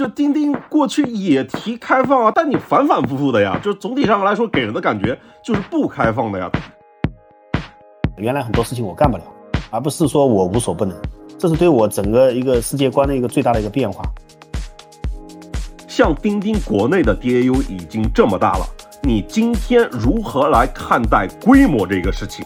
[0.00, 5.14] 这钉钉过去也提开放啊，但你反反复复的呀，就总体上来说给人的感觉
[5.44, 6.50] 就是不开放的呀。
[8.16, 9.24] 原来很多事情我干不了，
[9.68, 10.96] 而不是说我无所不能，
[11.36, 14.02] 这是对我整个一个世界观的一个最大的一个变化。
[15.86, 18.64] 像钉钉国内的 DAU 已经这么大了，
[19.02, 22.42] 你今天如何来看待规模这个事情？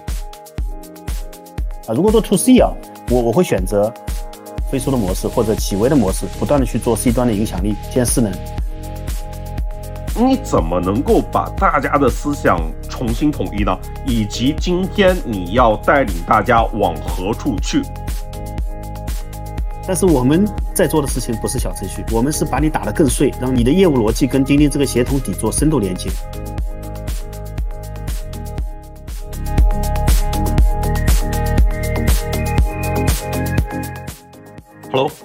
[1.86, 2.72] 啊，如果做 To C 啊，
[3.12, 3.94] 我我会选择
[4.70, 8.32] 飞书的模式或者企微的模式，不断的去做 C 端的影响力兼势能。
[10.16, 13.76] 你怎么能够把大家的思想重新统一呢？
[14.06, 17.82] 以及今天你要带领大家往何处去？
[19.86, 26.08] 但是我们在做的事情不是小程序，我们是把你打得更碎，让你的业务逻辑跟钉钉这个协同底座深度连接。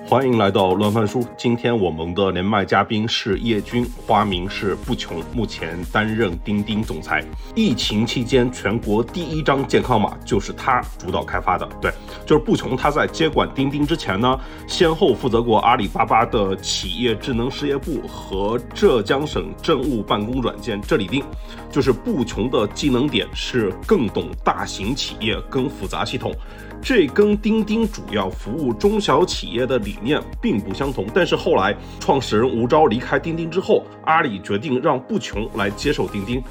[0.10, 1.24] 欢迎来到乱翻书。
[1.38, 7.24] 今天我们的连麦嘉宾是叶军，花名是不穷，目前担任钉钉总裁。
[7.54, 11.70] 疫情期间，全国第一张健康码就是他主导开发的。
[11.80, 11.92] 对，
[12.26, 12.76] 就是不穷。
[12.76, 14.36] 他在接管钉钉之前呢，
[14.66, 21.24] 先后负责过阿里巴巴的企业智能事业部和浙江省政务办公软件这里钉。
[21.70, 26.34] 就是不穷的技能点是更懂大型企业跟复杂系统。
[26.82, 36.42] 这跟钉钉主要服务中小企业的理念并不相同，但是后来创始人吴钊离开钉钉之后，阿里决定让不穷来接手钉钉。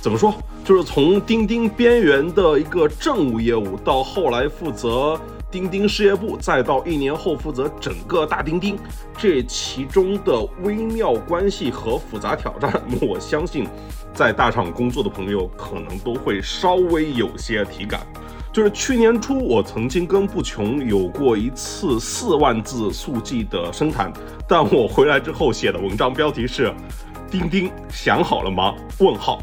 [0.00, 0.34] 怎么说？
[0.64, 5.18] 就是从钉钉边缘的一个政务业务，到后来负责
[5.50, 8.76] 钉钉事业部，再到一年后负责整个大钉钉，
[9.16, 13.66] 这其中的微妙关系和复杂挑战，我相信
[14.12, 18.06] 在大厂工作的朋友可能都会稍微有些体感。
[18.56, 24.10] 就是去年初，我曾经跟不穷有过一次四万字速记的深谈，
[24.48, 26.72] 但我回来之后写的文章标题是
[27.30, 29.38] “钉钉想好了吗？”问号。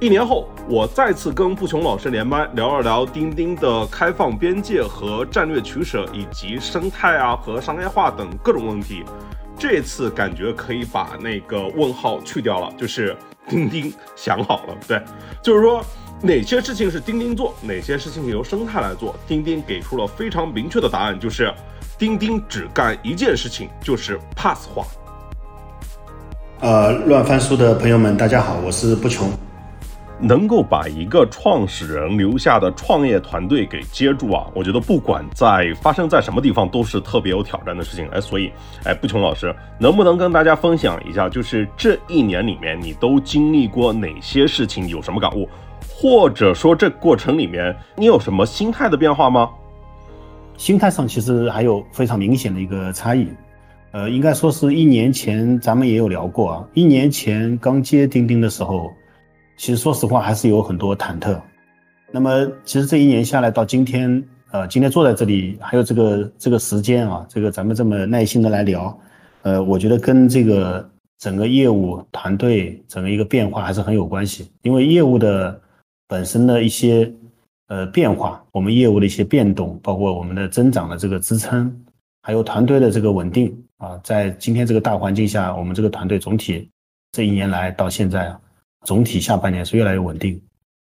[0.00, 9.04] 一年后，我再次跟不穷老师连麦，聊了聊钉钉的开放边界和战略取舍，以及生态啊和商业化等各种问题。
[9.58, 13.14] 这次感觉可以把那个问号去掉了，就是
[13.46, 15.02] 钉钉想好了，对，
[15.42, 15.84] 就是说。
[16.20, 19.14] 哪些事情是钉钉做，哪些事情由生态来做？
[19.28, 21.52] 钉钉给出了非常明确的答案，就是
[21.96, 24.84] 钉钉只干一件事情，就是 Pass 化。
[26.58, 29.30] 呃，乱翻书的朋友们，大家好，我是不穷。
[30.20, 38.08] 能够把一个创始人留下的创业团队给接住啊，我觉得不管在发生在什么地方，都是特别有挑战的事情。
[38.08, 38.50] 哎，所以，
[38.82, 45.48] 哎，不穷老师，能不能跟大家分享一下，就是这一年里面你都经历过哪些事情，有什么感悟？
[46.00, 49.50] 或者说，这过程里面你有什么心态的变化吗？
[50.56, 53.26] 心态上其实还有非常明显的一个差异。
[53.90, 56.68] 呃，应该说是一年前咱们也有聊过啊。
[56.72, 58.88] 一年前刚接钉钉的时候，
[59.56, 61.36] 其实说实话还是有很多忐忑。
[62.12, 64.22] 那么，其实这一年下来到今天，
[64.52, 68.96] 呃，今天坐在这里还有这个这个时间啊，这个咱们这么耐心的来聊，
[69.42, 70.88] 呃，我觉得跟这个
[71.18, 75.60] 整个业务团队整个一个变化还是很有关系，因为业务的。
[76.08, 77.12] 本身的一些
[77.68, 81.70] 呃变化，我们业务的一些变动，包括我们的增长的这个支撑，
[82.22, 86.68] 还有团队的这个稳定啊，在今天这个大环境下，我们这个团队总体
[87.12, 88.40] 这一年来到现在啊，
[88.86, 90.40] 总体下半年是越来越稳定。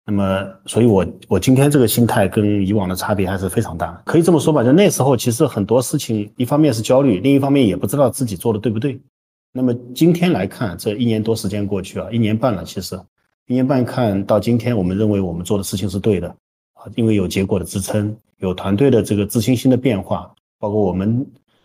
[0.08, 4.00] 那么，所以我我今天这个心态跟以往的差别还是非常大。
[4.06, 9.02] 可以这么说吧，就那时候其实很多事情，一方面是焦虑，另一方面也不知道自己做的对不对。
[9.52, 12.96] 那么今天来看，这一年多时间过去啊，一年半了，其实。
[13.48, 16.28] 一年半看到今天，我们认为我们做的事情是对的
[16.74, 21.24] 啊，因为有结果的支撑，有团队的这个自信心的变化，包括我们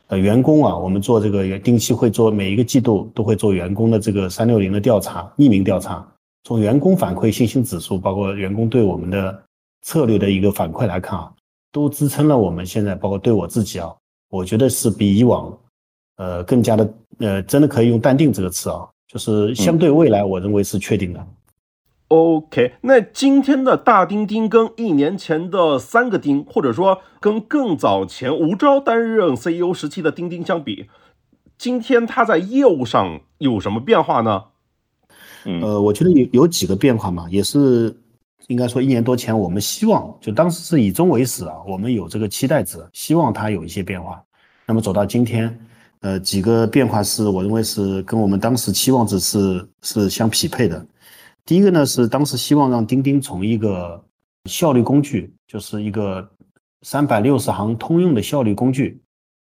[0.08, 6.06] 呃员工啊，我们做这个定期会做每一个季度都会做员工的这个三六零的调查，匿名调查，
[6.44, 9.42] 从员工反馈信心指数，包括员工对我们的
[9.80, 11.32] 策略的一个反馈来看啊，
[11.72, 13.90] 都支撑了我们现在，包括对我自己啊，
[14.28, 15.58] 我觉得是比以往，
[16.18, 21.26] 呃，更加的呃，真的可以用淡定这个词啊，就是相对未来，我认为是确定的。
[22.10, 30.90] OK，那今天的大钉钉跟一年前的三个钉，或者说跟更早前吴钊担任 CEO 时期的钉钉相比，
[31.56, 34.42] 今天它在业务上有什么变化呢？
[35.62, 37.96] 呃，我觉得有有几个变化嘛，也是
[38.48, 44.20] 应该说一年多前我们希望，就当时是以终为始啊，我们有这个期待值，希望它有一些变化。
[44.66, 45.56] 那么走到今天，
[46.00, 50.84] 呃，几个变化是我认为是跟我们当时期望值是是相匹配的。
[51.50, 54.00] 第一个呢是当时希望让钉钉从一个
[54.44, 56.30] 效率工具，就是一个
[56.82, 59.02] 三百六十行通用的效率工具，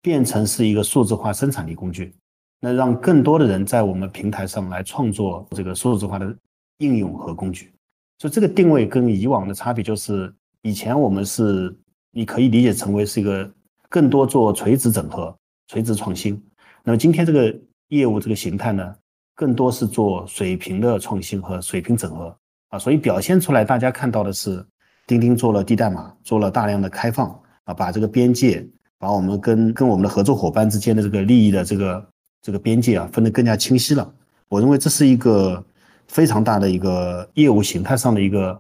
[0.02, 2.12] 变成是一个数字化生产力工具。
[2.60, 6.36] 那让更多的人在我们平台上来创作这个数字化的
[6.80, 7.72] 应用和工具。
[8.18, 11.74] 就这个定位跟以往的差别就是，以前我们是
[12.10, 13.50] 你可以理解成为是一个
[13.88, 15.34] 更多做垂直整合、
[15.68, 16.38] 垂直创新。
[16.84, 17.58] 那么今天这个
[17.88, 18.94] 业务这个形态呢，
[19.36, 22.36] 更多是做水平的创新和水平整合
[22.70, 22.78] 啊。
[22.80, 24.66] 所以表现出来，大家看到的是，
[25.06, 27.28] 钉钉做了低代码，做了大量的开放
[27.62, 28.66] 啊，把这个边界，
[28.98, 32.08] 把我们跟跟我们的合作伙伴之间的这个利益的这个
[32.42, 34.12] 这个边界啊，分得更加清晰了。
[34.48, 35.64] 我认为这是一个。
[36.08, 38.56] 非常大的一个业务形态上的一个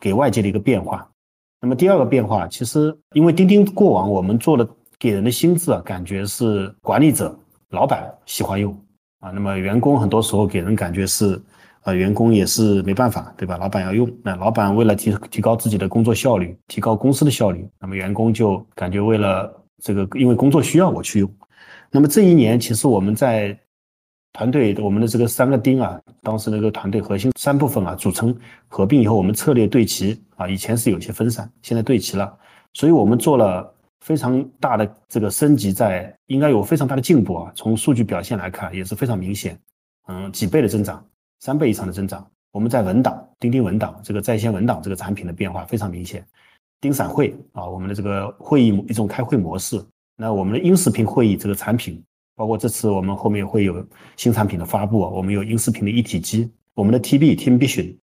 [0.00, 1.08] 给外界的一个变化。
[1.60, 7.38] 那么第二个变化，其实因为钉钉过往我们做的给人的心智啊，感觉是管理者、
[7.70, 8.76] 老板喜欢用
[9.20, 9.30] 啊。
[9.30, 11.40] 那么员工很多时候给人感觉是，
[11.82, 13.56] 呃，员工也是没办法，对吧？
[13.56, 21.30] 老板要用，那老板为了提提高自己的工作效率，提高公司的效率，那么员工就感觉为了这个，因为工作需要我去用。
[21.90, 23.58] 那么这一年，其实我们在。
[24.34, 28.32] 团队，我们的这个三个钉啊，当时那个团队核心三部分啊，组成
[28.68, 32.32] 合并以后，我们策略对齐啊，以前是有些分散，现在对齐了，
[32.74, 37.52] 所以我们做了非常大的这个升级，在应该有非常大的进步啊。
[37.54, 39.58] 从数据表现来看，也是非常明显，
[40.06, 41.04] 嗯，几倍的增长，
[41.40, 42.26] 三倍以上的增长。
[42.52, 46.26] 我们在文档，钉钉文档这个在线文档这个产品的变化非常明显。
[46.80, 49.84] 钉闪会啊，我们的这个会议一种开会模式，
[50.16, 52.02] 那我们的音视频会议这个产品。
[52.34, 53.84] 包括这次我们后面会有
[54.14, 57.96] 新产品的发布啊，我们有音视频的一体机，我们的 TB Team Vision，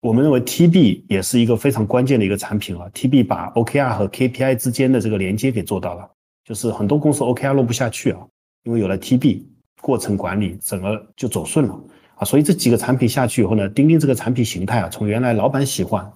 [0.00, 2.88] 我们认为 TB 也是一个非常关键的一个产品啊。
[2.94, 6.08] TB 把 OKR 和 KPI 之间的这个连接给做到了，
[6.44, 8.20] 就是很多公司 OKR 落不下去啊，
[8.64, 9.42] 因为有了 TB，
[9.80, 11.80] 过程管理整个就走顺了
[12.16, 12.24] 啊。
[12.24, 16.10] 所以这几个产品下去以后呢，钉钉这个产品形态啊，从原来老板喜欢，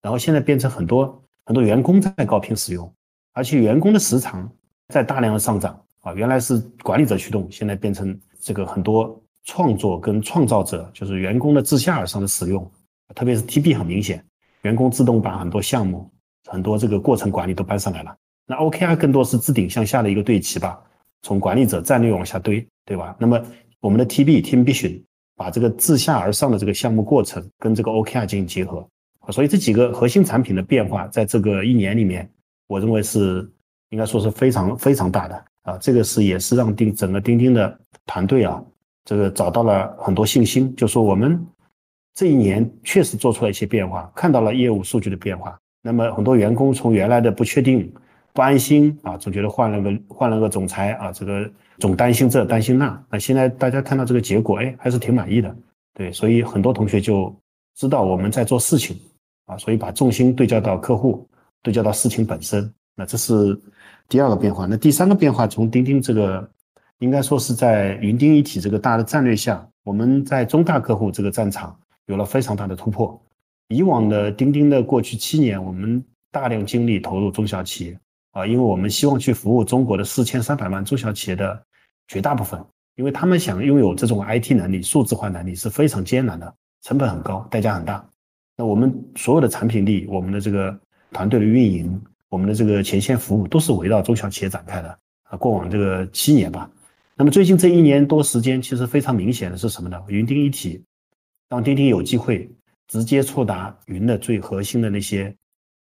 [0.00, 2.90] 然后现在变成很多很多员工在高频使用，
[3.32, 4.50] 而且员工的时长
[4.88, 5.78] 在大量的上涨。
[6.00, 12.70] 啊，原来是管理者驱动，现在变成这个很多创作跟创造者，就是员工的自下而上的使用，
[13.14, 14.24] 特别是 TB 很明显，
[14.62, 16.10] 员工自动把很多项目、
[16.46, 18.16] 很多这个过程管理都搬上来了。
[18.46, 20.80] 那 OKR 更多是自顶向下的一个对齐吧，
[21.22, 23.16] 从管理者战略往下堆，对吧？
[23.18, 23.40] 那么
[23.80, 25.02] 我们的 TB Team Vision
[25.36, 28.86] 把这个自下而上的这个项目过程跟这个 OKR 进行结合，
[29.30, 32.30] 所以这几个核心产品的变化，在这个一年里面，
[32.66, 33.50] 我认为是
[33.90, 35.44] 应该说是非常非常大的。
[35.62, 38.62] 啊，这个是也是让钉整个钉钉的团队啊，
[39.06, 41.42] 这个找到了很多信心，就说我们
[42.14, 45.58] 这一年确实做出了一些变化，看到了业务数据的变化。
[45.82, 47.92] 那么很多员工从原来的不确定、
[48.32, 55.54] 不安心啊，总觉得换了个换了个总裁啊，这个总担心这担心那，那现在大家看到这个结果，哎，还是挺满意的。
[55.94, 57.34] 对，所以很多同学就
[57.74, 58.96] 知道我们在做事情
[59.46, 61.28] 啊，所以把重心对焦到客户，
[61.62, 62.72] 对焦到事情本身。
[62.96, 63.60] 那这是。
[64.06, 66.46] 第二个变化，那第三个变化，从钉钉这个，
[66.98, 71.74] 应该说是在云钉一体这个大的战略下，我们在中大客户这个战场
[72.06, 73.20] 有了非常大的突破。
[73.68, 77.98] 以往的钉钉的过去七年，我们大量精力投入中小企业
[78.32, 81.62] 啊，因为我们希望去服务中国的四千三百万中小企业的
[82.08, 82.62] 绝大部分，
[82.96, 88.06] 因为他们想拥有这种 IT 能力、数字化能力是非常艰难的，成本很高，代价很大。
[88.56, 90.78] 那我们所有的产品力，我们的这个
[91.12, 92.00] 团队的运营。
[92.30, 94.98] 我们的这个前线服务都是围绕中小企业展开的
[95.30, 96.68] 啊，过往这个七年吧，
[97.14, 100.02] 那么最近这一年多时间，其实非常明显的是什么呢？
[100.08, 100.82] 云钉一体，
[101.54, 102.50] 让钉钉有机会
[102.88, 105.32] 直接触达云的最核心的那些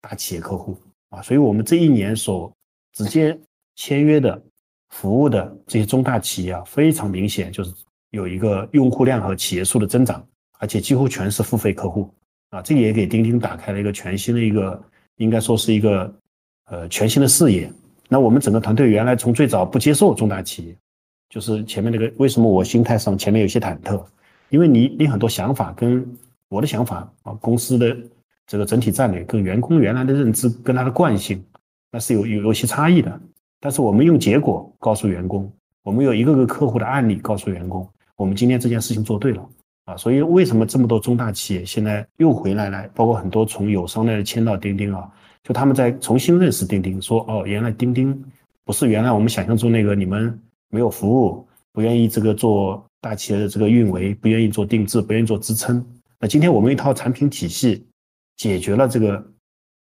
[0.02, 0.78] 大企业客户
[1.09, 2.52] 啊，所以我们这一年所
[2.92, 3.38] 直接
[3.76, 4.40] 签约的
[4.90, 7.73] 服务的这些中大企业啊，非常明显就是
[8.11, 10.23] 有一个用户量和企业数的增长，
[10.59, 12.12] 而且几乎全是付费客户
[12.50, 14.83] 啊，这也给钉钉打开了一个全新的一个，
[15.16, 16.14] 应该说是一个。
[16.71, 17.71] 呃，全新的视野。
[18.09, 20.75] 那我们整个团队原来从最早不接受中大企业，
[21.28, 24.02] 就是前面那个为什么我心态上前面有些忐忑，
[24.54, 26.06] 因为你你很多想法跟
[26.49, 27.96] 我的想法啊，公司的
[28.46, 31.44] 这个整体战略跟员工原来的认知跟他的惯性，
[31.90, 33.20] 那是有有有些差异的。
[33.58, 37.84] 但是我们用结果告诉员工，我们有一个个客户的案例告诉员工，
[38.14, 39.44] 我们今天这件事情做对了
[39.87, 39.96] 啊。
[39.96, 42.88] 所以为什么这么多中大企业现在又回来了？
[42.94, 45.11] 包括很多从友商那里迁到钉钉啊。
[45.42, 48.25] 就他们在重新认识钉钉，说哦，原来钉钉
[48.64, 50.38] 不是原来我们想象中那个你们
[50.70, 55.84] 没有服务，不愿意这个做大企业的这个运维，不愿意做定制，不愿意做支撑。
[56.18, 57.87] 那今天我们一套产品体系
[58.34, 59.23] 解决了这个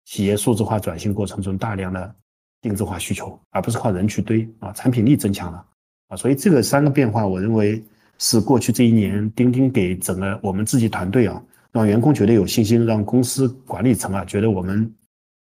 [0.03, 2.15] 企业数字化转型过程中大量的
[2.61, 5.65] 定制化需求，而不是靠人去堆啊，产品力增强了
[6.09, 6.17] 啊。
[6.17, 7.81] 所以这个三个变化，我认为
[8.19, 11.41] 是过去这一年钉钉给整个我们自己团队啊，
[11.71, 14.93] 让员工觉得有信心，让公司管理层啊觉得我们。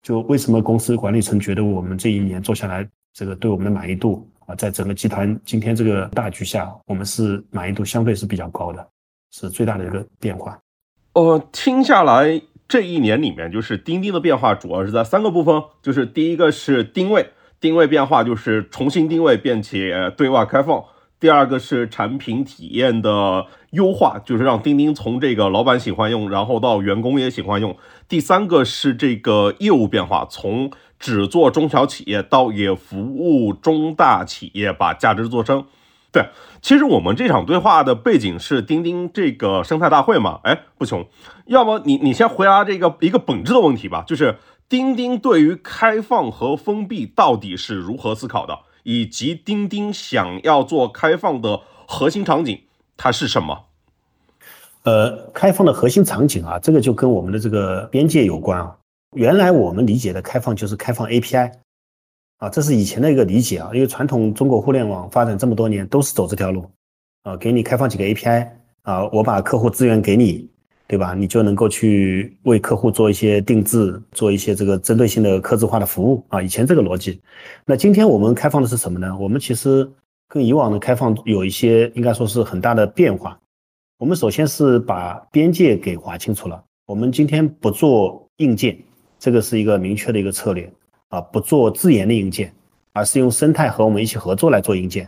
[0.04, 8.86] 就为什么公司管理层觉得我们这一年做下来，这个对我们的满意度啊，在整个集团今天这个大局下，我们是满意度相对是比较高的，
[9.32, 10.60] 是最大的一个变化。
[11.14, 20.82] 呃，听下来这一年里面，就是钉钉的变化主要是在三个部分，就是第一个是定位，定位变化就是重新定位并且对外开放；
[21.20, 27.74] 第二个是产品体验的优化，就是让钉钉从这个老板喜欢用，然后到员工也喜欢用；
[28.08, 35.66] 第三个是这个业务变化，从只做中小企业到也服务中大企业，把价值做深。
[36.12, 36.28] 对，
[36.62, 40.40] 其实我们这场对话的背景是钉钉这个生态大会嘛？
[40.44, 41.08] 哎，不穷，
[41.48, 44.38] 要么你你先回答这个一个本质的问题吧，就是
[44.70, 52.62] 钉钉对于开放和封闭到底是如何思考的，以及钉钉想要做开放的核心场景
[52.98, 53.58] 它是什么？
[54.84, 58.76] 呃，开放的核心场景啊，这个就跟我们的这个边界有关啊。
[59.16, 61.52] 原来我们理解的开放就是开放 API。
[62.40, 66.70] 啊，这是以前的一个理解啊，因为传统中国互联网发展这么多年都是走这条路，
[67.22, 68.50] 啊，给你开放几个 API，
[68.82, 70.50] 啊，我把客户资源给你，
[70.86, 71.14] 对吧？
[71.14, 76.42] 你就能够去为客户做一些定制，做一些这个针对性的客制化的服务啊。
[76.42, 77.22] 以前这个逻辑，
[77.66, 79.16] 那今天我们开放的是什么呢？
[79.18, 79.90] 我们其实
[80.34, 83.40] 跟以往的开放有一些应该说是很大的变化。
[84.00, 88.76] 我们首先是把边界给划清楚了，我们今天不做硬件，
[89.20, 90.68] 这个是一个明确的一个策略。
[91.10, 92.52] 啊，不做自研的硬件，
[92.94, 95.08] 而是用生态和我们一起合作来做硬件，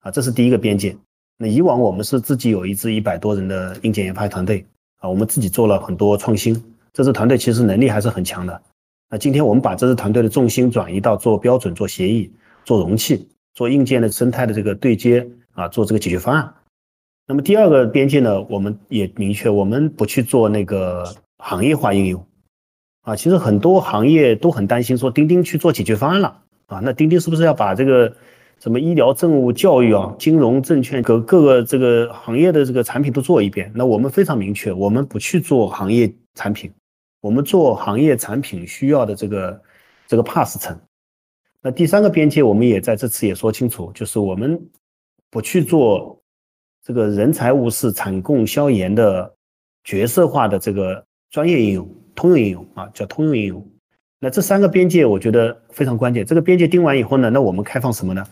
[0.00, 0.96] 啊，这是第一个边界。
[1.36, 4.64] 那以往我们是自己有一支一百多人的硬件研发团队，
[5.00, 6.54] 啊，我们自己做了很多创新，
[6.94, 8.62] 这支团队其实能力还是很强的。
[9.10, 12.32] 那今天我们把这支团队的重心转移到做标准、做协议、
[12.64, 16.54] 做容器、做硬件的生态的这个对接，啊，做这个解决方案。
[17.26, 21.04] 那么第二个边界呢，我们也明确，我们不去做那个
[21.38, 22.26] 行业化应用。
[23.02, 28.14] 啊，其实很多行业都很担心，说钉钉去做解决方案了啊，那钉钉是不是要把这个
[28.60, 33.70] 什么医疗、政务、教育啊、金融、证券各各个这个行业的这个产品都做一遍？
[33.74, 36.72] 那我们非常明确，我们不去做行业产品，
[37.20, 39.62] 我们做行业产品需要的这个
[40.08, 40.78] 这个 pass 层。
[41.64, 44.60] 那第三个边界，我们也在这次也说清楚，就是我们
[45.30, 46.20] 不去做
[46.84, 49.34] 这个人财物事、产供销研的
[49.82, 51.88] 角色化的这个专业应用。
[52.14, 53.66] 通用应用啊，叫通用应用。
[54.20, 56.24] 那这三个边界我觉得非常关键。
[56.24, 58.24] 这个边界定完以后呢，那我们开放什么呢？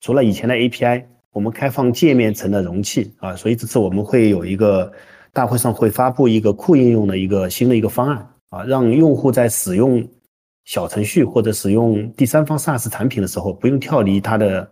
[0.00, 3.34] 除了以前的 API，我们开放界面层的容器啊。
[3.34, 4.92] 所以这次我们会有一个
[5.32, 10.06] 大会上会发布一个库应用的一个新的一个方案啊，让用户在使用
[10.64, 14.70] 小程序或者使用第三方 SaaS 产品的时候，不用跳离它的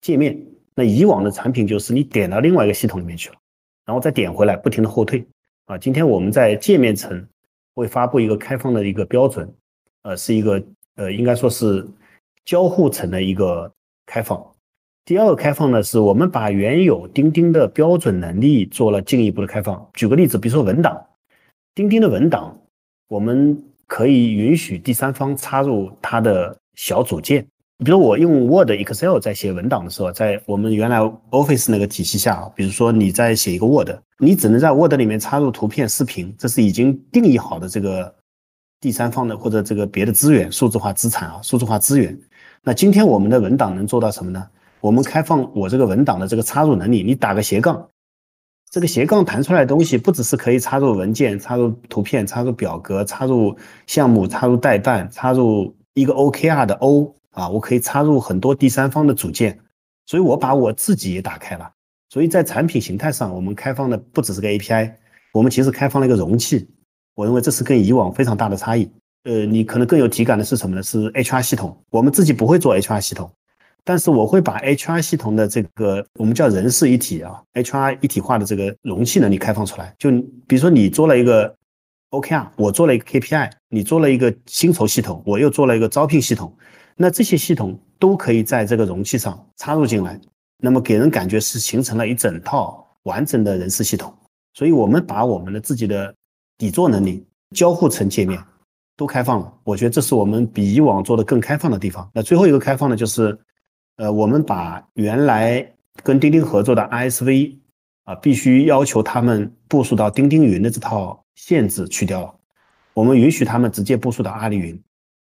[0.00, 0.36] 界面。
[0.74, 3.36] 那以往的产品就是你点到另外一个系统里面去了，
[3.84, 5.26] 然后再点回来，不停的后退
[5.66, 5.78] 啊。
[5.78, 7.26] 今天我们在界面层。
[7.78, 9.54] 会发布一个开放的一个标准，
[10.00, 10.64] 呃，是一个
[10.94, 11.86] 呃，应该说是
[12.46, 13.70] 交互层的一个
[14.06, 14.42] 开放。
[15.04, 19.90] 第二个开放呢，是我们把原有钉钉的标准能力做了进一步的开放。
[19.92, 20.98] 举个例子，比如说文档，
[21.74, 22.58] 钉钉的文档，
[23.08, 27.46] 我们可以允许第三方插入它的小组件。
[27.84, 30.98] 比如我用 Word、Excel 在写文档的时候，在我们原来
[31.30, 38.14] Office 那个体系下，比如说你在写一个 Word，你只能在 Word 里面插入图片、视频，这是已经定义好的这个
[38.80, 42.18] 第三方的或者这个别的资源、数字化资产啊、数字化资源。
[42.62, 44.46] 那今天我们的文档能做到什么呢？
[44.80, 47.86] 我们开放我这个文档的这个插入能力，你打个斜杠，
[48.70, 53.56] 这个斜杠弹出来的东西不只是可以插入文件、插入图片、插入表格、插入
[53.86, 57.12] 项目、插入代办、插入一个 OKR 的 O。
[57.30, 59.58] 啊，我可以插入很多第三方的组件，
[60.06, 61.70] 所以我把我自己也打开了。
[62.08, 64.90] 所以在产品形态上，我们开放的不只是个 API，
[65.34, 66.66] 我们其实开放了一个容器。
[67.14, 68.90] 我认为这是跟以往非常大的差异。
[69.24, 70.82] 呃，你可能更有体感的是什么呢？
[70.82, 71.76] 是 HR 系统。
[71.90, 73.30] 我们自己不会做 HR 系统，
[73.88, 79.94] 但是我会把 HR 系统的这个我们叫人事一体啊，HR 一体化的这个容器能力开放出来。
[79.96, 80.10] 就
[80.48, 81.54] 比如说你做了一个
[82.10, 86.52] OKR，我做了一个 KPI，你做了一个薪酬系统，我又做了一个招聘系统。
[86.96, 90.20] 那这些系统都可以在这个容器上插入进来，
[90.58, 94.12] 那么给人感觉是形成了一整套完整的人事系统。
[94.54, 96.12] 所以，我们把我们的自己的
[96.58, 97.24] 底座能力、
[97.54, 98.42] 交互层界面
[98.96, 99.52] 都开放了。
[99.62, 102.10] 我觉得这是我们比以往做的更开放的地方。
[102.12, 103.38] 那最后一个开放的就是，
[103.96, 105.66] 呃，我们把原来
[106.02, 107.56] 跟钉钉合作的 ISV
[108.04, 112.34] 啊，必须要求他们部署到钉钉云的这套限制去掉了，
[112.94, 114.80] 我们允许他们直接部署到阿里云。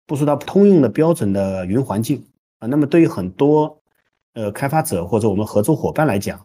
[0.07, 2.25] 部署到通用的标准的云环境
[2.59, 3.81] 啊，那么对于很多
[4.35, 6.41] 呃开发者或者我们合作伙伴来讲，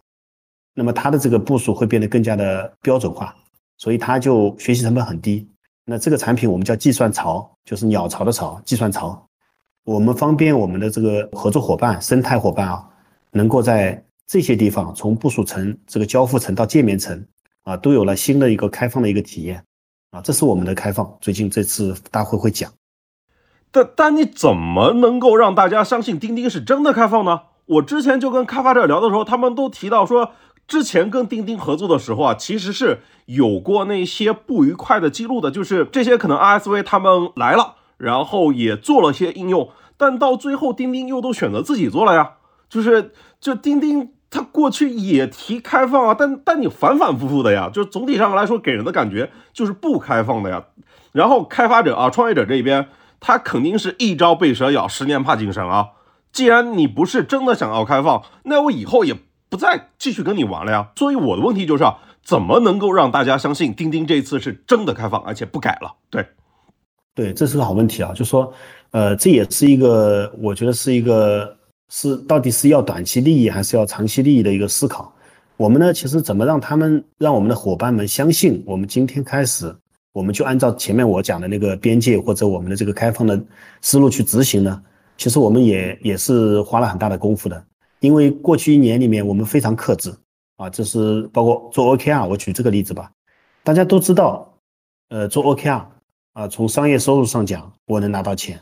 [0.73, 3.35] 那么它的这个部署会变得更加的标准化，
[3.77, 5.47] 所以它就学习成本很低。
[5.83, 9.27] 那这个产品我们叫计算槽，就是鸟巢的巢，计算槽。
[9.85, 12.83] 我们方便我们的这个合作伙伴、生态伙伴啊，
[13.31, 17.23] 能够在这些地方从部署层、这个交付层到界面层
[17.63, 19.63] 啊，都有了新的一个开放的一个体验
[20.09, 21.15] 啊，这是我们的开放。
[21.21, 22.71] 最近这次大会会讲。
[23.69, 27.41] 但但你怎么能够让大家相信钉钉是真的开放呢？
[27.67, 30.31] 我之前就跟开发者聊的时候，他们都提到说，
[30.67, 37.75] 之前跟钉钉合作的时候啊，其实是有过那些不愉快的记录的，就是这些可能 RSV 他们来了。
[37.97, 42.33] 然后也做了些应用，但到最后钉钉又都选择自己做了呀。
[42.67, 50.65] 就是就钉钉，它过去也提开放啊，但但你反反复复的呀，就总体上来说给人的感觉就是不开放的呀。
[51.11, 55.89] 然后开发者啊，创业者这边，他肯定是一朝被蛇咬，十年怕井绳啊。
[56.33, 59.15] 既然你不是真的想要开放，那我以后也
[59.47, 60.89] 不再继续跟你玩了呀。
[60.97, 65.93] 所以我的问题就是啊，怎么能够让大家相信钉钉这次是真的开放，而且不改了？
[66.09, 66.27] 对。
[67.15, 68.53] 对，这是个好问题啊，就说，
[68.91, 71.57] 呃，这也是一个，我觉得是一个，
[71.89, 75.13] 是到底是要短期利益还是要长期利益的一个思考。
[75.55, 79.73] 我们呢，其实怎么让他们，让我们的伙伴们相信，我们今天开始，
[80.11, 83.41] 我们就按照前面我讲的那个边界或者我们的这个开放的
[83.81, 84.83] 思路去执行呢？
[85.15, 87.65] 其实我们也也是花了很大的功夫的，
[88.01, 90.13] 因为过去一年里面我们非常克制
[90.57, 93.09] 啊，这是包括做 OKR，我举这个例子吧，
[93.63, 94.53] 大家都知道，
[95.07, 95.81] 呃，做 OKR。
[96.35, 98.59] 啊，从商业收入上讲，我能拿到钱，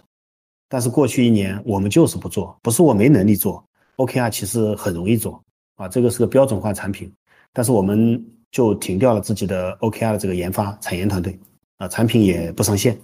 [0.69, 3.65] 但是过去一年我们就是不做，不是我没能力做
[3.97, 5.43] ，OKR 其实很容易做
[5.77, 7.11] 啊，这个是个标准化产品，
[7.51, 11.37] 但是我们就停掉了自己的 OKR 的这个研发产研团队
[11.79, 12.95] 啊，产品也不上线。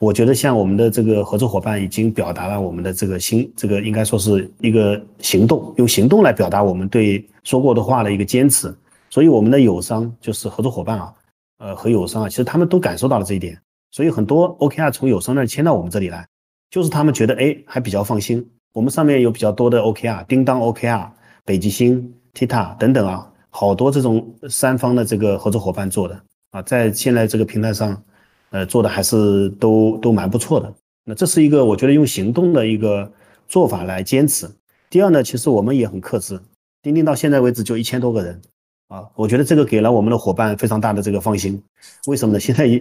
[0.00, 8.76] 我觉得像我们的这个合作伙伴已经表达了我们的这个心，这个应该说是一个行动，用行动来表达我们对说过的话的一个坚持。
[9.08, 11.14] 所以我们的友商就是合作伙伴啊，
[11.58, 13.56] 呃和友商啊，其实他们都感受到了这一点。
[13.90, 16.26] 所以很多 OKR 从友商那儿迁到我们这里来，
[16.70, 18.46] 就是他们觉得哎还比较放心。
[18.72, 21.08] 我们上面有比较多的 OKR，叮当 OKR、
[21.44, 26.20] 北极星、Tita 等等啊，好多这种三方的这个合作伙伴做的
[26.50, 28.02] 啊，在现在这个平台上，
[28.50, 30.74] 呃做的还是都都蛮不错的。
[31.04, 33.10] 那这是一个我觉得用行动的一个
[33.48, 34.46] 做法来坚持。
[34.90, 36.38] 第二呢，其实我们也很克制，
[36.82, 38.42] 钉钉到现在为止就一千多个人
[38.88, 41.62] 啊，我觉得这个给了我们的伙伴非常大的这个放心。
[42.06, 42.40] 为什么呢？
[42.40, 42.78] 现在一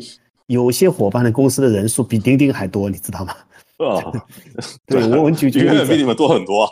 [0.48, 3.34] 有些伙伴的公司的人数比钉钉还多，你知道吗？
[3.78, 4.00] 啊，
[4.88, 6.64] 对我们举 举远远比你们多很多。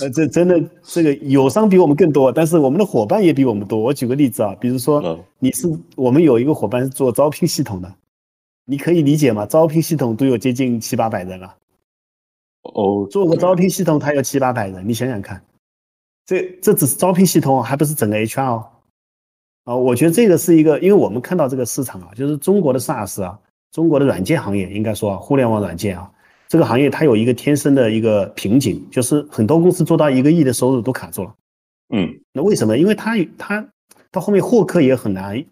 [0.00, 3.78] 呃，这真的，这个友商比我们更多，但是我们的伙伴也比我们多。
[3.80, 7.92] 我举个例子啊，比如说你是我们有一个伙伴是做招聘系统的，
[8.66, 9.44] 你可以理解吗？
[9.46, 11.56] 招聘系统都有接近七八百人了。
[12.62, 15.42] 哦，做个招聘系统，他有七八百人，你想想看，
[16.24, 18.64] 这这只是招聘系统，还不是整个 HR。
[19.64, 23.38] 啊，我觉得这个是一个，因为我们看到这个市场啊，就是中国的 SaaS 啊，
[23.72, 26.10] 中国的软件行业，应该说啊，互联网软件啊，
[26.48, 31.34] 这个行业它有一个天生的一个瓶颈，就是很多公司做到一个亿的收入都卡住了。
[31.94, 32.76] 嗯，那为什么？
[32.76, 33.66] 因为它它
[34.10, 35.42] 到后面获客也很难，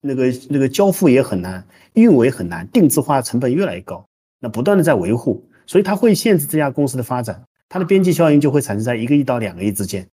[0.00, 4.04] 那个那个交付也很难，运维很难，定制化成本越来越高，
[4.40, 10.04] 那不断的在维护，所以它会限制这家公司的发展，它的边际效应就会产生在一个亿到两个亿之间。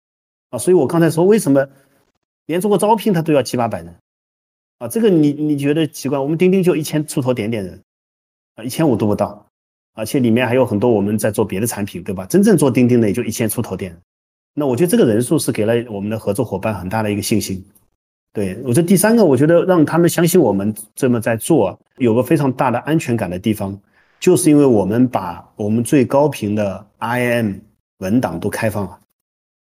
[0.50, 1.66] 啊，所以我刚才说为什么？
[2.48, 3.94] 连做个招聘他都要七八百人，
[4.78, 6.18] 啊，这个你你觉得奇怪？
[6.18, 7.80] 我们钉钉就一千出头点点人，
[8.56, 9.46] 啊，一千五都不到，
[9.94, 12.24] 而且里面还有很多我们在做别的产品，对吧？
[12.24, 13.94] 真正做钉钉的也就一千出头点，
[14.54, 17.62] 那我觉得这个人数是给了我们的合作伙伴很大的一个信心。
[18.32, 23.78] 对我这第三个，我觉得让他们相信我们这么在做，有个非常大的安全感的地方，
[24.18, 27.56] 就是因为我们把我们最高频的 IM
[27.98, 28.98] 文档都开放了。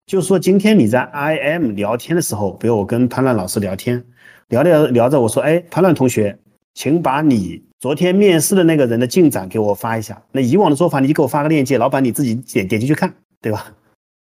[0.09, 4.03] 就是说，今天你在 I M 聊天的时候，比如我跟潘乱老师聊天，
[4.49, 6.35] 聊聊聊着，我说，哎，潘乱同学，
[6.73, 10.23] 请把你昨天面试的那个人的进展给我发一下。
[10.33, 13.71] 那以往的做法，你就给我发个链接，老板你自己点点进去看，对吧？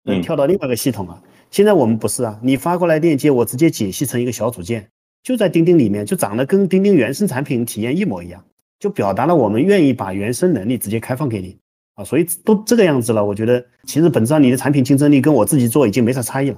[0.04, 1.18] 嗯，跳到另外一个系统啊。
[1.50, 4.86] 现在我们不是啊，你发过来链接，我直接解析成一个小组件，
[5.22, 8.44] 就在钉钉里面，就长得跟钉钉原生产品体验一模一样，
[8.78, 11.56] 就表达了我们愿意把原生能力直接开放给你。
[12.04, 16.56] 所以都这个样子了，我觉得其实本质上你的产品竞争力跟我自己做已经没啥差异了。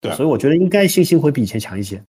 [0.00, 2.02] 对，所以我觉得应该信心会比以前强一些。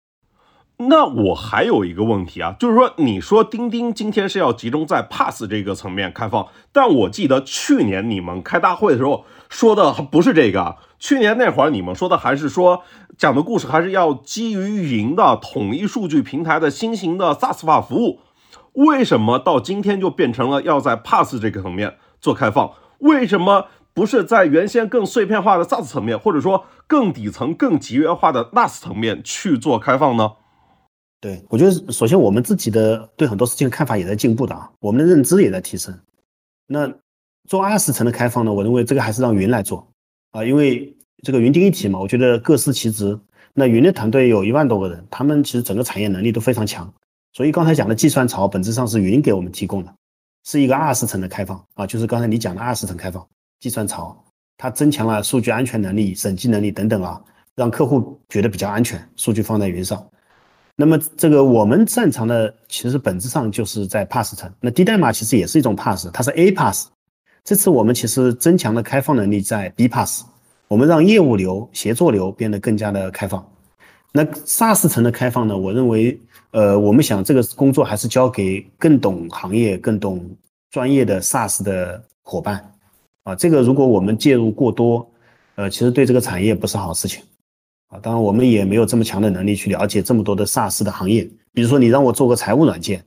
[0.78, 12.82] 那我还有一个问题啊，就是说你说钉钉今天是要集中在 Pass 这个层面开放，但我记得去年你们开大会的时候说的不是这个，去年那会儿你们说的还是说
[13.18, 18.20] 讲的故事还是要基于云的统一数据平台的新型的 SaaS 化服务，
[18.74, 21.94] 为什么到今天就变成了要在 Pass 这个层面？
[22.24, 30.32] 做开放，为什么不是在原先更碎片化的 SaaS 层面，或者说更底层、更集约化的 NAS 层面去做开放呢？
[31.20, 35.94] 对，我觉得首先我们自己的对很多事情的看法也在进步的啊，我们的认知也在提升。
[36.66, 36.90] 那
[37.50, 39.86] 做二十层的开放呢，我认为这个还是让云来做
[40.32, 43.20] 啊，因为这个云定一体嘛，我觉得各司其职。
[43.54, 46.92] 那云的团队有一万多个人，他们其实整个产业能力都非常强，
[47.34, 49.94] 所以刚才讲的计算槽本质上是云给我们提供的，
[50.44, 53.26] 是一个二十层的开放啊，就是刚才你讲的二十层开放
[53.60, 54.22] 计算槽，
[54.58, 57.22] 它增强了数据安全能力、审计能力等等啊，
[57.56, 60.06] 让客户觉得比较安全，数据放在云上。
[60.76, 66.88] 那么这个我们擅长的其实本质上就是在 pass 层，那低代码其实也是一种 pass，它是 A pass。
[67.44, 70.24] 这次我们其实增强了开放能力在 B pass。
[70.68, 73.48] 我们让业务流、协作流变得更加的开放。
[74.12, 75.56] 那 SaaS 层的开放呢？
[75.56, 76.20] 我认为，
[76.54, 80.24] 呃，我们想这个工作还是交给更懂行业、更懂
[80.70, 82.64] 专业的 SaaS 的伙伴
[83.24, 83.36] 啊。
[83.36, 85.08] 这个如果我们介入过多，
[85.56, 87.24] 呃，其实对这个产业不是好事情
[87.88, 88.00] 啊。
[88.00, 91.28] 当然，我们也没有这么强的能力去了解这么多的 SaaS 的行业。
[91.54, 93.04] 比如说，你让我做个财务软件，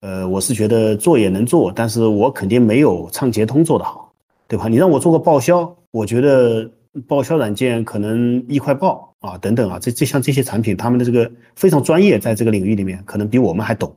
[0.00, 4.10] 呃，我是觉得做也能做，但是我肯定没有畅捷通做得好，
[4.46, 4.68] 对吧？
[4.68, 5.70] 你让我做个报销。
[5.90, 6.70] 我觉得
[7.06, 13.94] 报销软件可能易快报啊等等啊，这这像这些产品，他们的这个非常专业，在这个领域里面可能比我们还懂。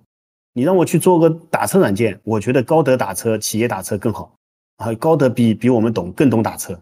[0.53, 4.35] 你让我去做个打车软件，我觉得高德打车、企业打车更好
[4.77, 6.77] 啊，高德比比我们懂更懂打车，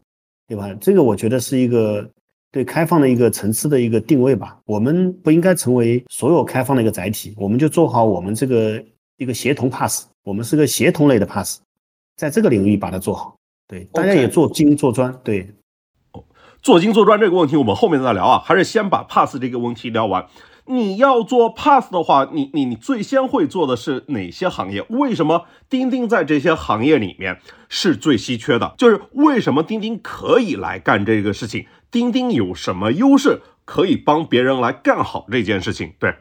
[0.48, 0.74] 对吧？
[0.82, 2.10] 这个我觉得是一个
[2.52, 4.60] 对开放的一个层次的一个定位吧。
[4.66, 8.84] 我们不应该成为所有开放的一个载体，我们就做好我们这个
[9.18, 11.60] 一个协同 pass，我们是个协同类的 pass，
[12.16, 13.36] 在这个领域把它做好。
[13.68, 15.14] 对，大家也做精做专。
[15.24, 15.48] 对，
[16.62, 20.28] 做精做专这个问题我们后面再聊啊，还是先把 pass 这个问题聊完。
[20.66, 24.86] 你要做 pass 的话，你你你最先会做的是哪些行业？
[24.90, 28.76] 为什么钉钉在这些行业里面是最稀缺的？
[28.78, 31.66] 就是为什么钉钉可以来干这个事情？
[31.90, 35.92] 钉钉有什么优势可以帮别人来干好这件事情？
[35.98, 36.14] 对，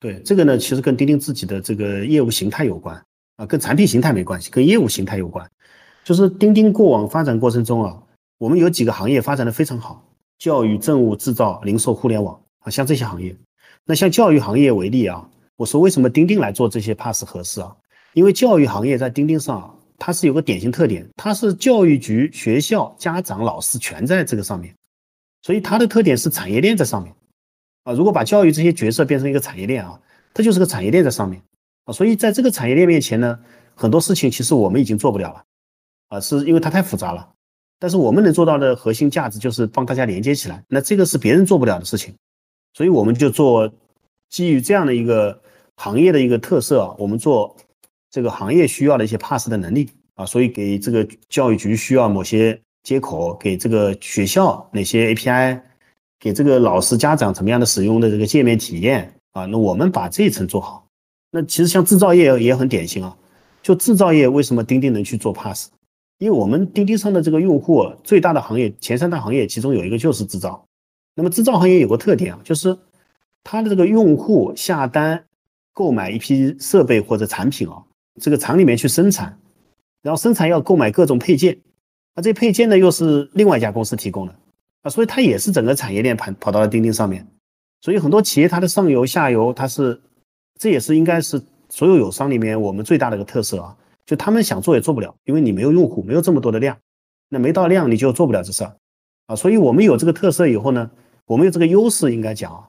[0.00, 3.00] 对，这个呢，其实跟钉钉自己的这个业务形态有关
[3.36, 5.48] 啊，跟产品形态没关系，跟业务形态有关。
[6.02, 7.96] 就是钉钉过往发展过程中啊，
[8.38, 10.02] 我们有几个行业发展的非常好，
[10.38, 13.36] 教育、政务、制造、零售、互联网啊，像这些行业。
[13.84, 17.74] 那像教育行业为例啊，我说为什么钉钉来做这些 pass 合适啊？
[18.12, 24.72] 因为教育行业在钉钉上，它是有个典型特点，它是教育局、学校、家长、老师全在这个上面，
[25.42, 27.12] 所以它的特点是产业链在上面
[27.82, 27.92] 啊。
[27.92, 30.00] 如果把教育这些角色变成一个产业链啊，
[30.32, 31.42] 它就是个产业链在上面
[31.86, 31.92] 啊。
[31.92, 33.36] 所以在这个产业链面前呢，
[33.74, 35.44] 很多事情其实我们已经做不了了。
[36.08, 37.28] 啊，是因为它太复杂了，
[37.78, 42.14] 但是我们能做到的核心价值就是帮大家连接起来，那这个是别人做不了的事情，
[42.74, 43.70] 所以我们就做
[44.28, 45.40] 基于这样的一个
[45.76, 47.56] 行业的一个特色啊，我们做
[48.10, 55.60] 这个行业需要的一些 pass 的能力啊，所以给这个教育局需要某些接口，给这个学校哪些 API，
[56.18, 60.84] 给这个老师家长怎么样的使用的这个界面体验啊，那我们把这一层做好。
[61.30, 63.16] 那其实像制造业也很典型啊，
[63.62, 65.68] 就制造业为什么钉钉能去做 pass？
[66.18, 70.64] 因为我们钉钉上的这个用户最大的行业前三大行业，其中有一个就是制造。
[71.14, 72.76] 那么制造行业有个特点啊，就是
[73.42, 75.24] 它的这个用户下单
[75.72, 77.82] 购买一批设备或者产品啊，
[78.20, 79.38] 这个厂里面去生产，
[80.02, 81.56] 然后生产要购买各种配件，
[82.14, 84.34] 那这配件呢又是另外一家公司提供的
[84.82, 87.26] 啊，所以它也是整个产业链盘跑到了钉钉上面。
[87.80, 90.00] 所以很多企业它的上游下游它是，
[90.58, 93.76] 这也是应该是所有友商里面我们最大的一个特色啊。
[94.08, 96.74] 就他们想做也做不了，因为你没有用户，没有这么多的量，
[97.28, 98.74] 那没到量你就做不了这事儿
[99.26, 99.36] 啊。
[99.36, 100.90] 所以我们有这个特色以后呢，
[101.26, 102.66] 我们有这个优势，应该讲啊，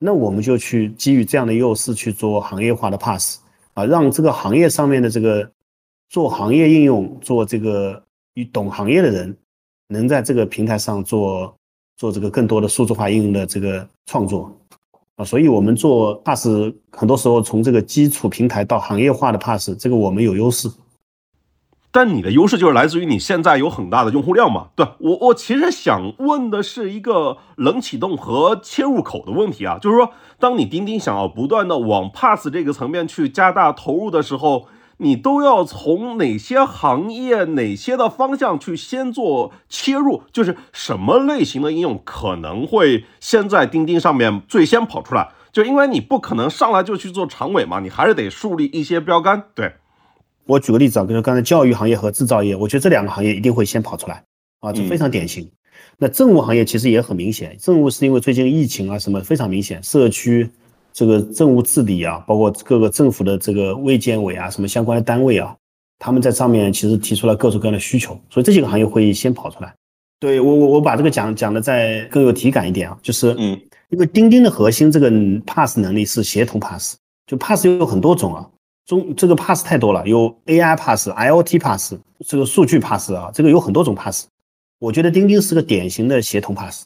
[0.00, 3.38] 那我们就去基于这样的优势去做行业化的 pass
[3.74, 5.48] 啊，让这个行业上面的这个
[6.08, 8.02] 做行业应用、做这个
[8.34, 9.36] 与懂行业的人，
[9.86, 11.54] 能在这个平台上做
[11.96, 14.52] 做这个更多的数字化应用的这个创作。
[15.20, 16.48] 啊，所以我们做 pass
[16.90, 20.70] 很多时候从这个基础平台到行业化的 pass，这个我们有优势。
[21.92, 24.68] 但你的优势就是来自于你现在有很大的用户量嘛？
[24.74, 34.68] 对我，我其实想问的是一个冷启动和切入口的问题啊，就是说，当你钉钉想要不断的往 pass 这个层面去加大投入的时候。
[35.02, 40.22] 你都要从哪些行业、哪些的方向去先做切入？
[40.30, 45.30] 就是什么类型的应用可能会先在钉钉上面最先跑出来？
[45.52, 49.42] 就因为你不可能上来就去做长尾嘛，你还是得树立一些标杆。
[49.54, 49.72] 对
[50.46, 54.22] 我举个例子啊，比如刚才教育行业和制造业，我觉得这两个行业一定会先跑出来
[54.60, 55.50] 啊，这非常典型。
[55.96, 60.50] 那政务行业其实也很明显，政务是因为最近疫情啊什么非常明显，社区。
[61.00, 65.56] 这个政务治理啊，包括各个政府的这个卫健委啊，什么相关的单位啊，
[65.98, 69.74] 他们在上面其实提出了各种各样的需求，所以这几个行业会先跑出来。
[70.18, 73.58] 对我，我我把这个讲讲的再更有体感一点啊，就是嗯，
[73.88, 75.10] 因为钉钉的核心这个
[75.46, 78.46] pass 能力是协同 pass，就 pass 有很多种啊，
[78.84, 81.94] 中这个 pass 太多了，有 AI pass、IoT pass，
[82.26, 84.26] 这个数据 pass 啊，这个有很多种 pass。
[84.78, 86.84] 我觉得钉钉是个典型的协同 pass，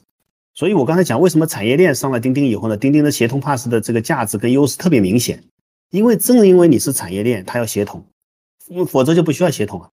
[0.55, 5.43] 所以我刚才讲为什么产业链上了钉钉以后呢，钉钉的协同 pass 的这个价值跟优势特别明显，
[5.91, 8.05] 因为正因为你是产业链，它要协同，
[8.69, 9.91] 因否则就不需要协同了，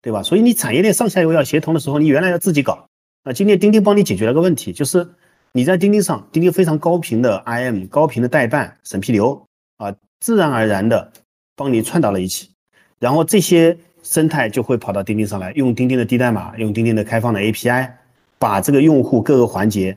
[0.00, 0.22] 对吧？
[0.22, 2.88] 所以你产业链上下游要协同的时候，你原来要自己搞，
[3.24, 5.08] 那今天钉钉帮你解决了个问题，就是
[5.52, 11.12] 你在钉钉上，钉钉非常高频的 IM、高频的代办、审批流啊，自然而然的
[11.54, 12.50] 帮你串到了一起，
[12.98, 13.76] 然后这些。
[14.00, 17.90] 生态就会跑到钉钉上来，用钉钉的低代码，用钉钉的开放的 API，
[18.38, 19.96] 把这个用户各个环节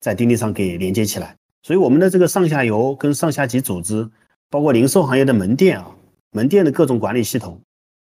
[0.00, 1.36] 在钉钉上给连接起来。
[1.62, 4.08] 所以我们的这个上下游跟上下级组织，
[4.50, 5.90] 包括零售行业的门店啊，
[6.30, 7.60] 门店的各种管理系统，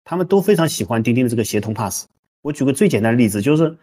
[0.03, 2.05] 他们都非常喜欢钉钉的这个协同 pass。
[2.41, 3.77] 我举个最简单的例子，就是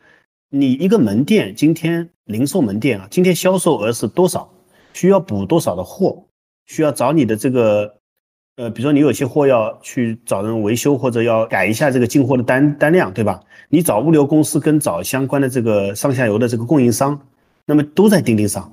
[0.49, 4.53] 你一个门店今天零售门店啊，今天销售额是多少，
[4.93, 6.25] 需要补多少的货，
[6.67, 7.97] 需要找你的这个。
[8.57, 13.41] 呃，比如说你有些货要去找人维修，或者要改一下这个进货的单单量，对吧？
[13.73, 17.21] 你找物流公司跟找相关的这个上下游的这个供应商，
[17.67, 18.73] 那么都在钉钉上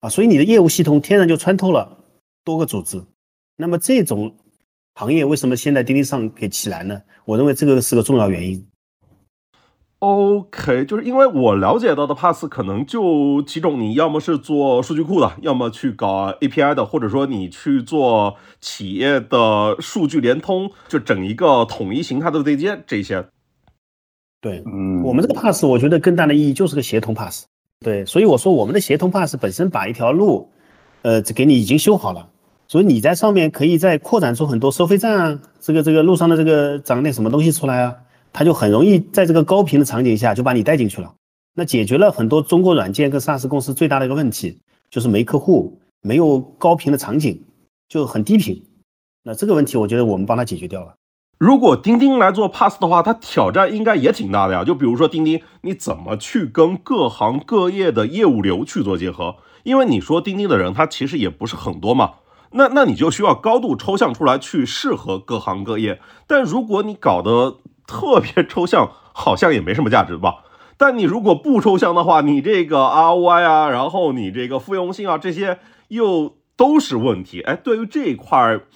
[0.00, 1.98] 啊，所以你的业务系统天然就穿透了
[2.44, 3.00] 多个组织。
[3.56, 4.34] 那么这种
[4.94, 7.02] 行业为什么现在钉钉上给起来呢？
[7.24, 8.66] 我认为这个是个重要原因。
[10.00, 23.28] OK，就是因为我了解到的 Pass 可能就几种，你要么是做数据库的，要么去搞 API 的，或者说你去做企业的数据联通，就整一个统一形态的对接这些。
[24.42, 27.44] 对，嗯，我们这个 Pass 我觉得更大的意义就是个协同 Pass。
[27.80, 30.50] 对，所以我说我们的协同 Pass 本身把一条路，
[31.02, 32.28] 呃，给你已经修好了，
[32.68, 37.96] 所以你在上面可以再扩展出很多收费站啊，这个这个路上的这个长点什么东西出来啊。
[38.34, 41.14] 它就很容易在这个高频的场景下就把你带进去了，
[41.54, 44.58] 那解决了很多中国软件跟 SaaS 公司最大的一个问题，
[44.90, 47.38] 就是没客户，没有高频的场景，
[47.90, 48.64] 就很低频。
[49.22, 50.94] 那这个问题，我觉得我们帮他解决掉了。
[51.42, 54.62] 如果钉钉来做 Pass 的话，它挑战应该也挺大的呀。
[54.62, 59.34] 就比如说钉钉，你怎么去跟各行各业的业务流去做结合？
[59.64, 62.12] 因为你说钉钉的人，他其实也不是很多嘛。
[62.52, 66.00] 那那你就需要高度抽象出来，去适合各行各业。
[66.28, 67.56] 但如果你搞得
[67.88, 70.44] 特别抽象，好像也没什么价值吧？
[70.76, 77.40] 但你如果不抽象的话，你这个 ROI 啊，然后你这个复用性啊，这些又都是问题。
[77.40, 78.66] 哎，对于这一块儿，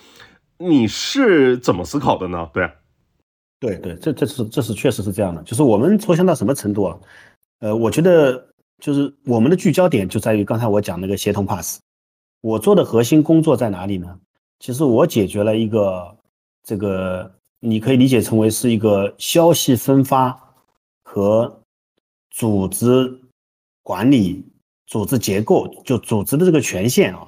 [0.59, 2.51] 你是怎么思考的呢？
[2.53, 2.71] 对，
[3.61, 5.42] 对对，这这是这是确实是这样的。
[5.42, 6.99] 就是我们抽象到什么程度啊？
[7.61, 8.47] 呃，我觉得
[8.79, 11.81] 就是我们的聚焦点就在于刚才我讲那个协同 pass。
[12.40, 14.19] 我做的核心工作在哪里呢？
[14.59, 16.16] 其实我解决了一个
[16.62, 17.33] 这个。
[17.59, 20.38] 你可以理解成为是一个消息分发
[21.03, 21.62] 和
[22.31, 23.19] 组织
[23.83, 24.45] 管理、
[24.87, 27.27] 组织结构，就组织的这个权限啊，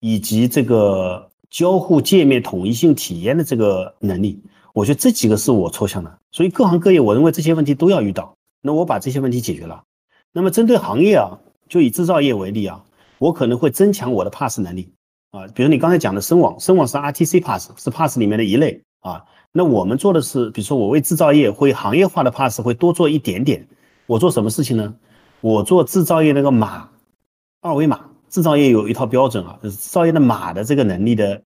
[0.00, 4.40] 以及这个交互界面统一性体验的这个能力，
[4.72, 6.18] 我觉得这几个是我抽象的。
[6.32, 8.34] 所以各行各业，我认为这些问题都要遇到。
[8.62, 9.82] 那我把这些问题解决了。
[10.32, 12.84] 那么针对行业啊，就以制造业为例啊，
[13.18, 14.92] 我可能会增强我的 pass 能力
[15.30, 18.82] 啊，比如你刚才讲的声网，声网是 RTC pass，是 pass 里面的一类。
[19.00, 23.66] 啊，那我们做的是，比如说我为制造业会行业化的 pass 会多做一点点。
[24.06, 24.94] 我做什么事情呢？
[25.40, 26.88] 我做制造业那个码，
[27.60, 28.00] 二维码，
[28.36, 31.42] 制造业有一套标准啊，就是制造业的码的这个能力的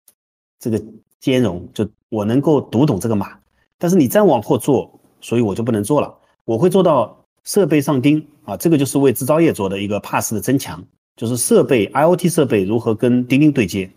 [0.59, 0.83] 这个
[1.20, 3.38] 兼容，就我能够读懂这个码。
[3.79, 6.12] 但是你再往后做，所以我就不能做了。
[6.44, 13.88] 我会做到设备上钉啊，这个就是为制造业做的一个 pass 的增强，就是设备 IoT 设备如何跟钉钉对接。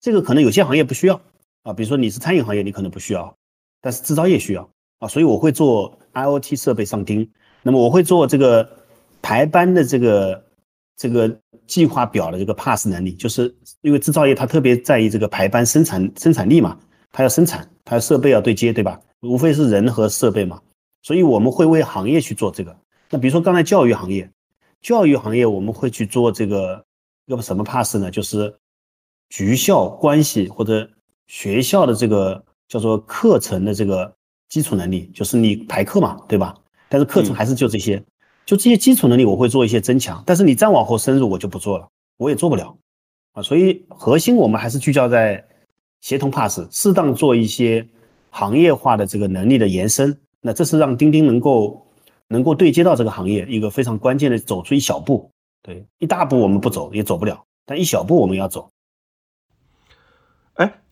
[0.00, 1.20] 这个可能有些行业不需要。
[1.64, 3.34] 啊，比如说你是餐饮行业，你可能不需要，
[3.80, 7.28] 但是制造业需要啊，所以我会做 IoT 设备上钉。
[7.64, 8.66] 那么我会做这个
[9.20, 10.44] 排班的这个
[10.96, 11.38] 这个
[11.70, 16.76] 计划表的这个 pass 能力，就是因为制造业它特别在意这个排班生产生产力嘛，
[17.12, 19.00] 它要生产，它设备要对接，对吧？
[19.20, 20.60] 无非是人和设备嘛，
[21.02, 22.76] 所以我们会为行业去做这个。
[23.08, 24.28] 那比如说刚才教育行业，
[24.82, 26.84] 教育行业我们会去做这个
[27.26, 28.10] 要不什么 pass 呢？
[28.10, 28.54] 就是
[29.28, 30.88] 局校关系或者。
[31.32, 34.12] 学校的这个叫做课程的这个
[34.48, 36.52] 基础能力，就是你排课嘛，对吧？
[36.88, 38.02] 但是课程还是就这些，
[38.50, 41.86] 就这些基础能力我会做一些增强，但是你再往后深入我就不做了，
[42.16, 42.76] 我也做不了
[43.32, 43.40] 啊。
[43.40, 45.46] 所以核心我们还是聚焦在
[46.00, 47.86] 协同 pass，适当做一些
[48.30, 50.18] 行业化的这个能力的延伸。
[50.40, 51.86] 那这是让钉钉能够
[52.26, 55.30] 能够对接到这个行业一个非常关键的走出一小步，
[55.62, 58.68] 对，一大步我们不走也走不了，但一小步我们要走。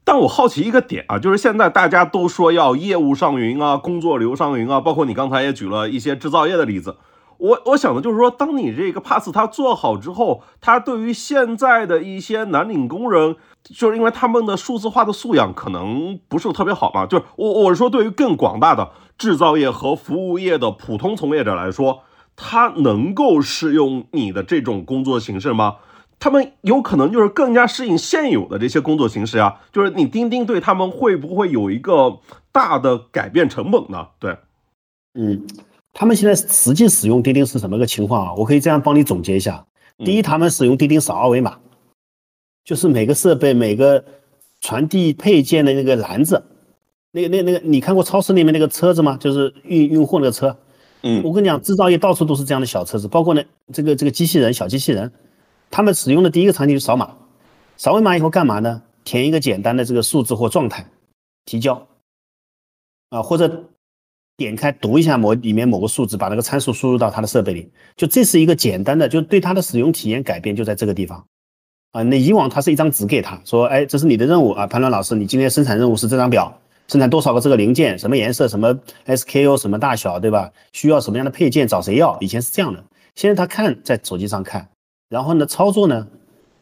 [0.05, 6.97] 但我好奇一个点啊，就是现在大家都说要业务上云啊，工作流上云啊，包括你刚才也举了一些制造业的例子，
[7.39, 22.01] 我我想的就是说，当你这个 pass 它做好之后，它对于现在的一些蓝领工人，就是因为他们的数字化的素养可能不是特别好嘛，就是我我是说，对于更广大的制造业和服务业的普通从业者来说，
[22.35, 25.77] 他能够适用你的这种工作形式吗？
[26.19, 32.19] 他们有可能就是更加适应现有的这些工作形式啊，就是你钉钉对他们会不会有一个
[32.51, 34.09] 大的改变成本呢？
[34.19, 34.37] 对，
[35.15, 35.47] 嗯。
[35.93, 38.35] 他们现在实际使用钉钉是什么个情况啊？
[38.35, 39.67] 我可以这样帮你总结一下：
[39.99, 41.59] 第一，他们使用钉钉扫二维码，
[42.65, 44.05] 就是每个设备每个
[44.61, 46.41] 传递配件的那个篮子，
[47.11, 49.17] 那个那那个，你看过超市里面那个车子吗？
[49.19, 50.57] 就是运运货那个车。
[51.03, 55.11] 嗯，我跟你讲，制造业到处都是这样的小车子，包括呢这个这个机器人小机器人，
[55.71, 57.17] 他们使用的第一个场景是扫码，
[57.77, 58.83] 扫完码以后干嘛呢？
[59.03, 60.87] 填一个简单的这个数字或状态，
[61.45, 61.89] 提交
[63.09, 63.65] 啊，或者。
[64.39, 71.23] 点开读一下某里面某个数字，把那个参数输入到它的设备里，就这是一个简单的，就对它的使用体验改变就在这个地方
[71.91, 72.05] 啊。
[72.05, 78.73] 那以往它是一张纸给他说，哎，这是你的任务啊，潘乱老师，你今天生产任务是这张表，生产多少个这个零件，什么颜色，什么
[79.07, 80.49] SKU，什么大小，对吧？
[80.73, 82.17] 需要什么样的配件，找谁要？
[82.21, 82.85] 以前是这样的，
[83.17, 84.69] 现在他看在手机上看，
[85.09, 86.07] 然后呢操作呢，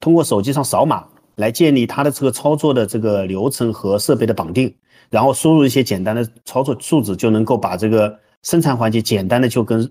[0.01, 4.75] 通过手机上扫码来建立他的这个操作的这个流程和设备的绑定。
[5.11, 9.91] 然后输入一些简单的操作数字，就能够把这个生产环节简单的就跟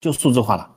[0.00, 0.70] 就数字化了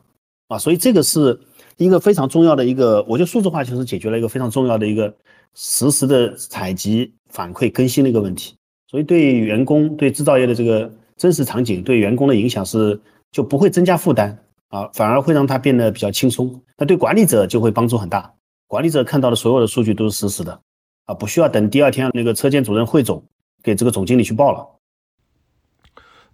[0.47, 1.39] 啊，所以这个是
[1.77, 5.13] 一个非常重要的一个，我觉得数字化就是解决了一个非常重要的一个
[5.55, 8.55] 实时的采集、反馈、更新的一个问题。
[8.87, 12.99] 所以对员工、对制造业的这个真实场景，对员工的影响是
[13.31, 14.37] 就不会增加负担
[14.69, 16.61] 啊，反而会让它变得比较轻松。
[16.77, 18.31] 那对管理者就会帮助很大，
[18.67, 20.59] 管理者看到的所有的数据都是实时的
[21.05, 23.23] 啊，不需要等第二天那个车间主任汇总。
[23.65, 24.77] 给这个总经理去报了。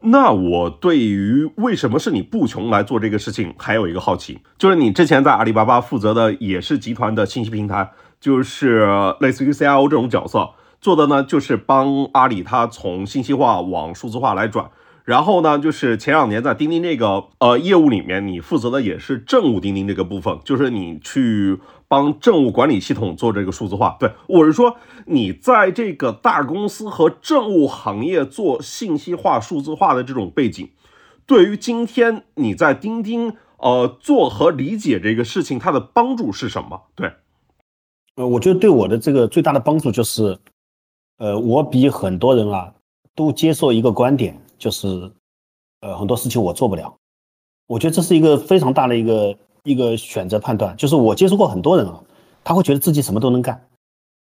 [0.01, 8.85] 那我对于为什么是你布琼来做这个事情，还有一个好奇，就是你之前在阿里巴巴负责的也是集团的信息平台，就是
[9.21, 10.49] 类似于 CIO 这种角色，
[10.81, 14.69] 做的呢就是帮阿里它从信息化往数字化来转。
[15.05, 21.59] 然后呢，就是前两年在钉钉这个呃业务里面，你负责的也是政务钉钉这个部分，就是你去。
[21.91, 24.77] 帮政务管理系统做这个数字化，对我是说，
[25.08, 30.69] 你在这个大公司和政务行业做信息化、数字化的这种背景，
[31.25, 36.84] 对于今天你在钉钉呃做和理解这个事情，它的帮助是什么？
[36.95, 37.12] 对，
[38.15, 40.38] 呃，我觉得对我的这个最大的帮助就是，
[41.17, 42.73] 呃，我比很多人啊
[43.15, 45.12] 都接受一个观点，就是
[45.82, 46.95] 呃很多事情我做不了，
[47.67, 49.38] 我觉得这是一个非常大的一个。
[49.63, 52.00] 一个选择判断，就是我接触过很多人啊，
[52.43, 53.62] 他会觉得自己什么都能干，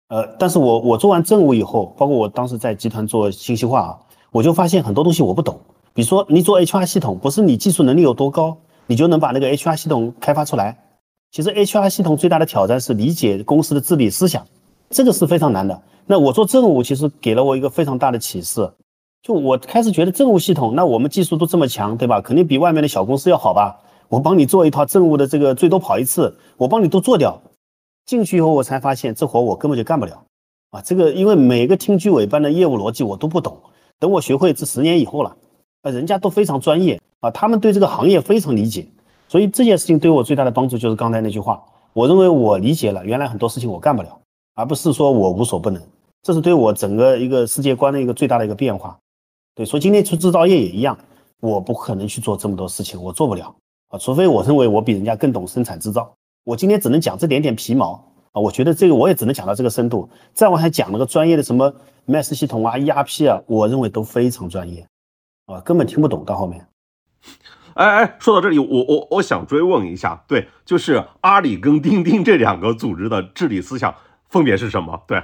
[0.07, 3.99] 呃，但是我我做完政务以后，包括我当时在集团做信息化啊，
[4.31, 5.59] 我就发现很多东西我不懂。
[5.93, 10.77] 比如说，你做 HR 系统，不是你技术能力有多高，你就能把那个 HR 系统开发出来。
[11.31, 14.45] 其实 HR 系统最大的挑战是理解公司的治理思想，
[14.89, 15.81] 这个是非常难的。
[16.05, 18.71] 那我做政务，其实给了我一个非常大的启示，
[19.23, 22.21] 就我开始觉得政务系统，那我们技术都这么强，对吧？
[22.21, 23.75] 肯定比外面的小公司要好吧？
[24.09, 27.41] 我帮你做一套政务的这个最多跑一次，我帮你都做掉。
[28.05, 30.23] 进去以后，我才发现这活我根本就干不了
[30.71, 30.81] 啊！
[30.81, 33.57] 这个因为每个厅居委办的业务逻辑我都不懂。
[33.99, 35.35] 等我学会这十年以后了，
[35.81, 38.87] 啊，人家都非常专业啊，他们对这个行业非常理解。
[39.27, 44.17] 所以这件事情对我最大的帮助就是刚才那句话，我认为我理解了，原来很多事情我干不了，
[44.55, 45.81] 而不是说我无所不能。
[46.23, 48.97] 这是对我整个一个世界观的一个最大的一个变化。
[49.53, 50.97] 对，所以今天去制造业也一样，
[51.41, 53.53] 我不可能去做这么多事情，我做不了。
[53.89, 57.93] 啊，除非我认为我比人家更懂生产制造，我今天只能讲这点点皮毛
[58.33, 58.41] 啊。
[58.41, 61.73] 我觉得这个我也只能讲到这个深度，再往下讲那个专业的什么
[62.05, 64.85] MES 系统啊、ERP 啊，我认为都非常专业
[65.45, 66.67] 啊，根本听不懂到后面。
[67.75, 73.95] 哎哎，说到这里，我我我想追问一下，对，就是阿里跟钉钉这两个组织的治理思想
[74.27, 75.01] 分别是什么？
[75.07, 75.23] 对，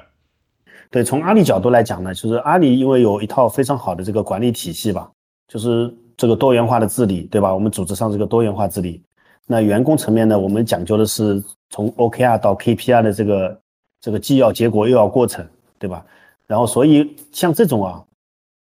[0.90, 5.12] 对，从阿里角度来讲呢，就是阿里因为有一套非常好的这个管理体系吧，
[5.50, 5.94] 就是。
[6.16, 7.54] 这个多元化的治理，对吧？
[7.54, 9.02] 我们组织上这个多元化治理，
[9.48, 13.62] 那员工层面呢，我们讲究的是从 OKR 到 KPI 的这个
[14.00, 15.46] 这个既要结果又要过程，
[15.80, 16.06] 对吧？
[16.46, 18.04] 然后所以像这种啊，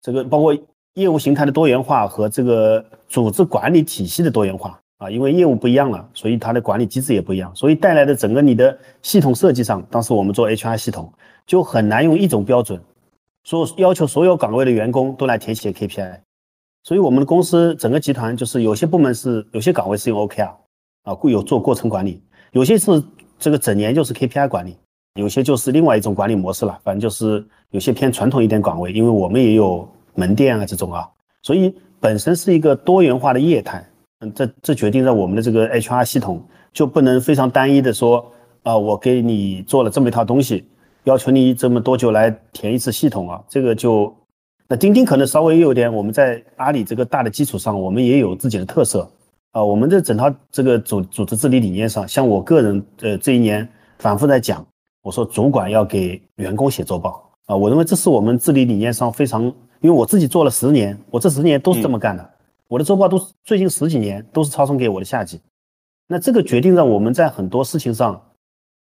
[0.03, 0.57] 这个包括
[0.95, 11.13] 业务形态的多元化和这个组织管理体系的多元化啊，因为业务不一样了，所以它的管理机制也不一样，所以带来的整个你的系统设计上，当时我们做 HR 系统
[11.47, 12.81] 就很难用一种标准，
[13.45, 16.21] 说要求所有岗位的员工都来填写 KPI。
[16.83, 20.51] 所以我们的公司整个集团就是有些部门是有些岗位是用 OKR
[21.05, 22.23] 啊，固有做过程管理，
[22.53, 23.03] 有些是
[23.39, 24.77] 这个整年就是 KPI 管理，
[25.15, 26.79] 有些就是另外一种管理模式了。
[26.83, 31.09] 反正就是有些偏传统一点岗位，因为我们也有门店啊这种啊，
[31.43, 33.87] 所以本身是一个多元化的业态
[34.21, 38.31] 嗯，这这决定了我们的这个 HR 系统就不能非常单一的说
[38.63, 40.67] 啊，我给你做了这么一套东西，
[41.05, 44.15] 要求你这么多久来填一次系统啊，这个就
[44.71, 49.11] 那钉钉可能稍微有点，我们在阿里这个大的基础上，我们也有自己的特色
[49.51, 53.69] 啊，我们的整套这个组组织治理理念上，像我个人呃这一年
[53.99, 54.65] 反复在讲，
[55.03, 62.31] 我说主管要给员工写周报啊，我认为这是我们治理理念上非常，因为我自己做了十年，我这十年都是这么干的。
[62.69, 65.41] 我的周报都是最近十几年都是抄送给我的下级，
[66.07, 68.23] 那这个决定了我们在很多事情上，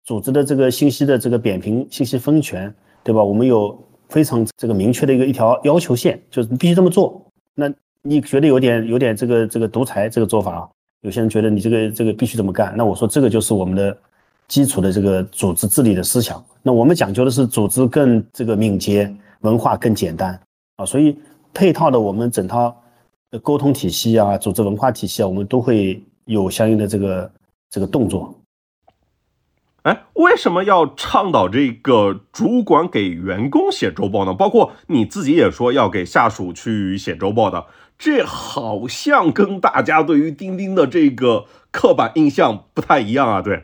[0.04, 2.72] 组织的这个信息的这个扁平信息分权，
[3.04, 3.24] 对吧？
[3.24, 3.76] 我们有
[4.10, 7.26] 非常这个明确的一个一条要求线，就是你必须这么做。
[7.56, 10.70] 那你觉得有点有点这个这个独裁这个做法啊？
[11.02, 12.74] 有些人觉得你这个这个必须这么干。
[12.76, 13.98] 那我说这个就是我们的
[14.48, 16.44] 基础的这个组织治理的思想。
[16.62, 19.10] 那我们讲究的是组织更这个敏捷，
[19.42, 20.40] 文化更简单
[20.76, 21.18] 啊，所以
[21.54, 22.76] 配套的我们整套。
[23.44, 27.32] 沟通体系啊，组织文化体系啊，我们都会有相应的这个
[27.70, 28.34] 这个动作。
[29.84, 34.34] 哎，为什么要倡导这个主管给员工写周报呢？
[34.34, 37.66] 包括你自己也说要给下属去写周报的，
[37.98, 43.42] 这好像跟大家对于钉钉的这个刻板印象不太一样啊。
[43.42, 43.64] 对，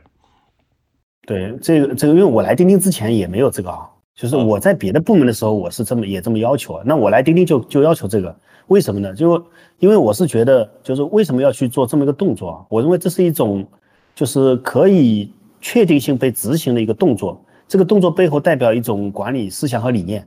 [1.26, 6.84] 对，这个这个，因为我来钉钉之前也没有这个啊，就是我在别的部门的时候，我是这么也这么要求啊。
[6.86, 8.36] 那我来钉钉就就要求这个。
[8.68, 9.13] 为什么呢？
[9.13, 9.45] 就
[9.78, 12.66] 因为我是觉得，就是为什么要去做这么一个动作啊？
[12.68, 13.68] 我认为这是一种，
[14.16, 15.32] 就是可以
[15.66, 17.43] 确定性被执行的一个动作。
[17.68, 20.24] 这个动作背后代表一种管理思想和理念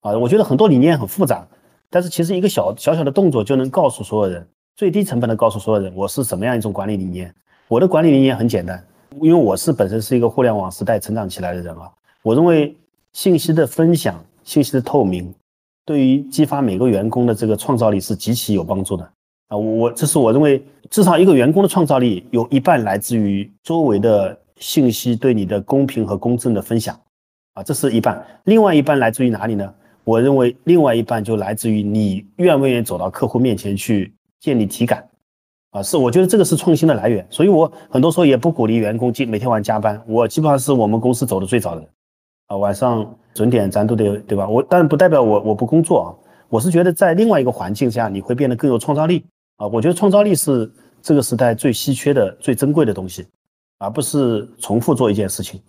[0.00, 0.18] 啊。
[0.18, 1.46] 我觉得很多理念很复杂，
[1.88, 7.32] 但是其实一个小小小的动作就能告诉所有人，最低成本的告诉所有人，我是什么样一种管理理念。
[7.68, 8.84] 我的管理理念很简单，
[9.20, 11.88] 因为我是本身是一个互联网时代成长起来的人啊。
[12.24, 12.76] 我认为
[13.12, 15.32] 信息的分享，信息的透明。
[15.86, 19.08] 对于激发每个员工的这个创造力是极其有帮助的
[19.48, 19.56] 啊！
[19.56, 20.60] 我这是我认为，
[20.90, 26.98] 至少一个员工的创造力有一半来自于周围的信息对你的公平和公正的分享
[27.54, 28.24] 啊，这是一半。
[28.44, 29.74] 另外一半来自于哪里呢？
[30.04, 35.06] 我认为另外一半就来自于你愿不愿意走到客户面前去建立体感
[35.72, 35.82] 啊！
[35.82, 37.26] 是，我觉得这个是创新的来源。
[37.30, 41.86] 所以我很多时候也不鼓励员工今每天晚上加班，我基本上是我们公司走的最早的。
[42.46, 44.48] 啊，晚上准点咱都得对吧？
[44.48, 46.08] 我但不代表我我不工作啊，
[46.48, 49.24] 我是觉得在另外一个环境下，你会变得更有创造力
[49.56, 49.66] 啊。
[49.68, 50.68] 我觉得创造力是
[51.02, 53.26] 这个时代最稀缺的、最珍贵的东西，
[53.80, 55.60] 而不是重复做一件事情。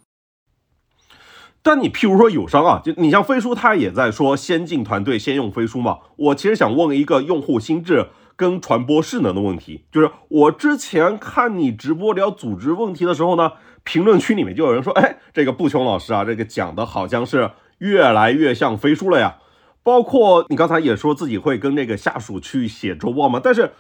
[1.64, 5.97] 但你譬如说友商啊，就你像飞书，他也在说先进团队先用飞书嘛。
[6.16, 13.53] 我其实想问一个用户心智跟传播势能的问题，就是我之前看你直播聊组织问题的时候呢。
[13.84, 17.49] 评论区里面就有人说：“哎，这个布琼老师啊，这个讲的好像是
[17.80, 19.38] 越来越像飞书了呀。”
[19.82, 23.72] 包括你刚才也说自己会跟那个下属去写周报嘛，但是，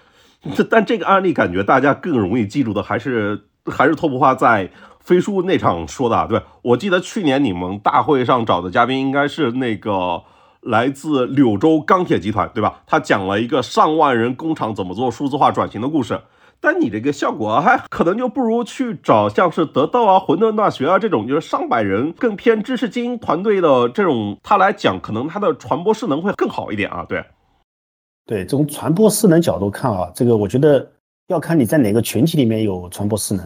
[0.67, 6.27] 但这个案例感觉大家更容易记住的还是还是托普华在飞书那场说的。
[6.27, 10.21] 对我记得去年你们大会上找的嘉宾应该是那个
[10.61, 12.81] 来自柳州钢铁集团，对吧？
[12.85, 16.21] 他讲了一个上万人工厂怎么做数字化转型的故事。
[16.63, 27.03] 但你这个效果还可能就不如去找像是得到啊、混沌大学啊这种就是上百人更偏知识精英团队的这种，他来讲，可能他的传播势能会更好一点啊。
[27.09, 27.25] 对，
[28.27, 30.91] 对，从传播势能角度看啊，这个我觉得
[31.31, 33.45] 要看你在哪个群体里面有传播势能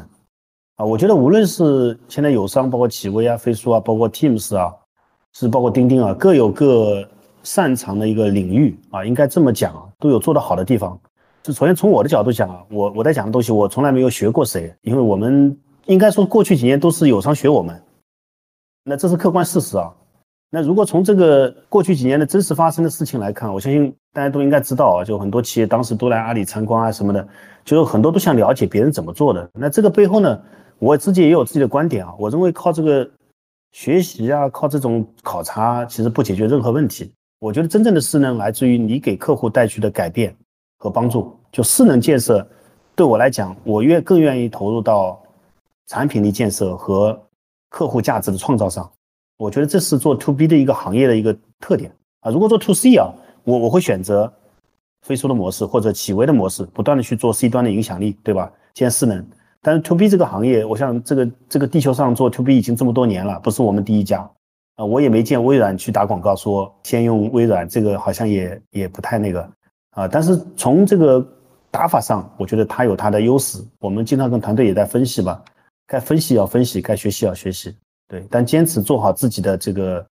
[0.77, 0.83] 啊。
[0.85, 4.73] 我觉得无论是现在友商，包括企微啊、飞书啊，包括 Teams 啊，
[5.33, 7.07] 是包括钉钉啊，各有各
[7.43, 10.99] 擅长的一个领域啊，应该这么讲，都有做得好的地方。
[11.43, 15.55] 就首先从我的角度讲啊，我我在讲的东西，我从来没有学过谁，因为我们
[15.85, 17.79] 应该说过去几年都是友商学我们，
[18.83, 19.93] 那这是客观事实啊。
[20.49, 27.27] 那如果从这个过去几年的真实发生的事情来看，我相信大家都应该知道啊，就很多企业当时都来阿里参观啊什么的，
[27.63, 29.49] 就很多都想了解别人怎么做的。
[29.53, 30.41] 那这个背后呢，
[30.79, 32.13] 我自己也有自己的观点啊。
[32.17, 33.09] 我认为靠这个
[33.71, 37.11] 学习啊，靠这种考察，其实不解决任何问题。
[37.39, 40.35] 我觉得真正的势能来自于你给客户带去的改变。
[40.77, 42.45] 和帮助，就势能建设，
[42.95, 45.19] 对我来讲，我愿更愿意投入到
[45.87, 47.17] 产品力建设和
[47.69, 48.87] 客户价值的创造上。
[49.37, 52.31] 我觉得这是做 to B 的一个行业的一个特点啊。
[52.31, 53.11] 如果做 to C 啊，
[53.43, 54.31] 我我会选择
[55.01, 58.51] 飞书的模式或者企微的模式，不断的去做 C 端的影响力，对吧？
[58.73, 59.25] 建势能。
[59.61, 64.29] 但是 to B 这个行业，我想这个这个地球上做 to B 已经这么多年了，不是我们第一家
[64.75, 64.85] 啊。
[64.85, 69.49] 我也没见微软去打广告说先用微软，这个好像也也不太那个。
[69.91, 71.25] 啊，但是从这个
[71.71, 73.63] 打法上，我觉得它有它的优势。
[73.79, 75.41] 我们经常跟团队也在分析吧，
[75.87, 77.73] 该分析要分析，该学习要学习，
[78.07, 78.25] 对。
[78.29, 80.07] 但坚持做好自己的这个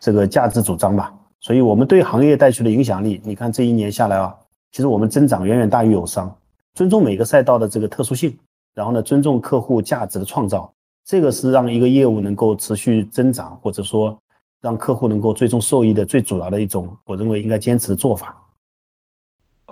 [0.00, 1.12] 这个价值主张吧。
[1.40, 4.34] 所以，我们对行业带去的影响力，你看这一年下来啊，
[4.72, 6.36] 其实我们增长远远大于友商，
[6.74, 8.36] 尊重每个赛道的这个特殊性，
[8.74, 10.68] 然后呢，尊重客户价值的创造，
[11.04, 14.18] 这个是让一个业务能够持续增长，或者说
[14.60, 18.36] 让客户能够最终受益的最主要的一种，我认为应该坚持的做法。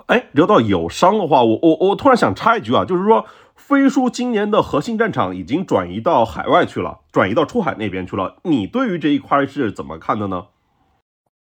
[0.05, 3.25] 哎，聊到友商的话，我我我突然想插一句啊，就是说
[3.57, 10.45] 飞书今年的核心战场已经转移到海外去了，转移到出海那边去了，你对于这一块是怎么看的呢？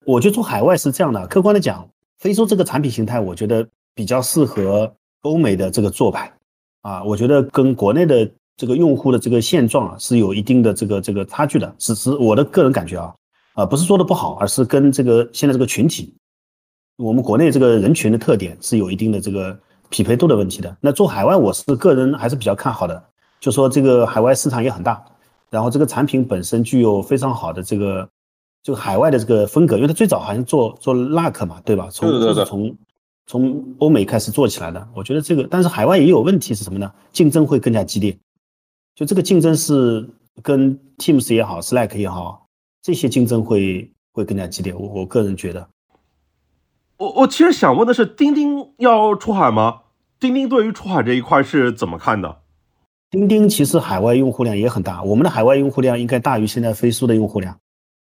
[0.07, 1.87] 我觉得做海外是这样的，客观的讲，
[2.19, 4.91] 飞书这个产品形态，我觉得比较适合
[5.23, 6.33] 欧美的这个做派
[6.81, 13.15] 啊，我觉得跟国内的这个用户的这个现状啊是有一定的这个这个差距的，只是我的个人感觉啊，
[13.55, 16.15] 啊不是说的不好，而是跟这个现在这个群体，
[16.97, 19.59] 我们国内这个人群的特点是有一定的这个
[19.89, 20.77] 匹配度的问题的。
[20.81, 23.03] 那做海外，我是个人还是比较看好的，
[23.41, 25.05] 就说这个海外市场也很大，
[25.51, 28.09] 然后这个产品本身具有非常好的这个。
[28.61, 31.89] 就海外的这个风格，因为它最早好像做做 luck 嘛，对吧？
[31.91, 32.77] 从就是从
[33.25, 34.87] 从欧美开始做起来的。
[34.93, 36.93] 我觉得这个，但是海外也有问题是什么呢？
[37.13, 38.19] 竞争会更加激烈。
[38.97, 40.07] 就这个竞争是
[40.43, 42.47] 跟 Teams 也好，Slack 也好，
[42.83, 44.75] 这些竞争会会更加激烈。
[44.75, 45.67] 我我个人觉得，
[46.99, 49.83] 我我其实想问的是，钉钉要出海吗？
[50.19, 52.37] 钉钉对于出海这一块是怎么看的？
[53.11, 57.57] 钉钉其实海外用户量也很大，我们的海外用户量应该大于现在飞书的用户量。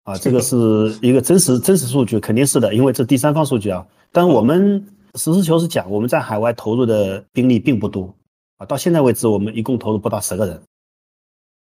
[0.04, 0.56] 啊，这个是
[1.02, 3.86] 一个真实真实数据，肯定是的，因为这第三方数据啊。
[4.12, 4.86] 但我们
[5.16, 8.14] 实事求是讲，我们在海外投入的兵力并不多
[8.58, 8.66] 啊。
[8.66, 10.62] 到现在为止，我们一共投入不到十个人。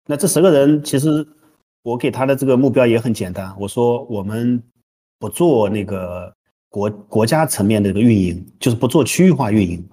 [0.07, 1.25] 那这十个人，其实
[1.83, 4.61] 我给他的这个目标也很简单，我说我们
[5.19, 6.33] 不做那个
[6.73, 9.87] 国国家层面的一个运营，就是不做区域化运营。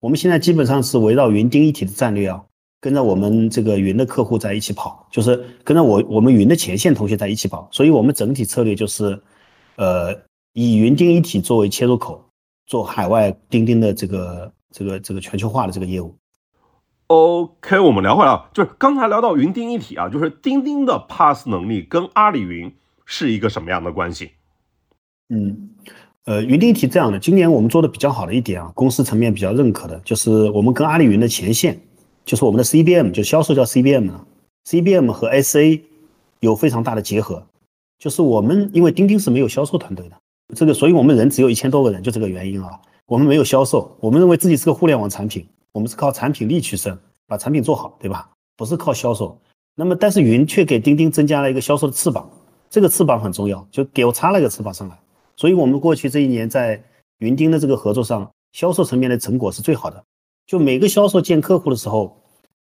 [0.00, 2.44] 我们现在基本上是围绕云钉一体的战略啊。
[2.78, 9.20] 跟着我们这个云的客户在一起跑，就是跟着我我们云的前线同学在一起跑，所以我们整体策略就是，
[9.76, 10.14] 呃，
[10.52, 12.22] 以云钉一体作为切入口，
[12.66, 16.14] 做海外钉钉的这个这个这个全球化的这个业务。
[17.06, 22.72] OK，我们聊回来啊，就是刚才聊到云钉一体啊，就是钉钉的 Pass 能力跟阿里云
[23.06, 24.32] 是一个什么样的关系？
[25.30, 25.70] 嗯，
[26.26, 31.80] 呃，云钉一体这样的，今年我们做的比较好的一点啊，公司层面比较认可的就是我们跟阿里云的前线。
[32.24, 34.26] 就是我们的 CBM，就销售叫 CBM 啊
[34.68, 35.80] ，CBM 和 SA
[36.40, 37.40] 有非常大的结合。
[38.00, 40.16] 就是我们因为钉钉是没有销售团队的，
[40.56, 42.70] 这个，所以我们人只有一千多个人，就这个原因啊。
[43.06, 46.98] 我们没有销售，我们认为自己是个互联网产品，我们是靠产品力取胜，
[47.28, 48.28] 把产品做好，对吧？
[48.56, 49.38] 不是靠销售。
[49.76, 52.28] 那么，但是云却给钉钉增加了一个销售的翅膀，
[52.68, 54.98] 这个翅膀很重要，就给我插了一个翅膀上来。
[55.36, 56.82] 所以我们过去这一年在
[57.18, 60.02] 云钉的这个合作上，销售层面的成果是最好的。
[60.46, 62.16] 就每个销售见客户的时候，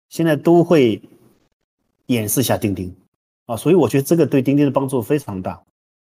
[0.09, 1.01] 现在都会
[2.07, 2.95] 演示一下钉钉
[3.45, 5.61] 啊，所以我觉得这个对钉钉的帮助非常大。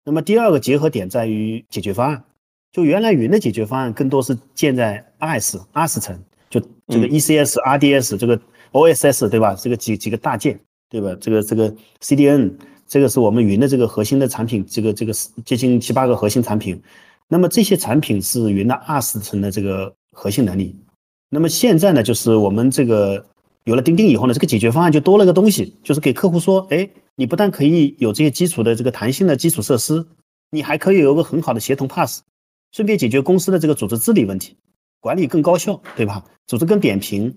[0.03, 2.23] 那么第二个结合点在于解决方案，
[2.71, 6.17] 就原来云的解决方案更多是建在 IaaS 层，
[6.49, 8.39] 就这个 ECS、RDS 这个
[8.71, 9.55] OSS 对吧？
[9.55, 10.59] 这个几几个大件
[10.89, 11.15] 对吧？
[11.19, 12.53] 这个这个 CDN
[12.87, 16.81] 这个是我们云的这个核心的产品，这个这个是接近七八个核心产品。
[17.27, 20.75] 那么这些产品是云的二十层的这个核心能力。
[21.29, 23.25] 那么现在呢，就是我们这个
[23.63, 30.05] 有了钉钉以后呢，这个解决方案就多了个东西，就是给客户说，哎，你不但可以有这些基础的这个弹性的基础设施，
[30.51, 32.21] 你还可以有个很好的协同 pass，
[32.71, 34.55] 顺便解决公司的这个组织治理问题，
[34.99, 36.23] 管理更高效，对吧？
[36.45, 37.35] 组织更扁平，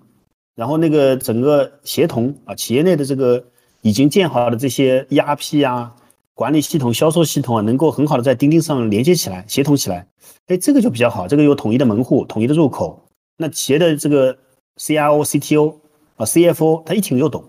[0.55, 3.42] 然后那个整个协同啊，企业内的这个
[3.89, 5.95] 已经建好的这些 ERP 啊、
[6.34, 10.07] 管理系统、销售系统啊，能够很好的在钉钉上连接起来、协同起来，
[10.49, 13.03] 哎，这个就比较好，这个有统一的门户、统一的入口。
[13.39, 14.36] 那企业的这个
[14.76, 15.74] CIO、CTO
[16.16, 17.43] 啊、CFO，他一听就懂。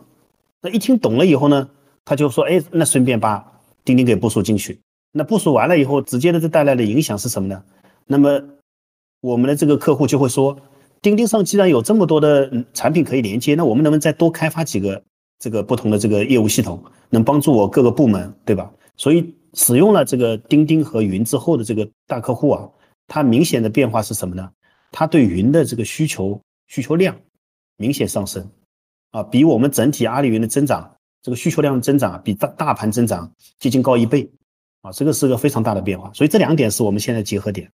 [0.61, 1.69] 那一听懂了以后呢，
[2.05, 3.45] 他就说：“哎，那顺便把
[3.83, 4.79] 钉钉给部署进去。”
[5.11, 7.61] 那部署完了以后，直接的这带来的影响是什么呢？
[8.07, 8.41] 那么
[9.19, 10.57] 我们的这个客户就会说
[11.01, 15.01] ：“钉钉上既然有这么多的产品可以连接，那我们能不能再多开发几个
[15.39, 22.69] 这个不同的这个业务系统，能帮助我各个部门，对吧？”所以使用了这个钉钉和云之后的这个大客户啊，
[23.07, 24.49] 它明显的变化是什么呢？
[24.91, 27.15] 它对云的这个需求需求量
[27.77, 28.45] 明显上升，
[29.11, 34.29] 啊，比我们整体阿里云的增长这个需求量增长比大大盘增长接近高一倍，
[34.81, 36.11] 啊，这个是个非常大的变化。
[36.13, 37.71] 所以这两点是我们现在结合点。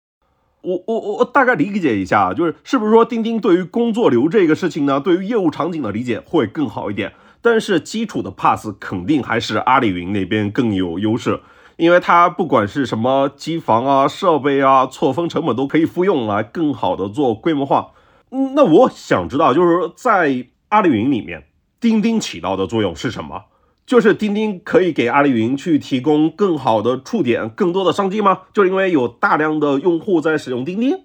[0.62, 7.12] 我我我我大概理解一下，就是是不是说钉钉对于工作流这个事情呢，对于业务场景的理解会更好一点，
[7.42, 11.40] 但是基础的 pass 肯定还是阿里云那边更有优势。
[11.76, 17.92] 因为它不管是什么机房啊、设备啊、错峰成本都可以复用来更好的做规模化。
[18.30, 21.44] 嗯，那我想知道，就是在阿里云里面，
[21.80, 23.44] 钉钉起到的作用是什么？
[23.86, 28.42] 就是钉钉可以给阿里云去提供更好的触点、更多的商机吗？
[28.52, 31.04] 就是因为有大量的用户在使用钉钉。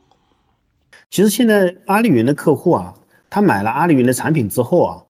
[1.10, 2.96] 其实现在阿里云的客户啊，
[3.30, 5.04] 他买了阿里云的产品之后啊，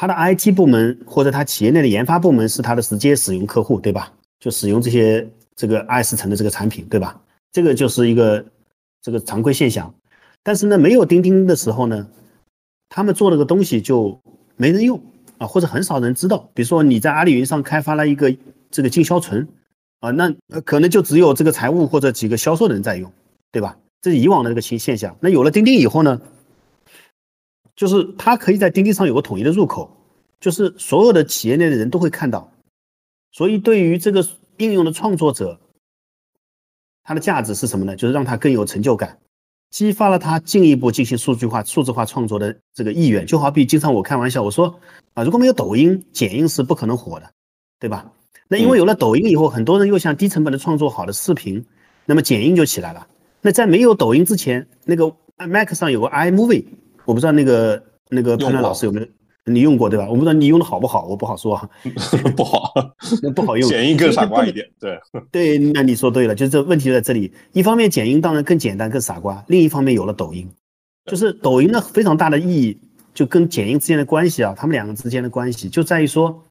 [0.00, 4.10] 他的 IT 部门或者他企业内的研发部门是他的直接使用客户，对吧？
[4.38, 7.20] 就使用这些这个爱思城的这个产品，对吧？
[7.52, 8.42] 这个就是一个
[9.02, 9.94] 这个常规现象。
[10.42, 12.08] 但是呢，没有钉钉的时候呢，
[12.88, 14.18] 他们做了个东西就
[14.56, 14.98] 没人用
[15.36, 16.48] 啊，或者很少人知道。
[16.54, 18.34] 比如说你在阿里云上开发了一个
[18.70, 19.46] 这个进销存
[19.98, 20.34] 啊，那
[20.64, 23.12] 可能就只有这个财务或者几个销售人在用，
[23.52, 23.76] 对吧？
[24.00, 25.14] 这是以往的这个新现象。
[25.20, 26.18] 那有了钉钉以后呢，
[27.80, 29.90] 就是它可以在钉钉上有个统一的入口，
[30.38, 32.52] 就是所有的企业内的人都会看到。
[33.32, 34.22] 所以对于这个
[34.58, 35.58] 应用的创作者，
[37.02, 37.96] 它的价值是什么呢？
[37.96, 39.18] 就是让他更有成就感，
[39.70, 43.24] 激发了他进一步进行数据化、数字化创作的这个意愿。
[43.24, 44.78] 就好比经常我开玩笑，我说
[45.14, 47.32] 啊，如果没有抖音，剪映是不可能火的，
[47.78, 48.12] 对吧？
[48.46, 51.64] 那因为有了抖音以后，很多人又想低成本的创作好的视频，
[52.04, 53.06] 那么剪映就起来了。
[53.40, 56.66] 那在没有抖音之前，那个 Mac 上有个 iMovie，
[57.10, 59.06] 我不知道那个那个潘乱老师有没有
[59.46, 60.06] 你用过对吧？
[60.08, 61.60] 我不知道你用的好不好，我不好说，
[62.36, 62.72] 不好，
[63.20, 64.96] 那不好用，剪映更傻瓜一点，对
[65.32, 67.32] 对，那你说对了，就是这问题就在这里。
[67.50, 70.48] 一方面剪映当然更简单更傻瓜，另一方面有了抖音，
[71.06, 72.78] 就是抖音的非常大的意义，
[73.12, 76.44] 就跟剪映之间的关系啊，他们两个之间的关系就在于说，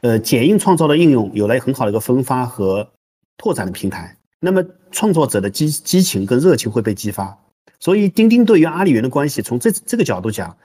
[0.00, 2.88] 呃，剪映创造的应用有了很好的一个分发和
[3.36, 4.16] 拓展的平台。
[4.40, 7.36] 那么创作者的激激情跟热情会被激发，
[7.80, 10.56] 所以钉钉对于阿里云的关系，从这这个角度讲，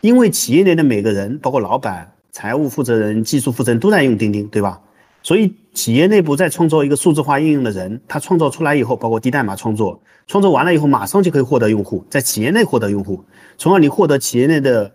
[0.00, 4.80] 因为企业内的每个人，包括老板、财务负责人、技术负责人都在用钉钉，对吧？
[5.22, 13.24] 所以企业内部在创造一个数字化应用的人，他创造出来以后，包括低代码创作，创作完了以后，马上就可以获得用户，在企业内获得用户，
[13.56, 14.90] 从而你获得企业内的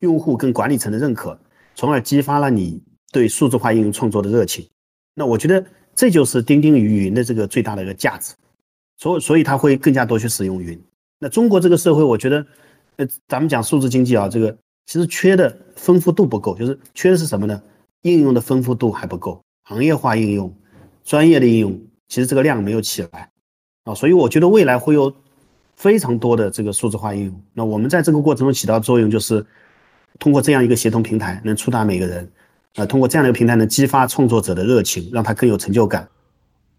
[0.00, 1.38] 用户跟管理层的认可，
[1.74, 2.82] 从而激发了你
[3.12, 4.66] 对数字化应用创作的热情。
[5.14, 5.64] 那我觉得。
[5.92, 8.32] 这就是钉钉与云的这个最大的一个价值，
[8.96, 10.80] 所所以它会更加多去使用云。
[11.20, 12.44] 那中国这个社会，我觉得，
[12.96, 14.56] 呃，咱们讲数字经济啊，这个
[14.86, 17.62] 其实缺的丰富度不够，就是缺的是什么呢？
[18.02, 20.52] 应用的丰富度还不够，行业化应用、
[21.04, 23.30] 专业的应用，其实这个量没有起来
[23.84, 23.94] 啊。
[23.94, 25.14] 所以我觉得未来会有
[25.76, 27.42] 非常多的这个数字化应用。
[27.52, 29.44] 那我们在这个过程中起到作用，就是
[30.18, 32.26] 通过这样一个协同平台，能触达每个人。
[32.76, 36.08] 啊，通过这样的一个平台呢，激发创作者的热情，让他更有成就感。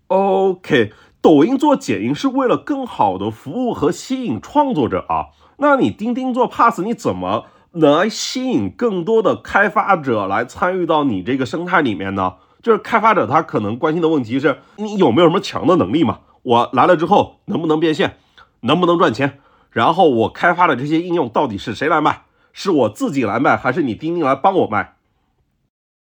[0.07, 0.89] OK，
[1.21, 5.27] 抖音做剪映是为了更好的服务和吸引创作者啊。
[5.57, 12.35] 那你钉钉做 Pass，你怎么来吸引更多的开发者来参与到你这个生态里面呢？
[12.61, 16.19] 就是开发者他可能关心的问题是你有没有什么强的能力嘛？
[16.43, 18.17] 我来了之后能不能变现，
[18.61, 19.39] 能不能赚钱？
[19.69, 22.23] 然后我开发的这些应用到底是谁来卖？
[22.53, 24.95] 是我自己来卖，还是你钉钉来帮我卖？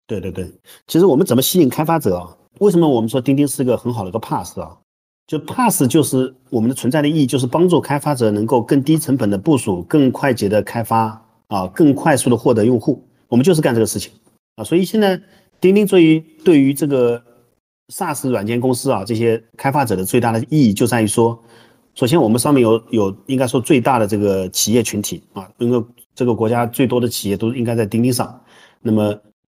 [0.06, 0.50] 对对对，
[0.86, 2.36] 其实我们怎么吸引开发者啊？
[2.58, 4.78] 为什么我们说钉钉是个很好的一个 pass 啊？
[5.30, 13.00] 就 pass 就是我们的存在的意义，就是帮助开发者能够更低成本的部署、更快捷的开发啊，更快速的获得用户。
[13.28, 14.12] 我们就是干这个事情
[14.56, 14.64] 啊。
[14.64, 15.22] 所以现在
[15.60, 17.22] 钉钉对于对于这个
[17.94, 21.40] SaaS 软件公司啊，这些开发者的最大的意义就在于说，
[21.94, 25.80] 首先我们上面有有应该说最大的这个企业群体啊，因为
[26.12, 28.42] 这个国家最多的企业都应该在钉钉上，
[28.82, 29.16] 那么。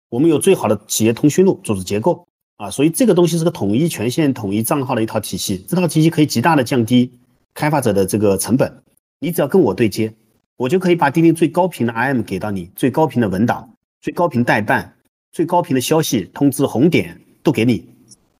[0.09, 2.23] 我们有最好的企业通讯录组织结构
[2.63, 5.65] 啊，所以这个东西是个统一权限、统一账号的一套体系。
[5.67, 7.11] 这套体系可以极大的降低
[7.53, 8.73] 开发者的这个成本。
[9.19, 10.13] 你只要跟我对接，
[10.55, 14.93] 我就可以把钉钉最高频的 IM 给到你，最高频的文档、最高频代办、
[15.33, 17.85] 最高频的消息通知红点都给你。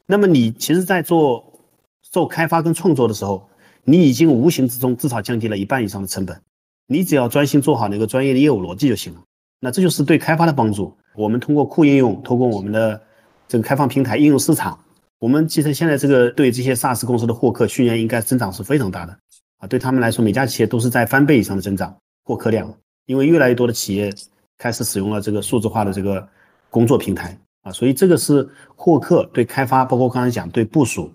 [0.05, 1.43] 那么你其实，在做
[2.01, 3.45] 做开发跟创作的时候，
[3.83, 6.41] 你已经无形之中至少降低了一半以上的成本。
[6.87, 9.21] 你只要专心做好那个专业的业务逻辑就行了。
[9.59, 10.95] 那这就是对开发的帮助。
[11.13, 13.01] 我们通过库应用，通过我们的
[13.53, 14.79] 这个开放平台应用市场，
[15.19, 19.15] 我们其实现在这个对这些 SaaS 公司的获客，去年应该增长是非常大的
[19.59, 19.67] 啊。
[19.67, 22.75] 对他们来说，每家企业都是在翻倍以上的增长获客量，
[23.05, 24.11] 因为越来越多的企业
[24.57, 26.27] 开始使用了这个数字化的这个
[26.71, 31.13] 工作平台啊，所以这个是获客对开发，包括刚才讲对部署，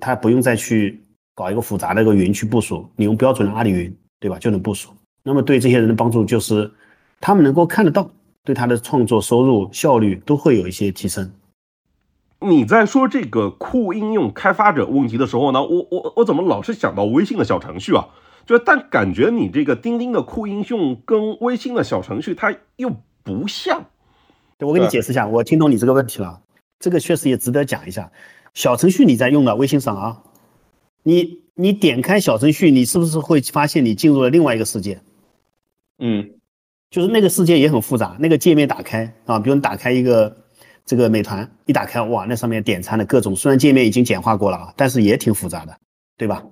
[0.00, 0.98] 他不用再去
[1.34, 4.88] 搞一个复杂的一个云去部署，你用标准的阿里云，对吧，就能部署。
[5.22, 6.72] 那么对这些人的帮助就是，
[7.20, 8.10] 他们能够看得到。
[8.44, 11.30] 对他的创作收入效率都会有一些提升。
[12.40, 18.08] 你在说这个酷应用开发者问题的时候呢，我我我怎么老是想到微信的小程序啊？
[18.46, 22.90] 就但感觉你这个钉钉的酷应用跟微信的小程序它又
[23.22, 23.84] 不像。
[24.60, 26.40] 我给你解释一下，我听懂你这个问题了。
[26.78, 28.10] 这个确实也值得讲一下。
[28.54, 30.22] 小程序你在用的微信上啊，
[31.02, 35.00] 你你点开小程序，你是不是会发现你进入了另外一个世界？
[35.98, 36.30] 嗯。
[36.90, 40.34] 就是那个世界也很复杂，那个界面打开啊，比如你打开一个
[40.88, 45.78] 这个美团，一打开哇，那上面点餐的各种，虽然界面已经简化过了啊，但是也挺复杂的，
[46.16, 46.42] 对吧？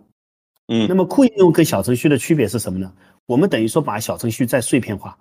[0.68, 2.92] 嗯那么酷应用跟小程序的区别是什么呢？
[3.24, 5.16] 我们等于说把小程序再碎片化，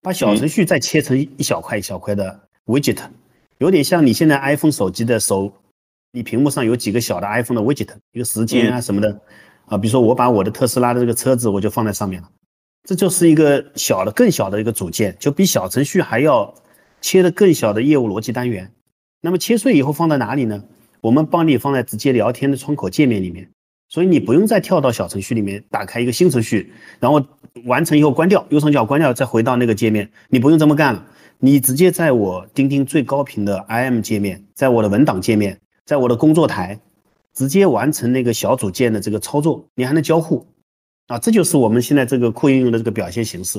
[0.00, 2.98] 把小程序再切成一小块一小块的 widget，
[3.58, 5.52] 有点像你现在 iPhone 手机的手，
[6.12, 9.20] 你屏幕上有几个小的 iPhone 的 widget，一个时间啊什么的，
[9.66, 12.30] 啊，比如说我把我的特斯拉的这个车子我就放在上面了，
[12.84, 16.54] 这就是一个小的更小的一个组件，就比小程序还要
[17.00, 18.70] 切的更小的业务逻辑单元。
[19.20, 20.64] 那么切碎以后放在哪里呢？
[21.00, 23.48] 我们帮你放在直接聊天的窗口界面里面，
[23.88, 27.24] 所以你不用再跳到小程序里面打开一个新程序，然后
[27.64, 31.06] 完成以后关掉，右上角关掉，再回到那个界面，你不用这么干了，
[31.38, 36.78] 你直接在我钉钉最高频的 IM 界面，在我的文档界面，在我的工作台，
[37.34, 40.46] 直接完成那个小组件的这个操作，你还能交互，
[41.06, 43.58] 啊，这就是我们现在这个酷应用的这个表现形式，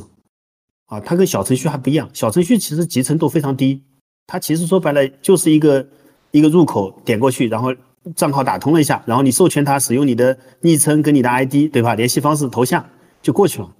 [0.91, 3.81] 啊，它跟小程序还不一样，小程序其实集成度非常低。
[4.27, 5.87] 它其实说白了就是一个
[6.31, 7.73] 一个入口，点过去，然后
[8.13, 11.95] 账号打通了一下，然后你授权它使用你的昵称跟你的 ID，对吧？
[11.95, 12.85] 联系方式、头像
[13.21, 13.73] 就过去了，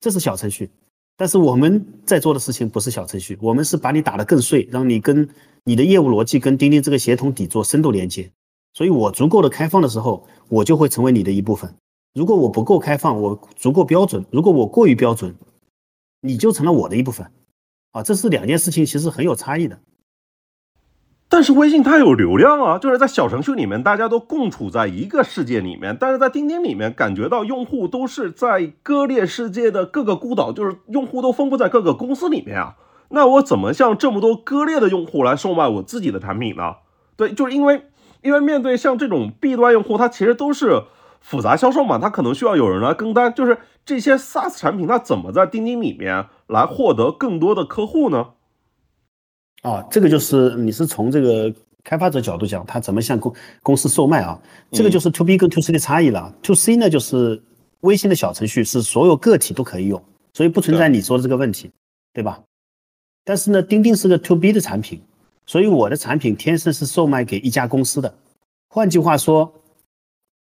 [0.00, 0.68] 这是小程序。
[1.16, 5.28] 但是我们在做的事情不是小程序，我们是把你打得更碎，让你跟
[5.62, 8.28] 你的业务逻辑跟钉钉这个协同底座深度连接。
[8.74, 11.72] 所以我足够的开放的时候，我就会成为你的一部分。
[12.12, 15.32] 如果我不够开放，我足够标准，如果我过于标准，
[16.26, 17.30] 你就成了我的一部分。
[17.92, 19.78] 啊，这是两件事情，其实很有差异的。
[21.28, 32.76] 但是微信它有流量啊，就是在小程序里面大家都共处在一个世界里面，但是在钉钉里面感觉到用户都是在割裂世界的各个孤岛，就是用户都分布在各个公司里面啊。
[33.08, 36.76] 那我怎么向这么多割裂的用户来售卖我自己的产品呢？
[37.16, 37.82] 对，就是因为
[38.22, 40.84] 因为面对像这种 B 端用户，它其实都是
[41.26, 48.28] 复杂销售嘛，它可能需要有人来跟单，就是这些 SaaS 产品它怎么在钉钉里面来获得更多的客户呢？
[49.62, 51.52] 啊，这个就是你是从这个
[51.82, 54.40] 开发者角度讲，他怎么向公公司售卖啊？
[54.70, 56.32] 这个就是 to B 跟 to C 的差异了。
[56.44, 57.42] to C 呢，就是
[57.80, 60.00] 微信的小程序是所有个体都可以用，
[60.32, 61.72] 所以不存在你说的这个问题，
[62.12, 62.40] 对吧？
[63.24, 65.02] 但是呢，钉钉是个 to B 的产品，
[65.44, 68.14] 所以我的产品天生是售卖给一家公司的。
[68.68, 69.52] 换句话说，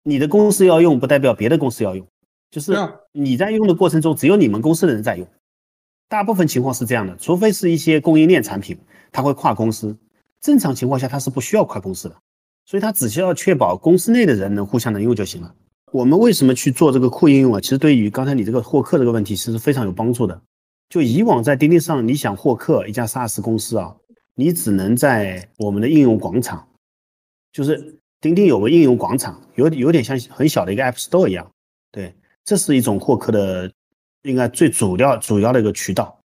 [0.02, 2.06] 你的公司要用，不代表别的公司要用，
[2.50, 2.72] 就是
[3.12, 5.26] 你在用的过程中，只有你们公司的人在用。
[6.08, 8.76] 大部分情况是这样的，除非是一些供应链产品。
[9.12, 9.96] 它会跨公司，
[10.40, 12.14] 正常情况下它是不需要跨公司的，
[12.64, 15.52] 所以它只需要确保公司内的人能互相能用就行了。
[15.92, 17.60] 我们为什么去做这个库应用啊？
[17.60, 20.40] 其实对于刚才你这个获客这个问题，其实非常有帮助的。
[20.88, 23.96] 就以往在钉钉上，你想获客一家 SaaS 公司啊，
[24.36, 26.68] 你只能在我们的应用广场，
[27.52, 31.50] 就是钉钉有个应用广场，有有点像很小的一个 App Store 一样，
[31.90, 32.14] 对，
[32.44, 33.72] 这是一种获客的
[34.22, 36.20] 应该最主要主要的一个渠道。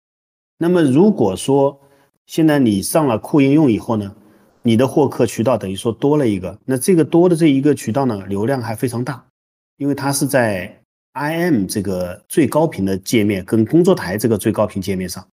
[0.59, 1.79] 那么如果说，
[2.27, 4.15] 现在你上了酷应用以后呢，
[4.63, 9.27] 你的获客渠道等于说多了一个，那这个多的这一个渠道呢，流量还非常大，
[9.77, 10.81] 因为它是在
[11.15, 15.29] IM 这个最高频的界面跟工作台这个最高频界面上，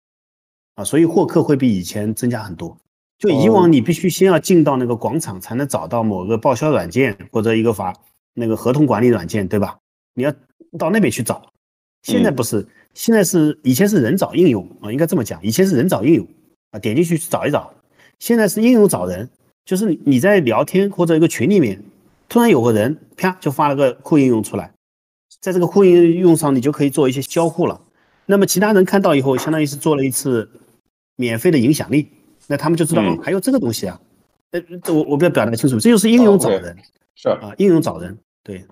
[0.74, 2.76] 啊，所以获客会比以前增加很多。
[3.18, 7.92] 就以往你必须先要进到那个广场才能找到某个报销软件或者一个法
[8.34, 9.76] 那个合同管理软件，对吧？
[10.14, 10.32] 你要
[10.78, 11.50] 到那边去找。
[12.02, 16.26] 现在不是，现在是以前是人找应用啊，应该这么讲，以前是人找应用。
[16.70, 17.72] 啊，点进去找一找，
[18.18, 19.26] 现在是应用找人，
[19.64, 21.82] 就是你在聊天或者一个群里面，
[22.28, 24.70] 突然有个人啪就发了个酷应用出来，
[25.40, 27.80] 在这个酷应用上你就可以做一些交互了。
[28.26, 30.46] 那么其他人看到以后，相当于是做了一次
[31.16, 32.06] 免费的影响力，
[32.48, 34.00] 那他们就知道还有这个东西啊。
[34.50, 36.76] 呃，我我不要表达清楚，这就是应用找人，
[37.14, 38.66] 是啊，应用找人，对。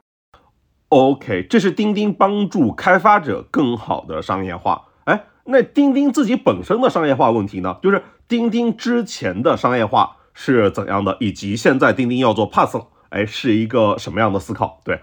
[0.89, 4.89] OK，这是钉钉帮助开发者更好的商业化。
[5.05, 7.79] 哎那钉钉自己本身的商业化问题呢？
[7.83, 14.81] 就是钉钉之前的商业化是怎样的，以及现在钉钉要做 Pass 了，哎，是一个什么样的思考？
[14.85, 15.01] 对，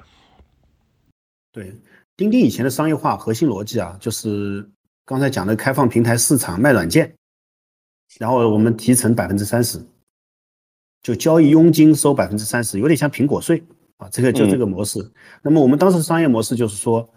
[1.52, 1.74] 对，
[2.18, 4.70] 钉钉以前的商业化核心逻辑啊，就是
[5.06, 7.16] 刚才讲的开放平台市场卖软件，
[8.20, 9.80] 然后我们提成百分之三十，
[11.02, 13.64] 就交易佣金收百分之三十，有点像苹果税
[13.98, 15.12] 啊，这个就这个模式。
[15.42, 17.10] 那么我们当时商业模式就是说，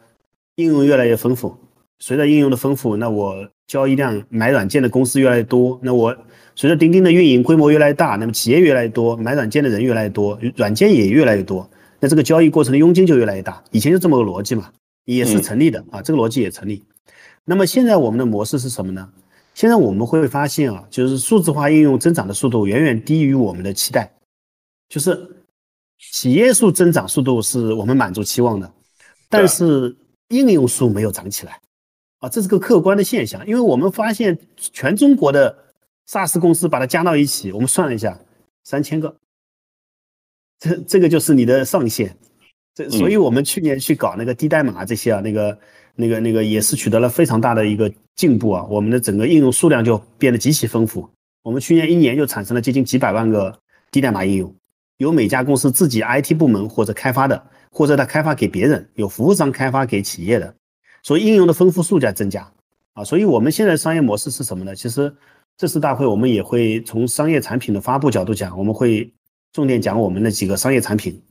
[0.57, 1.57] 应用越来越丰富。
[1.99, 6.15] 随着应用的丰富，那我交易量买软件的公司越来越多，那我
[6.55, 11.69] 随着钉钉的运营规模越来越大，那么企业越来越多，买软件的人越来越多，软件也越来越多，
[11.99, 13.65] 那这个交易过程的佣金就越来越大。
[13.71, 14.71] 以前就这么个逻辑嘛，
[15.07, 16.85] 也是成立的啊，这个逻辑也成立。
[17.47, 19.09] 那么现在我们的模式是什么呢？
[19.57, 24.13] 现在我们会发现啊，就是数字化应用增长的速度远远低于我们的期待，
[24.87, 25.43] 就是
[25.99, 28.71] 企业数增长速度是我们满足期望的，
[29.31, 29.97] 但是
[30.29, 31.59] 应用数没有涨起来。
[32.19, 35.57] 啊，这是个客观的现象，因为我们发现全中国的
[36.07, 38.21] SaaS 公司把它加到一起，我们算了一下，
[38.65, 39.17] 三千个，
[40.59, 42.15] 这这个就是你的上限。
[42.75, 45.59] 这所以我们去年去搞那个低代码这些啊，那个
[45.97, 51.09] 那个那个也是取得了非常大的一个进步啊，我们的整个应用数量就变得极其丰富。
[51.43, 53.59] 我们去年一年就产生了接近几百万个
[53.91, 54.55] 低代码应用，
[54.99, 60.55] 有每家公司自己 IT 部门或者开发的，或者他开发给别人，有服务商开发给企业的，
[61.03, 62.53] 所以应用的丰富数在增加
[62.93, 63.03] 啊。
[63.03, 64.75] 所以我们现在商业模式是什么呢？
[64.75, 65.15] 其实
[65.57, 69.11] 这次大会我们也会从商业产品的发布角度讲，我们会
[69.53, 71.23] 重点讲我们的几个商业产品，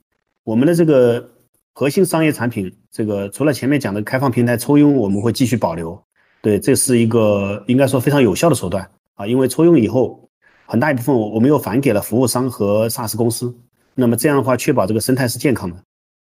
[0.42, 1.30] 我们的这个。
[1.78, 6.02] 核心商业产品，这个除了前面讲的开放平台抽佣，我们会继续保留。
[6.40, 10.26] 对，这是一个应该说非常有效的手段啊，因为抽佣以后，
[10.64, 13.54] 很大一部分我们又返给了服务商和 SaaS 公司。
[13.94, 15.76] 那么这样的话，确保这个生态是健康的。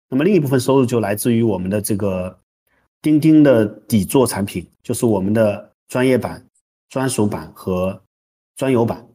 [0.08, 2.34] 那么另一部分收入就来自于我们的这个
[3.02, 6.42] 钉钉的底座产品，就是我们的专业版、
[6.88, 8.00] 专属版和
[8.56, 9.06] 专有版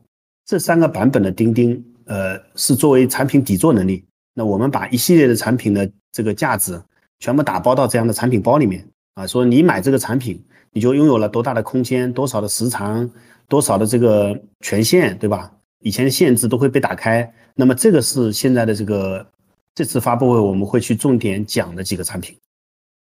[0.46, 4.06] 这三个版本的钉钉，呃，是作为产品底座能力。
[4.38, 6.80] 那我们把一系列的产品的这个价值
[7.18, 10.40] 全部打包到这样的产品包里面啊，说你买这个产品，
[10.72, 13.10] 你就拥有了多大的空间，多少的时长，
[13.48, 15.52] 多少的这个权限，对吧？
[15.80, 17.28] 以前的限制都会被打开。
[17.56, 19.26] 那么这个是现在的这个
[19.74, 22.38] 这次发布会我们会去重点讲的几个产品。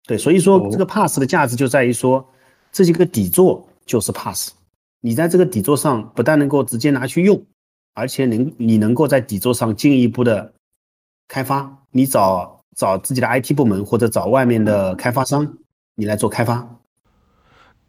[0.07, 2.27] 对，所以说这个 Pass 的价值就在于说
[2.71, 4.53] 这几个底座就是 Pass，
[4.99, 7.39] 你在这个底座上不但能够直接拿去用，
[7.93, 10.51] 而且能你能够在底座上进一步的。
[11.29, 15.57] 开发，你找找自己的 IT 部门或者找外面的开发商，
[15.95, 16.75] 你来做开发。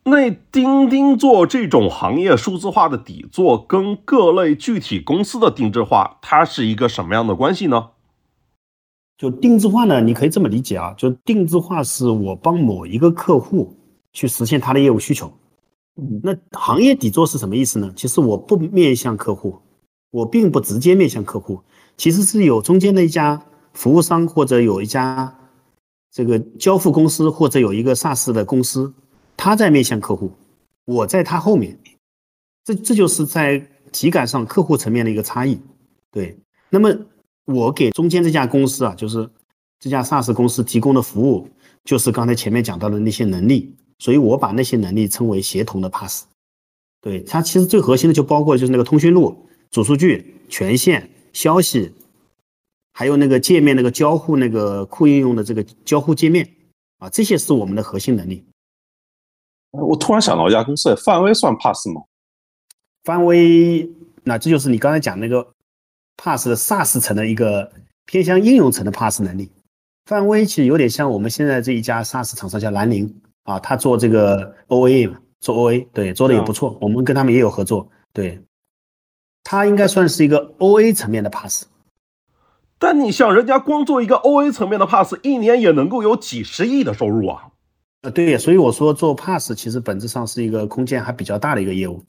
[0.05, 7.91] 那钉钉做这种行业数字化的底座，跟各类具体公司的定制化，它是一个什么样的关系呢？
[9.17, 13.75] 就定制化呢，你可以这么理解啊，就定制化是我帮某一个客户
[14.13, 15.33] 去实现他的业务需求。
[16.23, 17.91] 那行业底座是什么意思呢？
[17.97, 19.61] 其实我不面向客户，
[20.11, 21.61] 我并不直接面向客户。
[22.01, 23.39] 其实是有中间的一家
[23.75, 25.37] 服务商，或者有一家
[26.11, 28.91] 这个交付公司，或者有一个 SaaS 的公司，
[29.37, 30.33] 他在面向客户，
[30.87, 31.79] 我在他后面，
[32.65, 33.59] 这这就是在
[33.93, 35.61] 体感上客户层面的一个差异。
[36.11, 36.35] 对，
[36.71, 36.91] 那么
[37.45, 39.29] 我给中间这家公司啊，就是
[39.79, 41.47] 这家 SaaS 公司提供的服务，
[41.85, 46.25] 就是刚才前面讲到的那些能力，所以我把那些能力称为协同的 Pass。
[47.03, 49.37] 对，它其实最核心的就包括就是那个通讯录、
[49.71, 51.07] 主数据、权限。
[51.33, 51.93] 消息，
[52.93, 56.49] 还有那个界面那个交互那个库应用的这个交互界面
[56.99, 58.45] 啊，这些是我们的核心能力。
[59.71, 62.03] 我突然想到一家公司，范威算 Pass 吗？
[63.05, 63.89] 范威，
[64.25, 65.47] 那这就是你刚才讲那个
[66.17, 67.73] Pass 的 SaaS 层的一个
[68.05, 69.51] 偏向应用层的 Pass 能力。
[70.07, 73.15] 范威其实有点像我们现在这一家 SaaS 厂商叫兰陵
[73.45, 78.39] 啊，他做这个 OA 嘛，做 OA，对，做的也不错，我们跟他们也有合作，对。
[79.51, 81.65] 它应该算是一个 O A 层面的 Pass，
[82.79, 87.49] 但你想人家光做一个 O A 层面的 Pass，一年也能够有几十亿的收入啊！
[88.03, 92.05] 呃，对，所以我说做 Pass 其实本质上是一个空间还比较大的一个业务。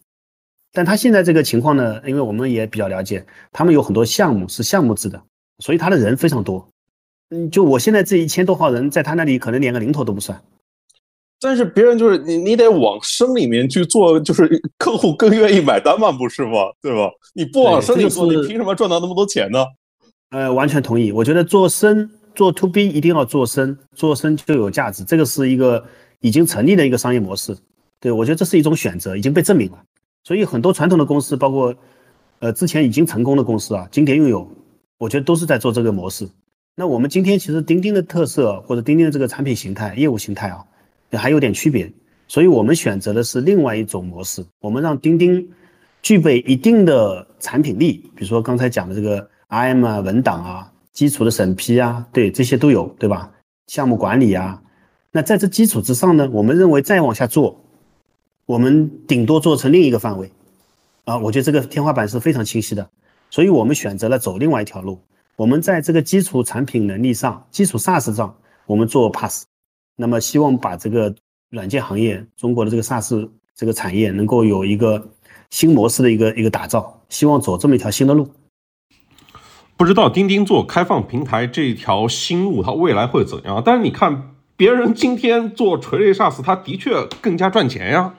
[0.71, 5.19] 但他现在这个情况呢，因为我们也比较了解，他们有很多项目是项目制的，
[5.57, 6.69] 所以他的人非常多。
[7.31, 10.39] 嗯，就我现在这一千多号人，在他那里可能连个零头都不算。
[11.43, 16.51] 但是别人就是你，你得往深里面去做，就是客户更愿意买单嘛，不是吗？
[16.81, 17.09] 对吧？
[17.33, 19.65] 你不往深里做，你凭什么赚到那么多钱呢？
[20.29, 21.11] 呃，完全同意。
[21.11, 25.03] 我觉得做深做 to B 一定要做深，做深就有价值。
[25.03, 25.83] 这个是一个
[26.19, 27.57] 已经成立的一个商业模式。
[27.99, 29.79] 对我觉得这是一种选择，已经被证明了。
[30.23, 31.73] 所以很多传统的公司，包括
[32.37, 34.47] 呃之前已经成功的公司啊，经典拥有，
[34.99, 36.29] 我觉得都是在做这个模式。
[36.75, 40.63] 那我们今天其实钉钉的特色或者钉钉的这个产品形态、业务形态啊。
[41.17, 41.91] 还有点区别，
[42.27, 44.45] 所以我们选择的是另外一种模式。
[44.59, 45.47] 我们让钉钉
[46.01, 53.31] 具备一定的产品力，比如说刚才讲的这个 IM 啊、文档啊、基础的审批啊，对这些都有，对吧？
[53.67, 54.61] 项目管理啊，
[55.11, 57.63] 那在这基础之上呢，我们认为再往下做，
[58.45, 60.31] 我们顶多做成另一个范围
[61.05, 61.17] 啊。
[61.17, 62.89] 我觉得这个天花板是非常清晰的，
[63.29, 64.99] 所以我们选择了走另外一条路。
[65.37, 68.35] 我们在这个基础产品能力上、基础 SaaS 上，
[68.65, 69.45] 我们做 Pass。
[70.01, 71.13] 那么，希望把这个
[71.51, 75.09] 软件行业、中国的这个 SaaS 这个产业能够有一个
[75.51, 78.27] 新模式的一个一个打造，希望走这么一条新的路。
[79.77, 83.61] 不知道钉钉做开放平台这条新路，它未来会怎样？
[83.63, 88.15] 但是你看，别人今天做垂类 SaaS，它的确更加赚钱呀。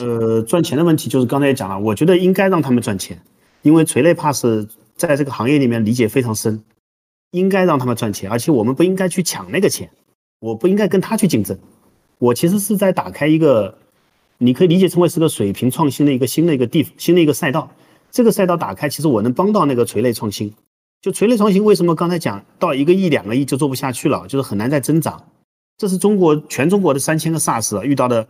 [0.00, 3.22] 呃，赚钱的问题就是刚才也讲了，我觉得应该让他们赚钱，
[3.62, 4.44] 因为垂类 Pass
[4.96, 6.64] 在这个行业里面理解非常深，
[7.30, 9.90] 应该让他们赚钱，而且我们不应该去抢那个钱。
[10.44, 11.58] 我不应该跟他去竞争，
[12.18, 13.74] 我其实是在打开一个，
[14.36, 17.70] 你可以理解成为是个水平创新的一个新的一个地新的一个赛道。
[18.10, 20.52] 这个赛道打开，其实我能帮到那个垂类创新，
[21.00, 25.18] 就垂类创新为什么刚才讲到一个亿、两个亿就做不下去了，就是很难再增长。
[25.78, 28.26] 这是中国全中国的三千个 SaaS 遇到的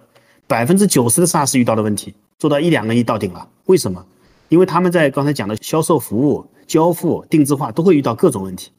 [0.46, 3.44] 百分之九十的 SaaS 遇到的问题，做到一两个亿到顶了。
[3.66, 4.06] 为什么？
[4.50, 8.70] 因为他们在刚才讲的销售服务、交付、定制化都会遇到各种问题。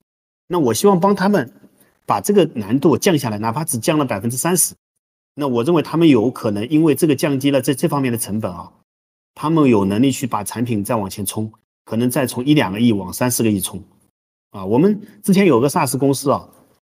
[0.48, 1.52] 那我希望帮他们
[2.06, 4.74] 把这个难度降下来，哪怕只降了百分之三十。
[5.36, 8.72] 那我认为他们有可能因为这个降低了这这方面的成本啊，
[9.34, 11.52] 他们有能力去把产品再往前冲。
[11.88, 13.80] 可能再从一两个亿往三四个亿冲，
[14.50, 16.50] 啊，我们之前有个 SaaS 公司啊，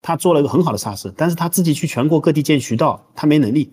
[0.01, 3.69] 他做了一个很好的 SaaS，但是他自己去全国各地建渠道，他没能力，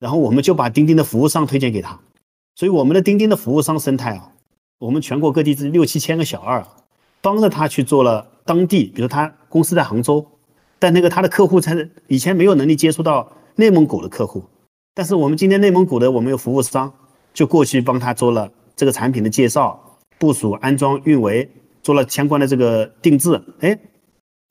[0.00, 2.00] 然后我们就把钉钉的服务商推荐给他，
[2.56, 4.32] 所以我们的钉钉的服务商生态啊，
[4.80, 6.66] 我们全国各地这六七千个小二，
[7.20, 10.26] 帮着他去做了当地，比如他公司在杭州，
[10.82, 11.76] 但那个他的客户才
[12.08, 14.42] 以前没有能力接触到内蒙古的客户，
[14.92, 16.92] 但是我们今天内蒙古的我们有服务商
[17.32, 19.80] 就过去帮他做了这个产品的介绍。
[20.18, 21.48] 部署、安装、运维，
[21.84, 23.78] 做了相关的这个定制，哎，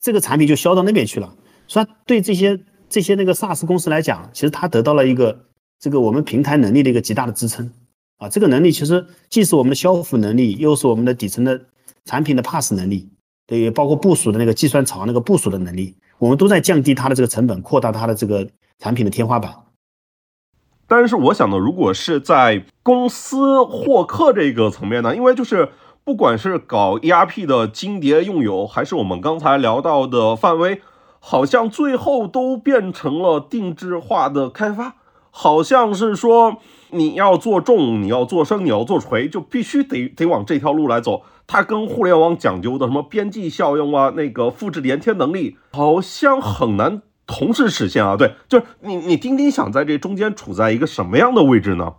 [0.00, 1.34] 这个产品就销到那边去了。
[1.66, 2.58] 所以对这些
[2.88, 5.38] 这些那个 SaaS 公司来讲，其实他得到了一个
[5.80, 7.70] 这个我们平台能力的一个极大的支撑
[8.16, 8.28] 啊。
[8.28, 11.60] 这个能力其实既是我们的交付能力，又是我们的底层的
[12.06, 13.08] 产品的 Pass 能力，
[13.46, 18.46] 对，包括部署的那个计算槽那个部署的能力，我们都在降低它的这个成本，扩大它的这个
[18.78, 19.52] 产品的天花板。
[20.86, 25.70] 但是我想呢，如果是在公司获客这个层面呢，因为就是
[26.04, 30.80] 不管是搞 ERP 的金蝶用友，还是我们刚才聊到的范威，
[31.18, 34.94] 好像最后都变成了定制化的开发，
[35.32, 36.58] 好像是说
[36.90, 41.22] 你要做重，你要做深，你要做垂，就必须得得往这条路来走。
[41.52, 47.02] 它跟互联网讲究的什么边际效用啊，那个复制粘贴能力，好像很难。
[47.26, 51.92] 同时实现啊，对，就是你你钉钉想在这中间处在一个什么样的位置呢？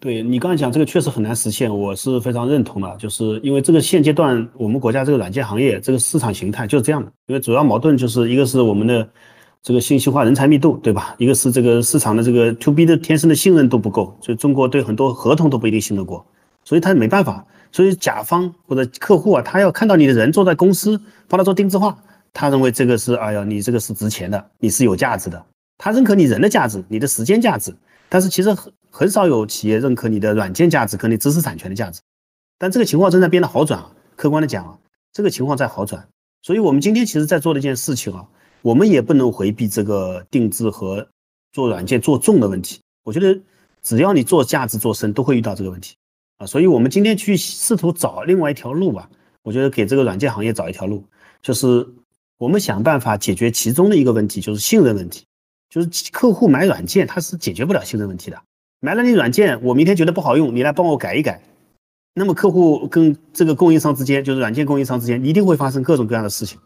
[0.00, 9.08] 对你刚才讲这个确实很难实现，我是非常认同的，就是因为这个现阶段我们国家这个软件行业这个市场形态就是这样的，因为主要矛盾就是一个是我们的
[9.62, 11.14] 这个信息化人才密度，对吧？
[11.18, 16.26] 一个是这个市场的这个 to B 的天生的信任度不够，所以中国对很多合同都不一定信得过，
[16.64, 21.98] 所以他没办法，所以甲方或者客户啊，他要看到你的人坐在公司帮他做定制化。
[22.34, 25.44] 他认为这个是，哎呀，你这个是值钱的，你是有价值的。
[25.78, 27.74] 他认可你人的价值，你的时间价值，
[28.08, 32.00] 但是其实很很少有企业认可你的软件价值和你知识产权的价值。
[32.58, 34.78] 但这个情况正在变得好转啊，客观的讲啊，
[35.12, 36.06] 这个情况在好转。
[36.42, 38.24] 所以我们今天其实在做的一件事情啊，
[38.62, 41.06] 我们也不能回避这个定制和
[41.52, 42.80] 做软件做重的问题。
[43.04, 43.38] 我觉得
[43.82, 45.96] 只要你做价值做深，都会遇到这个问题
[46.46, 49.08] 所以我们今天去试图找另外一条路吧，
[49.42, 51.04] 我觉得给这个软件行业找一条路，
[51.40, 51.86] 就是。
[52.38, 55.24] 我们想办法解决其中的一个问题，就是信任问题。
[55.70, 58.42] 就是客户买软件，他是解决不了信任问题的。
[58.80, 61.40] 买了你软件，我明天觉得不好用，你来帮我改一改。
[62.14, 66.58] 那么客户跟这个供应商之间，就是软件供应商之间，一定会发生各种各样的事情。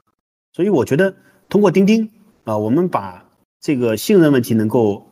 [0.54, 1.14] 所以我觉得
[1.50, 2.10] 通过钉钉
[2.44, 3.22] 啊，我们把
[3.60, 5.06] 这个信任问题能够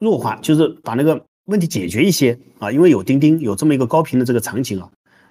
[0.00, 2.70] 弱化，就是把那个问题解决一些啊。
[2.70, 4.88] 因为有钉钉，有这么一个高频的这个场景啊，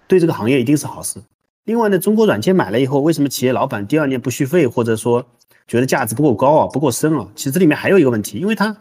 [0.08, 1.20] 对这个行业一定是好事。
[1.64, 5.26] 另外呢，中国软件买了以后，为什么企业老板第二年不续费，或者说
[5.68, 7.28] 觉得价值不够高啊，不够深啊？
[7.36, 8.76] 其实这里面还有一个问题，因为他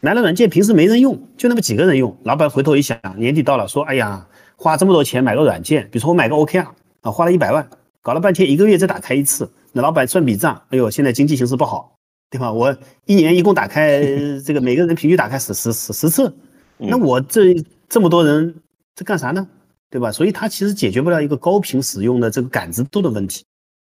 [0.00, 2.16] 买了软件，平时没人用，就那么几个人用。
[2.24, 4.26] 老板回头一想，年底到了，说：“哎呀，
[4.56, 6.66] 花这么多钱买个软件，比如说我买个 OKR
[7.02, 7.68] 啊，花了一百万，
[8.00, 11.94] 搞了半天一个月再打开一次，那老板算笔账，哎呦，现在经济形势不好，
[12.30, 12.50] 对吧？
[12.50, 12.74] 我
[13.04, 14.02] 一年一共打开
[14.42, 16.34] 这个每个人平均打开十十十十次，
[16.80, 17.54] 那我这
[17.88, 18.54] 这么多人
[18.94, 19.46] 这干啥呢？”
[19.92, 20.12] 对吧？
[20.12, 23.44] 所以它其实解决不了一个高频使用的这个感知度的问题，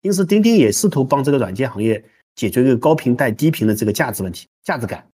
[0.02, 2.04] 因此钉钉也试图帮这个软件行业
[2.34, 5.06] 解决一个高频带低频的这个价值问题，价值感，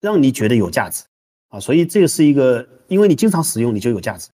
[0.00, 1.02] 让你觉得有价值
[1.48, 1.58] 啊。
[1.58, 4.28] 所以这个是一个，因为你经常使用，你就有价值，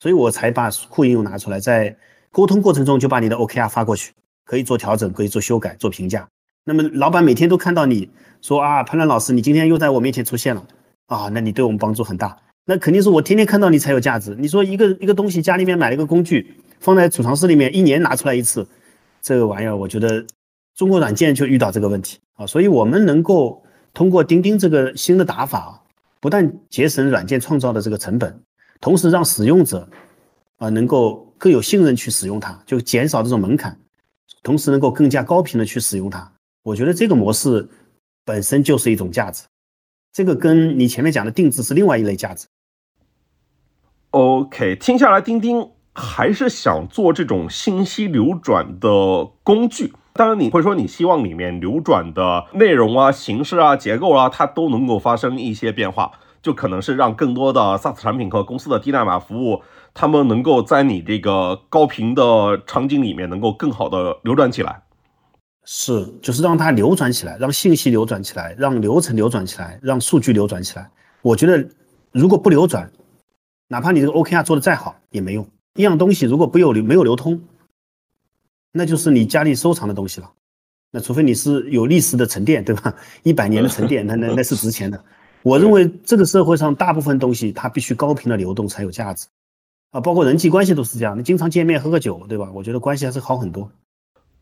[0.00, 1.94] 所以我才把库应用拿出来，在
[2.30, 4.14] 沟通过程中就把你的 OKR 发过去，
[4.46, 6.26] 可以做调整，可以做修改，做评价。
[6.64, 8.08] 那么老板每天都看到你
[8.40, 10.66] 说啊，潘乱老师，你今天又在我面前出现了
[11.06, 12.36] 啊，那你对我们帮助很大。
[12.64, 14.34] 那肯定是我天天看到你才有价值。
[14.38, 18.66] 你说一个一个东西，家里面买了一个工具，放在储藏室里面，一年拿出来一次，
[19.22, 20.24] 这个玩意儿，我觉得
[20.74, 22.46] 中国软件就遇到这个问题啊。
[22.46, 23.62] 所以我们能够
[23.94, 25.80] 通过钉钉这个新的打法，
[26.20, 28.36] 不但节省软件创造的这个成本，
[28.80, 29.88] 同时让使用者
[30.56, 33.78] 啊能够更有信任去使用它，就减少这种门槛，
[34.42, 36.28] 同时能够更加高频的去使用它。
[36.64, 37.68] 我觉得这个模式
[38.24, 39.44] 本身就是一种价值，
[40.12, 42.46] 这个跟你前面讲的定制是另外一类价值。
[44.10, 48.88] OK，听下来，钉钉还是想做这种信息流转的
[49.42, 49.92] 工具。
[50.14, 56.12] 当然，你会说你希望里面流转的内容啊、形式啊、结构啊，它都能够发生一些变化。
[56.42, 64.82] 就可能是让更多的 SaaS 产品和公司的低代码服务，他们能够在你这个高频的场景里面能够更好的流转起来。
[65.68, 70.88] 是，就是让它流转起来，让信息流转起来，让流程流转起来，让数据流转起来。
[71.22, 71.68] 我觉得，
[72.12, 72.88] 如果不流转，
[73.66, 75.44] 哪怕你这个 OKR 做的再好也没用。
[75.74, 77.42] 一样东西如果不有流没有流通，
[78.70, 80.32] 那就是你家里收藏的东西了。
[80.92, 82.94] 那除非你是有历史的沉淀，对吧？
[83.24, 85.04] 一百年的沉淀，那那那是值钱的。
[85.42, 89.26] 我认为这个社会上大部分东西它必须高频的流动才有价值
[89.90, 91.18] 啊，包括人际关系都是这样。
[91.18, 92.50] 你经常见面喝个酒，对吧？
[92.54, 93.68] 我觉得关系还是好很多。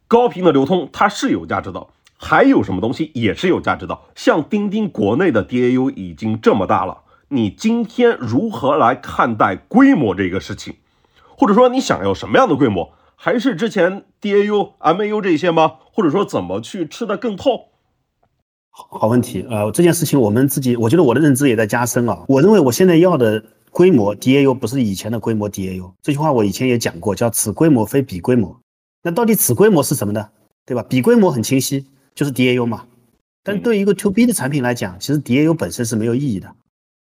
[0.06, 1.86] 高频的流通它是有价值的，
[2.16, 3.98] 还有什么东西也是有价值的？
[4.14, 10.74] 像钉钉国内的 DAU 已经这么大了，你今天如何来看待规模这个事情？
[11.36, 12.92] 或者说你想要什么样的规模？
[13.16, 15.74] 还是之前 DAU、MAU 这些吗？
[15.92, 17.68] 或者说怎么去吃得更透？
[18.70, 22.24] 好问题呃，这件事情我们自己，我觉得我的认知也在加深啊。
[22.28, 28.60] 我认为我现在要的规模 DAU 不是以前的规模 DAU，这句话我以前也讲过，叫此规模非彼规模。
[29.04, 30.30] 那到底此规模是什么呢？
[30.64, 30.82] 对吧？
[30.88, 31.84] 比规模很清晰，
[32.14, 32.86] 就是 DAU 嘛。
[33.42, 36.50] 但对于一个 To B 的产品来讲，其实 DAU 本身是没有意义的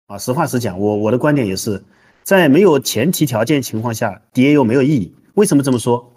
[0.08, 0.18] 啊。
[0.18, 1.84] 实话实讲，我我的观点也是，
[2.24, 5.14] 在没有前提条件情况下，DAU 没有意义。
[5.34, 6.10] 为什么这么说？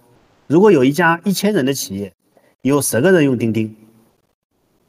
[0.47, 2.15] 如果有一家一千人的企业，
[2.61, 3.75] 有十个人用钉钉，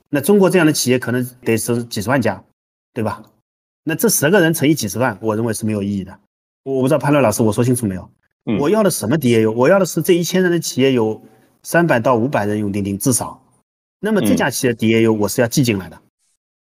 [0.09, 2.43] 那中国这样的企业可能得是几十万家，
[2.93, 3.23] 对吧？
[3.83, 6.15] 那这十个人乘以几十万，我认为是没有意义的。
[6.63, 8.07] 我不知道潘乐老师，我说清楚没有？
[8.59, 9.51] 我要的什么 DAU？
[9.51, 11.21] 我要的是这一千人的企业有
[11.63, 13.41] 三百到五百人用钉钉，至少。
[13.99, 15.97] 那么这家企业 DAU 我是要记进来的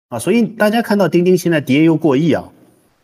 [0.08, 0.18] 啊。
[0.18, 2.50] 所以大家看到钉钉现在 DAU 过亿啊，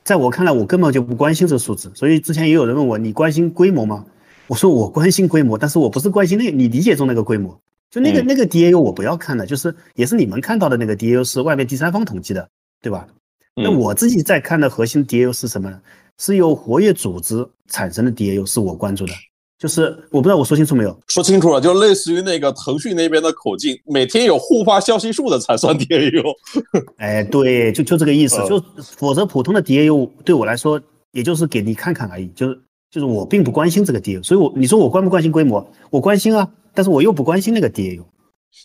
[0.03, 1.93] 在我看来，我根本就不关心这个数字。
[1.95, 4.05] 所以之前也有人问我，你关心规模吗？
[4.49, 7.59] 我说我关心规模，但是我不是关心那你理解中那个规模，
[7.91, 12.49] 就那个那个 DAU 我不要看的，就是也是你们看到的那个 DAU 是外面第三方统计的，
[12.83, 13.07] 对吧？
[13.55, 15.81] 那我自己在看的核心 DAU 是什么呢？
[16.19, 19.13] 是由活跃组织产生的 DAU 是我关注的，
[19.59, 20.97] 就是我不知道我说清楚没有？
[21.09, 26.23] 说清楚了，就类似于那个腾讯那边的口径，每天有互发消息数的才算 DAU。
[26.99, 30.81] 哎，对，就就这个意思，就否则普通的 DAU 对我来说
[31.13, 32.61] 也就是给你看看而已，就是
[32.91, 35.67] 就是我并不关心这个 DAU，所以我你说我关不关心规模？
[35.91, 38.03] 我关心啊，但是我又不关心那个 DAU。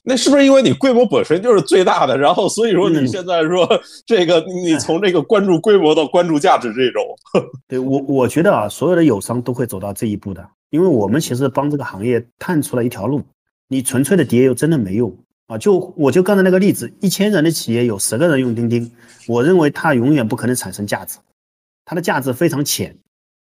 [0.04, 3.68] 那是不是因为你规模本身就是最大的，然后所以说你现在说
[4.06, 7.04] 这个，你从这个关注规模到关注价值这种？
[7.68, 13.22] 对我，我觉得啊，所有的友商都会走到这一步的，因为我们其实帮这个行业探出了一条路。
[13.72, 15.16] 你纯粹的 DAU 真的没用
[15.46, 15.56] 啊！
[15.56, 18.92] 就我就刚才那个例子，一千人的企业有十个人用钉钉，
[19.28, 21.20] 我认为它永远不可能产生价值，
[21.86, 22.98] 它的价值非常浅。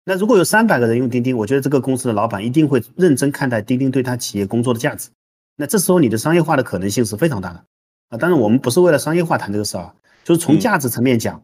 [0.03, 5.09] 那如果有三百个人用钉钉，我觉得这个公司的老板一定会认真看待钉钉对他企业工作的价值。
[5.57, 7.65] 那这时候你的商业化的可能性是非常大的
[8.09, 8.17] 啊！
[8.17, 11.41] 当然我们不是为了商业化谈这个事儿，就是从价值层面讲，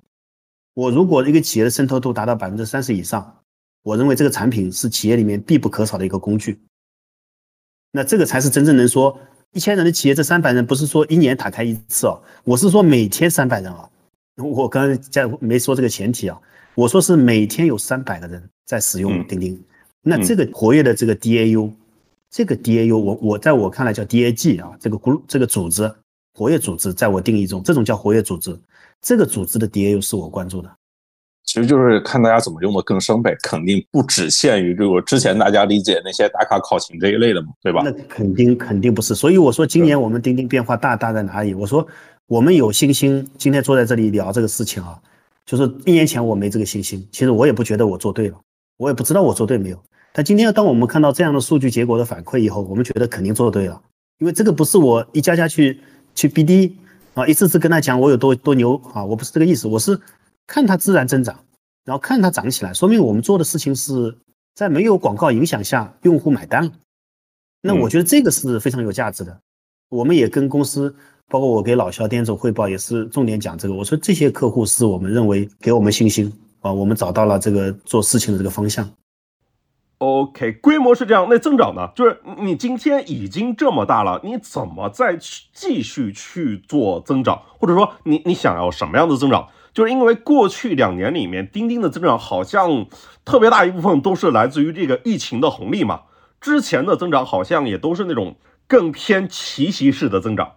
[0.73, 3.41] 我如果一个企业的渗透度达到百分之三十以上，
[3.83, 6.59] 我认为这个产品是企业里面必不可少的一个工具。
[7.93, 9.17] 那这个才是真正能说
[9.53, 13.89] 一千人的企业，这三百人不是说一年打开一次哦，我是说每天三百人啊。
[14.35, 16.37] 我刚才在没说这个前提啊，
[16.75, 19.63] 我说是每天有三百个人在使用钉钉，
[20.01, 21.71] 那这个活跃的这个 DAU。
[22.31, 25.93] 这个 DAU，我我在我看来叫 DAG 啊，这个 group 这个组织
[26.33, 28.57] 活跃组织，在我定义中，这种叫活跃组织，
[29.01, 30.71] 这个组织的 DAU 是我关注的。
[31.43, 37.81] 其实就是看大家怎么用的更深呗，肯定不只限于这个之前大家理解那些打卡考勤这一类的嘛，对吧？
[37.83, 39.13] 那肯定肯定不是。
[39.13, 41.53] 所以我说今年我们钉钉变化大大在哪里？
[41.53, 41.85] 我说
[42.27, 44.97] 我们有信心，今天坐在这里聊这个事情啊，
[45.45, 48.39] 就是一年前我没这个信心，其实我也不觉得我做对了，
[48.77, 49.83] 我也不知道我做对没有。
[50.13, 53.81] 但今天，当我们看到这样的数据结果的反馈以后，我们觉得肯定做对了，
[54.19, 55.79] 因为这个不是我一家家去
[56.13, 56.73] 去 BD
[57.13, 59.97] 啊，一次次跟他讲我有多多牛啊，我不是这个意思，我是
[60.47, 61.39] 看它自然增长，
[61.85, 64.13] 然后看它涨起来，说明我们做的事情是
[64.53, 66.71] 在没有广告影响下，用户买单了。
[67.61, 69.37] 那我觉得这个是非常有价值的。
[69.89, 70.93] 我们也跟公司，
[71.29, 73.73] 包括我给老肖店总汇报，也是重点讲这个。
[73.73, 78.89] 我说这些客户是我们认为给我们信心啊，我们找到了这个做事情的这个方向。
[80.01, 81.87] OK，规模是这样，那增长呢？
[81.95, 87.39] 就是你今天已经这么大了，你怎么再去继续去做增长？
[87.59, 89.47] 或者说，你你想要什么样的增长？
[89.75, 92.87] 就是因为过去两年里面，钉钉的增长好像
[93.23, 96.01] 特别大一部分都是来自于这个疫情的红利嘛。
[96.39, 98.35] 之前的增长好像也都是那种
[98.67, 100.51] 更偏奇袭式的增长。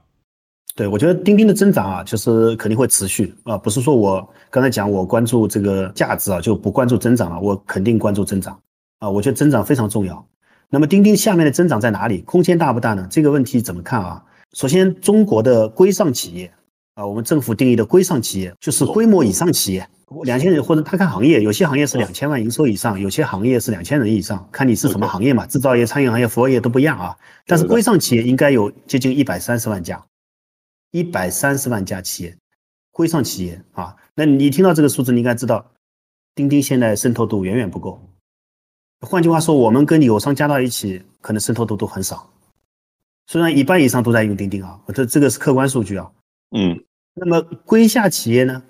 [0.75, 8.59] 对，我觉得钉钉的增长啊，就是肯定会持续啊，不是说我刚才讲我关注这个价值啊，就不关注增长了，我肯定关注增长。
[9.05, 10.27] 啊，我觉得增长非常重要。
[10.71, 12.23] 那么钉钉下面的增长在哪里？
[12.23, 13.07] 空间大不大呢？
[13.11, 14.25] 这个问题怎么看啊？
[14.55, 16.51] 首先，中国的规上企业
[16.95, 19.87] 啊，我们政府定义的规上企业就是规模以上企业，
[20.23, 27.15] 两千人或者他看行业，有些行业是两千万营收以上，有些行业是两千人以上，看你是什么行业嘛，制造业、餐饮行业、服务业都不一样啊。
[27.47, 30.03] 但是规上企业应该有接近一百三十万家，
[30.93, 32.37] 一百三十万家企业，
[32.91, 35.73] 规上企业啊，那你听到这个数字，你应该知道，
[36.35, 38.01] 钉钉现在渗透度远远不够。
[39.05, 42.31] 换句话说，我们跟友商加到一起，可能渗透度都很少。
[43.27, 46.11] 虽然一半以上都在用钉钉啊，这这个是客观数据啊。
[46.57, 46.79] 嗯，
[47.15, 48.63] 那么归下企业呢，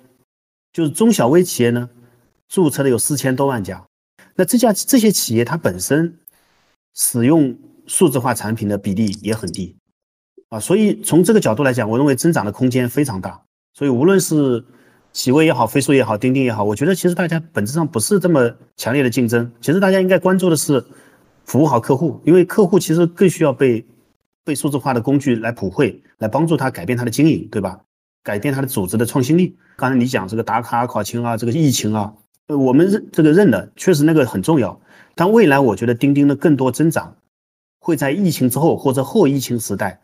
[0.71, 1.89] 就是中小微企业呢，
[2.47, 3.85] 注册的有四千多万家。
[4.35, 6.17] 那这家这些企业它本身
[6.93, 7.57] 使用
[7.87, 9.75] 数字化产品的比例也很低
[10.49, 13.41] 啊，所以从这个角度来讲，我认为增长的空间非常大。
[13.73, 14.65] 所以无论是
[15.15, 19.49] 企微也好，飞书也好，钉钉也好，我觉得其实大家本质上不是这么强烈的竞争。
[19.61, 20.83] 其实大家应该关注的是
[21.45, 23.83] 服务好客户，因为客户其实更需要被。
[24.43, 27.81] 被数字化的工具来普惠，来帮助他改变他的经营，对吧？
[28.21, 29.57] 改变他的组织的创新力。
[29.75, 32.13] 刚才你讲这个打卡考勤啊，这个疫情啊，
[32.45, 34.79] 呃，我们认这个认的，确实那个很重要。
[35.15, 37.15] 但未来我觉得钉钉的更多增长
[37.79, 39.99] 会在疫情之后或者后疫情时代，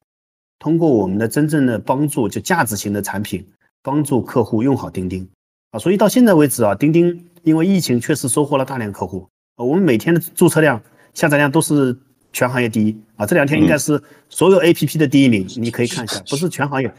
[0.58, 3.48] 通过我们的真正的帮助，就价值型的产品，
[3.84, 5.28] 帮助客户用好钉钉
[5.72, 5.80] 啊。
[5.80, 9.28] 所以到现在为止啊，钉钉因为疫情确实收获了大量客户，
[9.58, 10.82] 我们每天的注册量、
[11.14, 11.98] 下载量都是。
[12.34, 13.26] 全行业第一啊！
[13.26, 16.90] 这两天应该是所有 A P P 的第一名，你可以看一下，不是全行业。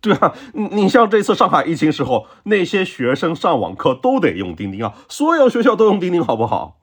[0.00, 6.78] 对啊，你你像这次上海疫情时候，那些学生上网课都得用钉钉啊，所有学校都用钉钉，好不好？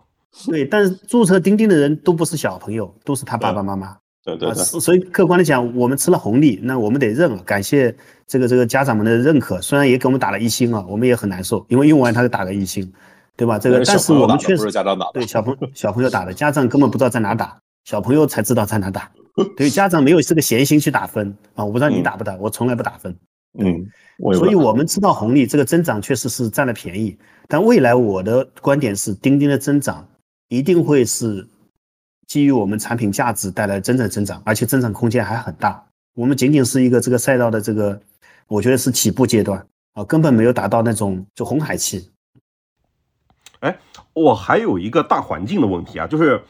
[0.46, 3.98] 对，但是注册钉钉的人都不是小朋友，都是他爸爸妈妈。
[4.24, 4.56] 对对对。
[4.56, 7.96] 所以客观的讲，我们吃了红利，那我们得认了，感谢
[8.28, 12.92] 这个这个家长们的认可，虽然也给我们打了一星啊，我们也很难受，因为用完他就打个一星，
[13.36, 13.58] 对吧？
[13.58, 14.70] 这个，但是我们确实
[15.14, 17.58] 对小朋小朋友打的，家长根本不知道在哪打。
[17.86, 19.10] 小朋友才知道在哪打，
[19.58, 21.66] 对家长没有这个闲心去打分啊！
[21.66, 23.16] 我不知道你打不打，我从来不打分。
[23.58, 23.84] 嗯，
[24.36, 27.18] 所以我们知道红利，这个增长确实是占了便宜。
[27.48, 30.08] 但未来我的观点是，钉钉的增长
[30.50, 31.48] 一定会是
[32.30, 35.84] 基于我们产品价值带来真正增长，而且增长空间还很大。
[36.16, 38.00] 我们仅仅是一个这个赛道的这个，
[38.48, 39.66] 我觉得是起步阶段
[39.96, 42.10] 啊，根本没有达到那种就红海期。
[43.60, 43.78] 哎，
[44.14, 46.42] 我还有一个大环境的问题啊，就是。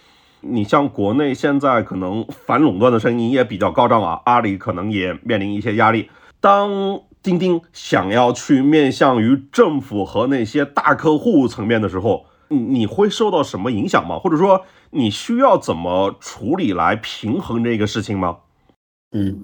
[0.42, 6.10] 你像国内现在可能反垄断的声音也比较高涨啊，阿里可能也面临一些压力。
[6.40, 14.20] 当钉钉想要去面向于政府和那些大客户层面的时候，你会受到什么影响吗？
[14.20, 18.38] 或者说你需要怎么处理来平衡这个事情吗？
[19.12, 19.40] 嗯，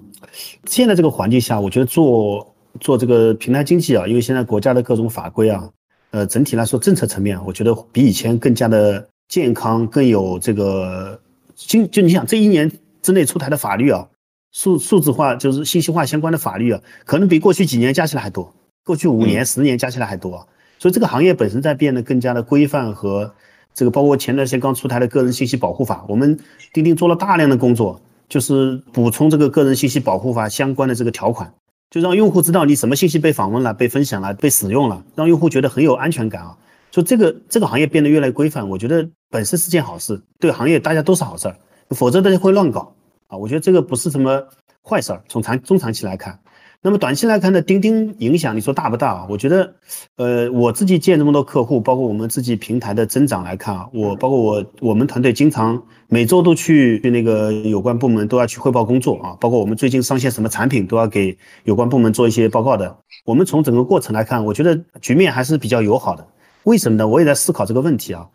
[0.66, 5.70] 现在这个环境下，我觉得做做这个平台经济啊，因为现在国家的各种法规啊，
[6.10, 9.08] 呃，整体来说政策层面，我觉得比以前更加的。
[9.28, 11.20] 健康更有这个，
[11.56, 12.70] 经就你想这一年
[13.02, 14.06] 之内出台的法律啊，
[14.52, 18.54] 数数字化就是信息化相关的法律啊，可能比过去几年加起来还多，
[18.84, 20.46] 过去五年、十年加起来还多。
[20.78, 23.32] 所以这个行业本身在变得更加的规范和
[23.74, 26.38] 这个，包括前段时间刚出台的个人信息保护法，我们
[26.72, 31.52] 钉钉做了大量的工作，就是补充这个个人信息保护法相关的这个条款，
[31.90, 36.56] 就让用户知道你什么信息被访问了、被分享了、被使用了，让用户觉得很有安全感啊。
[36.90, 41.56] 就这个这个行业变得越来越规范，我觉得本身是件好事，对行业大家都是好事儿，
[41.90, 42.94] 否则大家会乱搞
[43.26, 43.36] 啊。
[43.36, 44.42] 我觉得这个不是什么
[44.82, 45.22] 坏事儿。
[45.28, 46.38] 从长中长期来看，
[46.86, 49.26] 那么短期来看呢，钉钉影响你说大不大啊？
[49.28, 49.74] 我觉得，
[50.18, 62.96] 呃，我自己见这么多客户，包括我们自己平台的增长来看啊，我包括我我们团队经常每周都去那个有关部门都要去汇报工作啊，包括我们最近上线什么产品都要给有关部门做一些报告的。
[63.24, 66.24] 我们从整个过程来看，我觉得局面还是比较友好的。
[66.62, 67.08] 为什么呢？
[67.08, 68.28] 我也在思考这个问题啊，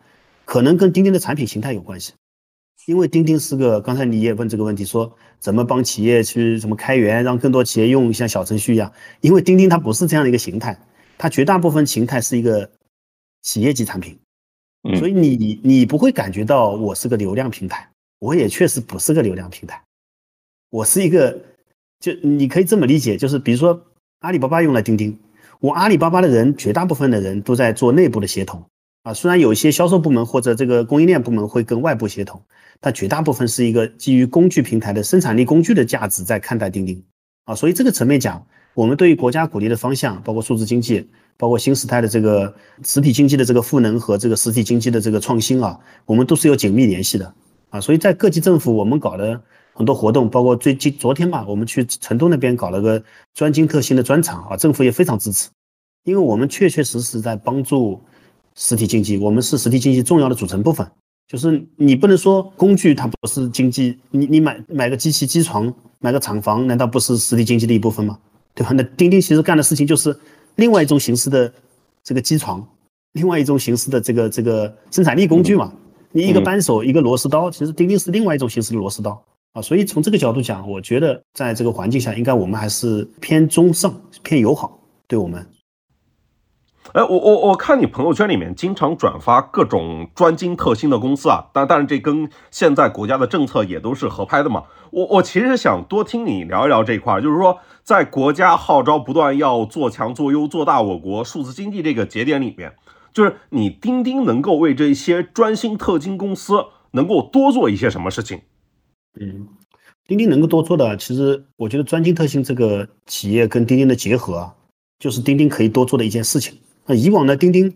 [0.44, 2.12] 可能跟钉钉的产品形态有关系。
[2.86, 8.92] 因为钉钉是个，刚才你也问这个问题，说怎么帮企业去怎么开源，让更多企业用像小程序一样。
[9.20, 10.78] 因为钉钉它不是这样的一个形态，
[11.16, 12.68] 它绝大部分形态是一个
[13.42, 14.18] 企业级产品，
[14.98, 17.88] 所以你你不会感觉到我是个流量平台，
[18.18, 19.80] 我也确实不是个流量平台，
[20.70, 21.38] 我是一个，
[22.00, 23.80] 就你可以这么理解，就是比如说
[24.20, 25.16] 阿里巴巴用了钉钉。
[25.60, 28.60] 我阿里巴巴的人，绝大部分的人都在做内部的协同
[29.02, 32.40] 啊，虽然有一些销售部门或者这个供应链部门会跟外部协同，
[32.80, 37.02] 但绝大部分是一个基于工具平台的生产力工具的价值在看待钉钉
[37.44, 42.54] 啊，所以这个层面讲，我们对于国家鼓励的方向，包括数字经济，包括新时代的这个
[42.84, 47.34] 实体经济的这个赋能和这个实体经济的这个创新啊，我们都是有紧密联系的
[47.70, 49.40] 啊，所以在各级政府我们搞的。
[49.74, 53.02] 很多活动，包括最近昨天吧，我们去成都那边搞了个
[53.32, 55.48] 专精特新的专场啊，政府也非常支持，
[56.04, 57.98] 因为我们确确实实在帮助
[58.54, 60.86] 实体经济，我们是实体经济重要的组成部分。
[61.28, 68.18] 就是你不能说工具它不是经济，你你买买个机器机床，买个厂房，难道不是实体经济的一部分吗？
[68.54, 68.72] 对吧？
[68.74, 70.14] 那钉钉其实干的事情就是
[70.56, 71.50] 另外一种形式的
[72.04, 72.62] 这个机床，
[73.12, 75.72] 另外一种形式的这个这个生产力工具嘛。
[76.10, 79.18] 你一个扳手，一个螺丝刀，其实钉钉是另外一种形式的螺丝刀
[79.54, 79.62] 啊。
[79.62, 85.46] 所以从这个角度讲，我觉得在这个环境下，应该我们还是偏中上、偏友好对我们。
[86.92, 94.64] 哎，我我我看你朋友圈里面经常转发各种专精特新的公司啊，但但是这跟现在国家的政策也都是合拍的嘛。
[94.90, 102.74] 我我其实想多听你聊一聊这一块，就是说在国家号召不断要做强做优做大我国数字经济这个节点里面，
[103.14, 108.42] 就是你钉钉能够为这些专心特精公司能够多做一些什么事情？
[109.18, 109.48] 嗯，
[110.06, 114.54] 钉钉能够多做的，其实我觉得专精特新这个企业跟钉钉的结合啊，
[114.98, 116.58] 就是钉钉可以多做的一件事情。
[116.86, 117.72] 那以往的钉钉，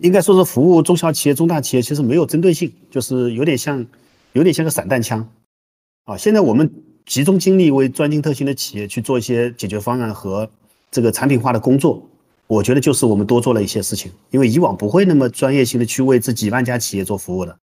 [0.00, 3.86] 应该说是服务中小企业、中大企业，其实没有针对性，就是有点像，
[4.32, 5.28] 有点像个散弹枪，
[6.04, 6.68] 啊，现在我们
[7.04, 10.48] 集中精力为专精特新的企业去做一些解决方案和
[10.90, 12.04] 这个产品化的工作，
[12.48, 17.56] 我觉得就是我们多做了一些事情，因为以往不会那么专业性的去为这几万家企业做服务的。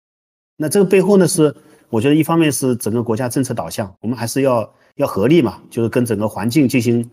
[0.56, 1.54] 那这个背后呢，是
[1.90, 7.10] 我觉得一方面是整个国家政策导向，我们还是要要合力嘛，就是跟整个环境进行。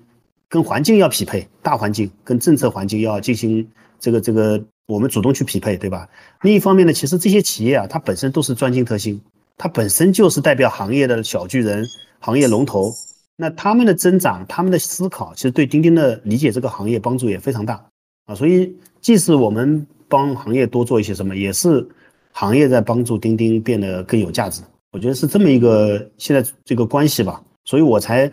[0.51, 3.66] 跟环境要匹配，大环境跟政策环境要进行
[4.01, 6.09] 这个这个，我们主动去匹配，对吧？
[6.43, 9.20] 另一方面呢，其实这些企业啊，它本身都是专精特新，
[9.56, 11.86] 它本身就是代表行业的小巨人、
[12.18, 12.93] 行业龙头。
[13.36, 17.81] 那他们的增长、他们的思考，其实对钉钉的理解这个行业帮助也非常大
[18.27, 18.35] 啊。
[18.35, 21.86] 所以，即使我们帮行业多做一些什么，也是
[22.32, 24.62] 行业在帮助钉钉变得更有价值。
[24.90, 28.28] 我觉得是这么一个现在这个关系吧，所以我才。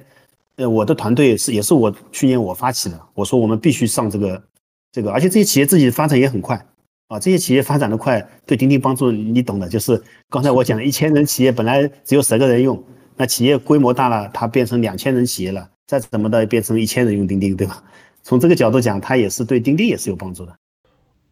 [0.57, 2.99] 呃，我的团队是也是我去年我发起的。
[3.13, 4.43] 我说我们必须上这个，
[4.91, 6.55] 这个，而且这些企业自己发展也很快
[7.09, 7.19] 啊。
[7.19, 10.01] 这些企业发展的快，对钉钉帮助你懂的，就是
[10.31, 12.83] 刚才我讲的一千人企业本来只有十个人用，
[13.15, 17.83] 那企业规模大了，它变成两千人企业了，再怎么的变成一千人用钉钉，对吧？
[18.23, 20.55] 从这个角度讲，它也是对钉钉也是有帮助的。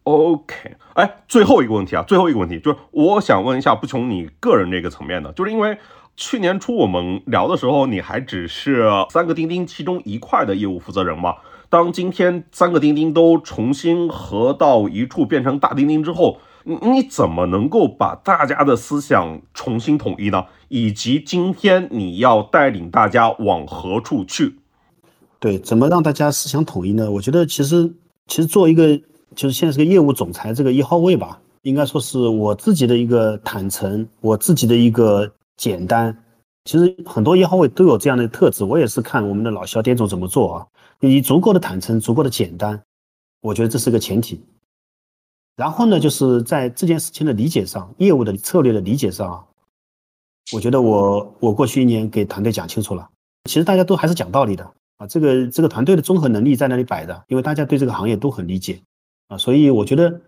[0.04, 5.76] OK，哎，最后一个问题啊，最后一个问题就是我想问一下，不从你个人这个层面的，就是因为。
[6.16, 11.34] 去年初我们聊的时候，你还只是三个钉钉其中一块的业务负责人嘛？
[11.68, 20.46] 当今天三个钉钉都重新合到一处，变成大钉钉之后，你你怎么能够把大家的思想重新统一呢？
[20.68, 24.56] 以及今天你要带领大家往何处去？
[25.38, 27.10] 对，怎么让大家思想统一呢？
[27.10, 27.92] 我觉得其实
[28.26, 28.96] 其实做一个
[29.34, 35.30] 就是现在是个业务总裁这个一号位吧，应该说是我自己的一个坦诚，我自己的一个。
[35.56, 36.16] 简单，
[36.64, 38.62] 其实很多一号位都有这样的特质。
[38.62, 40.66] 我也是看我们的老肖店总怎么做啊，
[41.00, 42.82] 你足够的坦诚，足够的简单，
[43.40, 44.40] 我觉得这是个前提。
[45.56, 49.44] 然后呢，就是在这件事情的理解上，业务的策略的理解上啊，
[50.52, 53.08] 我觉得我我过去一年给团队讲清楚了。
[53.44, 58.78] 其实大家都还是讲道理的啊，这个这个团队的综合能力在那里摆着，因为大家对这个行业都很理解
[59.28, 60.20] 啊，所以我觉得，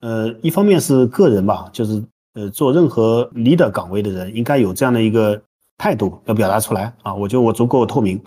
[0.00, 2.00] 呃，一方面是个人吧，就是。
[2.34, 5.40] 呃，做任何 leader 岗位的人应该有这样的一个
[5.78, 7.14] 态度要表达出来啊！
[7.14, 8.20] 我觉得我足够透明，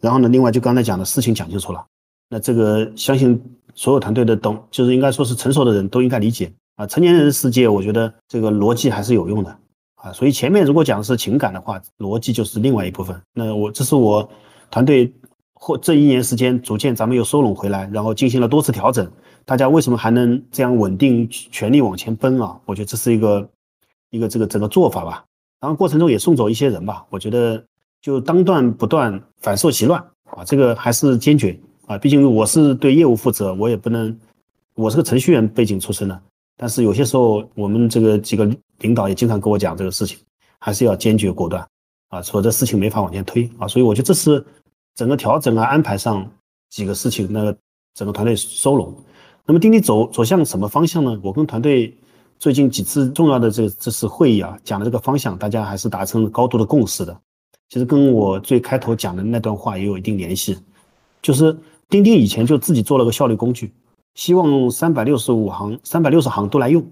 [0.00, 1.84] 然后呢，另外就刚才讲的事情讲清楚了，
[2.28, 3.42] 那这个相信
[3.74, 6.86] 所有团队的懂，就是应该说是成熟的人都应该理解啊。
[6.86, 9.58] 成年人的世界，我觉得这个逻辑还是有用的
[9.96, 10.12] 啊。
[10.12, 13.20] 所以前面如果讲的是情感的话，逻辑就是另外一部分。
[13.34, 14.28] 那我这是我
[14.70, 15.12] 团队
[15.60, 19.10] 或这一年时间逐渐咱们又收拢回来，然后进行了多次调整。
[19.44, 22.58] 大家为什么还能这样稳定全力往前奔啊？
[22.64, 23.48] 我觉得这是一个
[24.10, 25.24] 一个这个整个做法吧。
[25.60, 27.04] 然后过程中也送走一些人吧。
[27.10, 27.62] 我觉得
[28.00, 30.44] 就当断不断，反受其乱啊。
[30.44, 31.98] 这个还是坚决啊。
[31.98, 34.16] 毕竟我是对业务负责，我也不能，
[34.74, 36.22] 我是个程序员背景出身的。
[36.56, 38.48] 但是有些时候我们这个几个
[38.80, 40.18] 领导也经常跟我讲这个事情，
[40.58, 41.66] 还是要坚决果断
[42.10, 43.66] 啊，否则事情没法往前推啊。
[43.66, 44.44] 所以我觉得这是
[44.98, 46.28] 整个调整啊安排上
[46.70, 47.56] 几个事情，那个
[47.94, 48.92] 整个团队收拢。
[49.46, 51.16] 那么钉钉走走向什么方向呢？
[51.22, 51.96] 我跟团队
[52.36, 57.16] 最近几次重要的这这次会议啊，讲的这个方向，大家还是达成高度的共识的。
[57.68, 60.58] 其实跟我最开头讲的那段话也有一定联系，
[61.22, 61.56] 就是
[61.88, 63.72] 钉钉以前就自己做了个效率工具，
[64.16, 66.84] 希望三百六十五行、三百六十行都来用。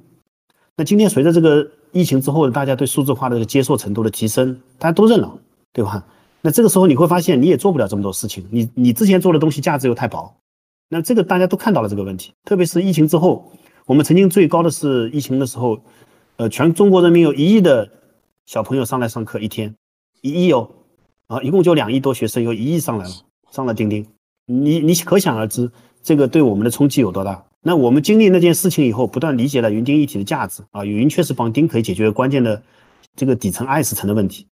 [0.77, 5.37] 那今天随着这个疫情之后，大家对数字化的这个接受程度的提升，大家都认了，
[5.73, 6.07] 对吧？
[6.47, 10.33] 那这个时候你会发现，你也做不了这么多事情，你你之前做的东西价值又太薄。
[10.89, 13.51] 那这个大家都看到了这个问题，特别是疫情之后，
[13.85, 15.77] 我们曾经最高的是疫情的时候，
[16.37, 17.91] 呃，全中国人民有一亿的
[18.45, 19.75] 小朋友上来上课一天，
[20.21, 20.71] 一亿哦，
[21.27, 23.11] 啊，一共就两亿多学生，有一亿上来了，
[23.51, 24.07] 上了钉钉，
[24.47, 25.69] 你你可想而知，
[26.01, 27.45] 这个对我们的冲击有多大？
[27.61, 32.63] 那我们经历那件事情以后，不断理解了云钉一体的价值啊，云确实帮钉可以解决关键的
[33.17, 34.47] 这个底层 IaaS 层的问题。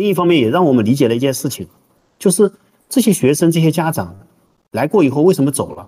[0.00, 1.68] 另一方面，也让我们理解了一件事情，
[2.18, 2.50] 就是
[2.88, 4.16] 这些学生、这些家长
[4.70, 5.86] 来过以后为什么走了？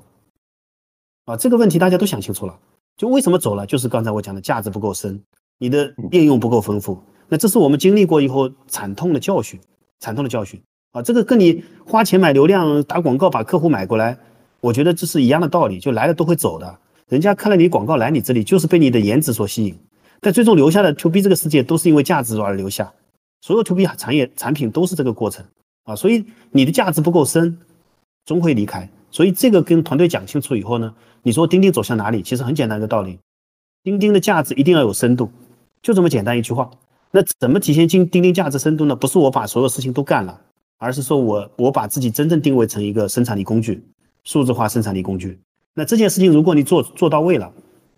[1.24, 2.59] 啊，这个问题大家都想清楚了。
[2.98, 3.64] 就为什么走了？
[3.64, 5.18] 就是刚才我讲的价值不够深，
[5.59, 7.02] 你的应用不够丰富。
[7.26, 9.59] 那这是我们经历过以后惨痛的教训，
[9.98, 10.60] 惨痛的教训
[10.90, 11.01] 啊！
[11.01, 14.18] 这个跟你花钱买流量、打广告把客户买过来，
[14.60, 15.80] 我觉得这是一样的道理。
[15.80, 16.78] 就来了都会走的，
[17.09, 19.74] 人家看了你广告来你这里，就是被你的颜值所吸引。
[20.20, 22.93] 但最终留下的 To B 这个世界都是因为价值而留下，
[23.43, 25.44] 所有 To B 产业产品都是这个过程
[25.82, 25.97] 啊！
[25.97, 27.59] 所以你的价值不够深，
[28.24, 28.89] 终会离开。
[29.10, 30.94] 所以这个跟团队讲清楚以后呢？
[31.24, 32.23] 你说钉钉走向哪里？
[32.23, 33.19] 其实很简单一个道理，
[33.82, 35.31] 钉钉的价值一定要有深度，
[35.82, 36.70] 就这么简单一句话。
[37.10, 38.94] 那怎么体现钉钉钉价值深度呢？
[38.94, 40.40] 不是我把所有事情都干了，
[40.78, 43.85] 而是说我我把自己真正定位成一个生产力工具，
[44.23, 45.39] 数字化生产力工具。
[45.74, 47.52] 那这件事情如果你做做到位了，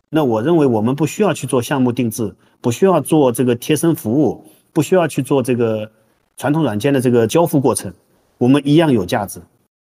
[0.08, 4.44] 那我认为我们不需要去做项目定制，不需要做这个贴身服务，
[4.74, 5.90] 不需要去做这个
[6.36, 7.90] 传统软件的这个交付过程，
[8.36, 9.40] 我们一样有价值。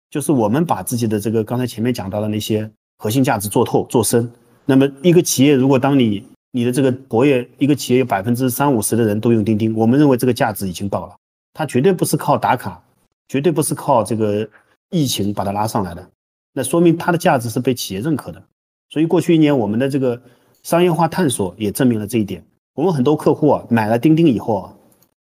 [0.09, 2.68] 就是我们把自己的这个刚才前面讲到的那些。
[2.99, 4.27] 核心价值做透做深，
[4.65, 11.15] 那么一个企业如果当你你的这个活跃，一个企业有百分之三五十的人都用钉钉，我们认为这个价值已经到了，
[11.53, 12.81] 它绝对不是靠打卡，
[13.27, 14.49] 绝对不是靠这个
[14.89, 16.09] 疫情把它拉上来的，
[16.53, 18.43] 那说明它的价值是被企业认可的。
[18.89, 20.19] 所以过去一年我们的这个
[20.64, 22.43] 商业化探索也证明了这一点。
[22.73, 24.73] 我们很多客户啊买了钉钉以后啊，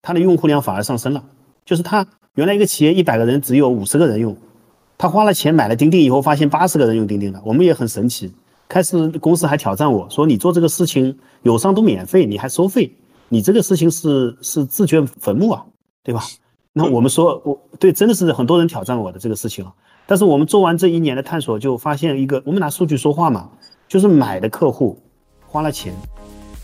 [0.02, 1.24] 他的用户量反而上升了，
[1.64, 4.36] 就是他原来一个企业一百个人只有五十个人用。
[4.96, 8.32] 他花了钱买了钉钉以后，发现八十个人用钉钉了，我们也很神奇。
[8.68, 12.92] 开始公司还挑战我说：“你做这个事情友商都免费，你还收费？
[13.28, 15.64] 你这个事情是是自掘坟墓啊，
[16.04, 16.22] 对吧？”
[16.72, 19.72] 那我们说，我对真的是很多人挑战我的这个事情啊。
[20.06, 23.50] 但是我们做完这一年的探索，就发现一个，我们拿数据说话嘛，
[23.88, 24.96] 就是买的客户
[25.46, 25.92] 花了钱，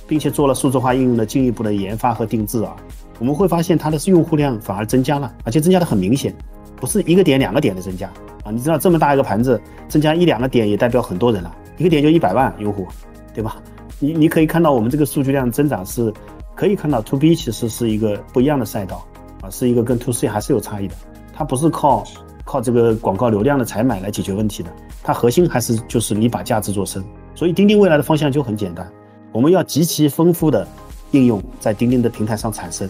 [0.07, 2.77] 并且做了数字化应用的进一步的研发和定制啊，
[3.19, 6.35] 我们会发现它的用户量反而增加了，而且增加的很明显。
[6.79, 8.07] 不是一个点两个点的增加
[8.45, 8.53] 啊！
[8.53, 12.87] 你知道这么大一个盘子，增加一两个点也代表很多人了，一个点就一百万用户，
[13.33, 13.57] 对吧？
[13.99, 16.13] 你你可以看到我们这个数据量增长是，
[16.55, 19.07] 可以看到 to B 其实是一个不一样的赛道
[19.41, 20.95] 啊，是一个跟 to C 还是有差异的。
[21.33, 22.05] 它不是靠
[22.45, 24.71] 靠这个广告流量的采买来解决问题的，
[25.03, 27.03] 它核心还是就是你把价值做深。
[27.35, 28.87] 所以钉钉未来的方向就很简单，
[29.33, 30.69] 我们要极其丰富的
[31.13, 32.87] 应用在钉钉的平台上产生，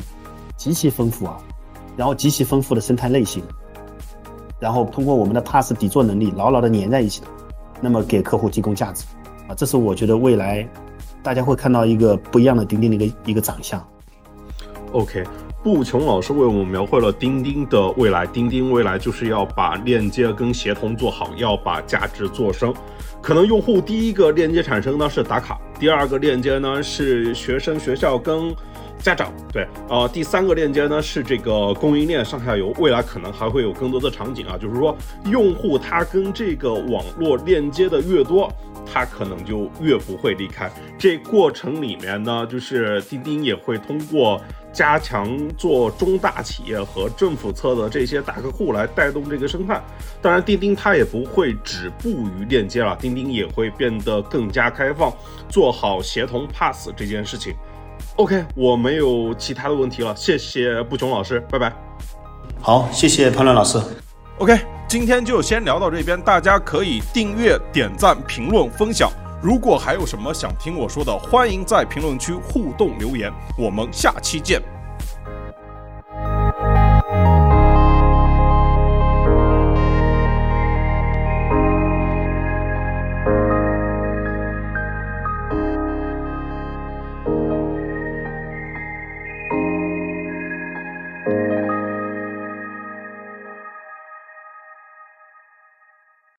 [0.56, 1.36] 极其丰富啊，
[1.96, 3.42] 然后极其丰富的生态类型。
[4.58, 7.26] 然后通过我们的 pass 底座能力牢牢的粘在一起的，
[7.78, 9.04] 那么给客户提供价值，
[9.46, 10.66] 啊，这是我觉得未来
[11.22, 13.86] 大家会看到一个不一样的钉钉的一个一个长相。
[14.92, 15.22] OK，
[15.62, 22.72] 布琼老师为我们描绘了钉钉的未来，钉钉未来就是要把链接跟协同做好，要把价值做深。
[23.20, 28.56] 可能用户第一个链接产生呢是打卡，第二个链接呢是学生学校跟。
[28.98, 34.96] 家长对，呃，第三个链接呢是这个供应链上下游，未来可能还会有更多的场景啊，就是说
[35.26, 38.52] 用户他跟这个网络链接的越多，
[38.92, 40.70] 他可能就越不会离开。
[40.98, 44.40] 这过程里面呢，就是钉钉也会通过
[44.72, 49.80] 加强做中大企业和政府侧的这些大客户来带动这个生态。
[50.20, 55.12] 当然，钉钉它也不会止步于链接了，钉钉也会变得更加开放，
[55.48, 57.54] 做好协同 pass 这件事情。
[58.16, 61.70] OK，我没有其他的问题了，谢谢布琼老师，拜拜。
[62.62, 63.78] 好，谢谢潘乱老师。
[64.38, 69.10] OK，今天就先聊到这边，大家可以订阅、点赞、评论、分享。
[69.42, 73.30] 如果还有什么想听我说的，欢迎在评论区互动留言。
[73.58, 74.62] 我们下期见。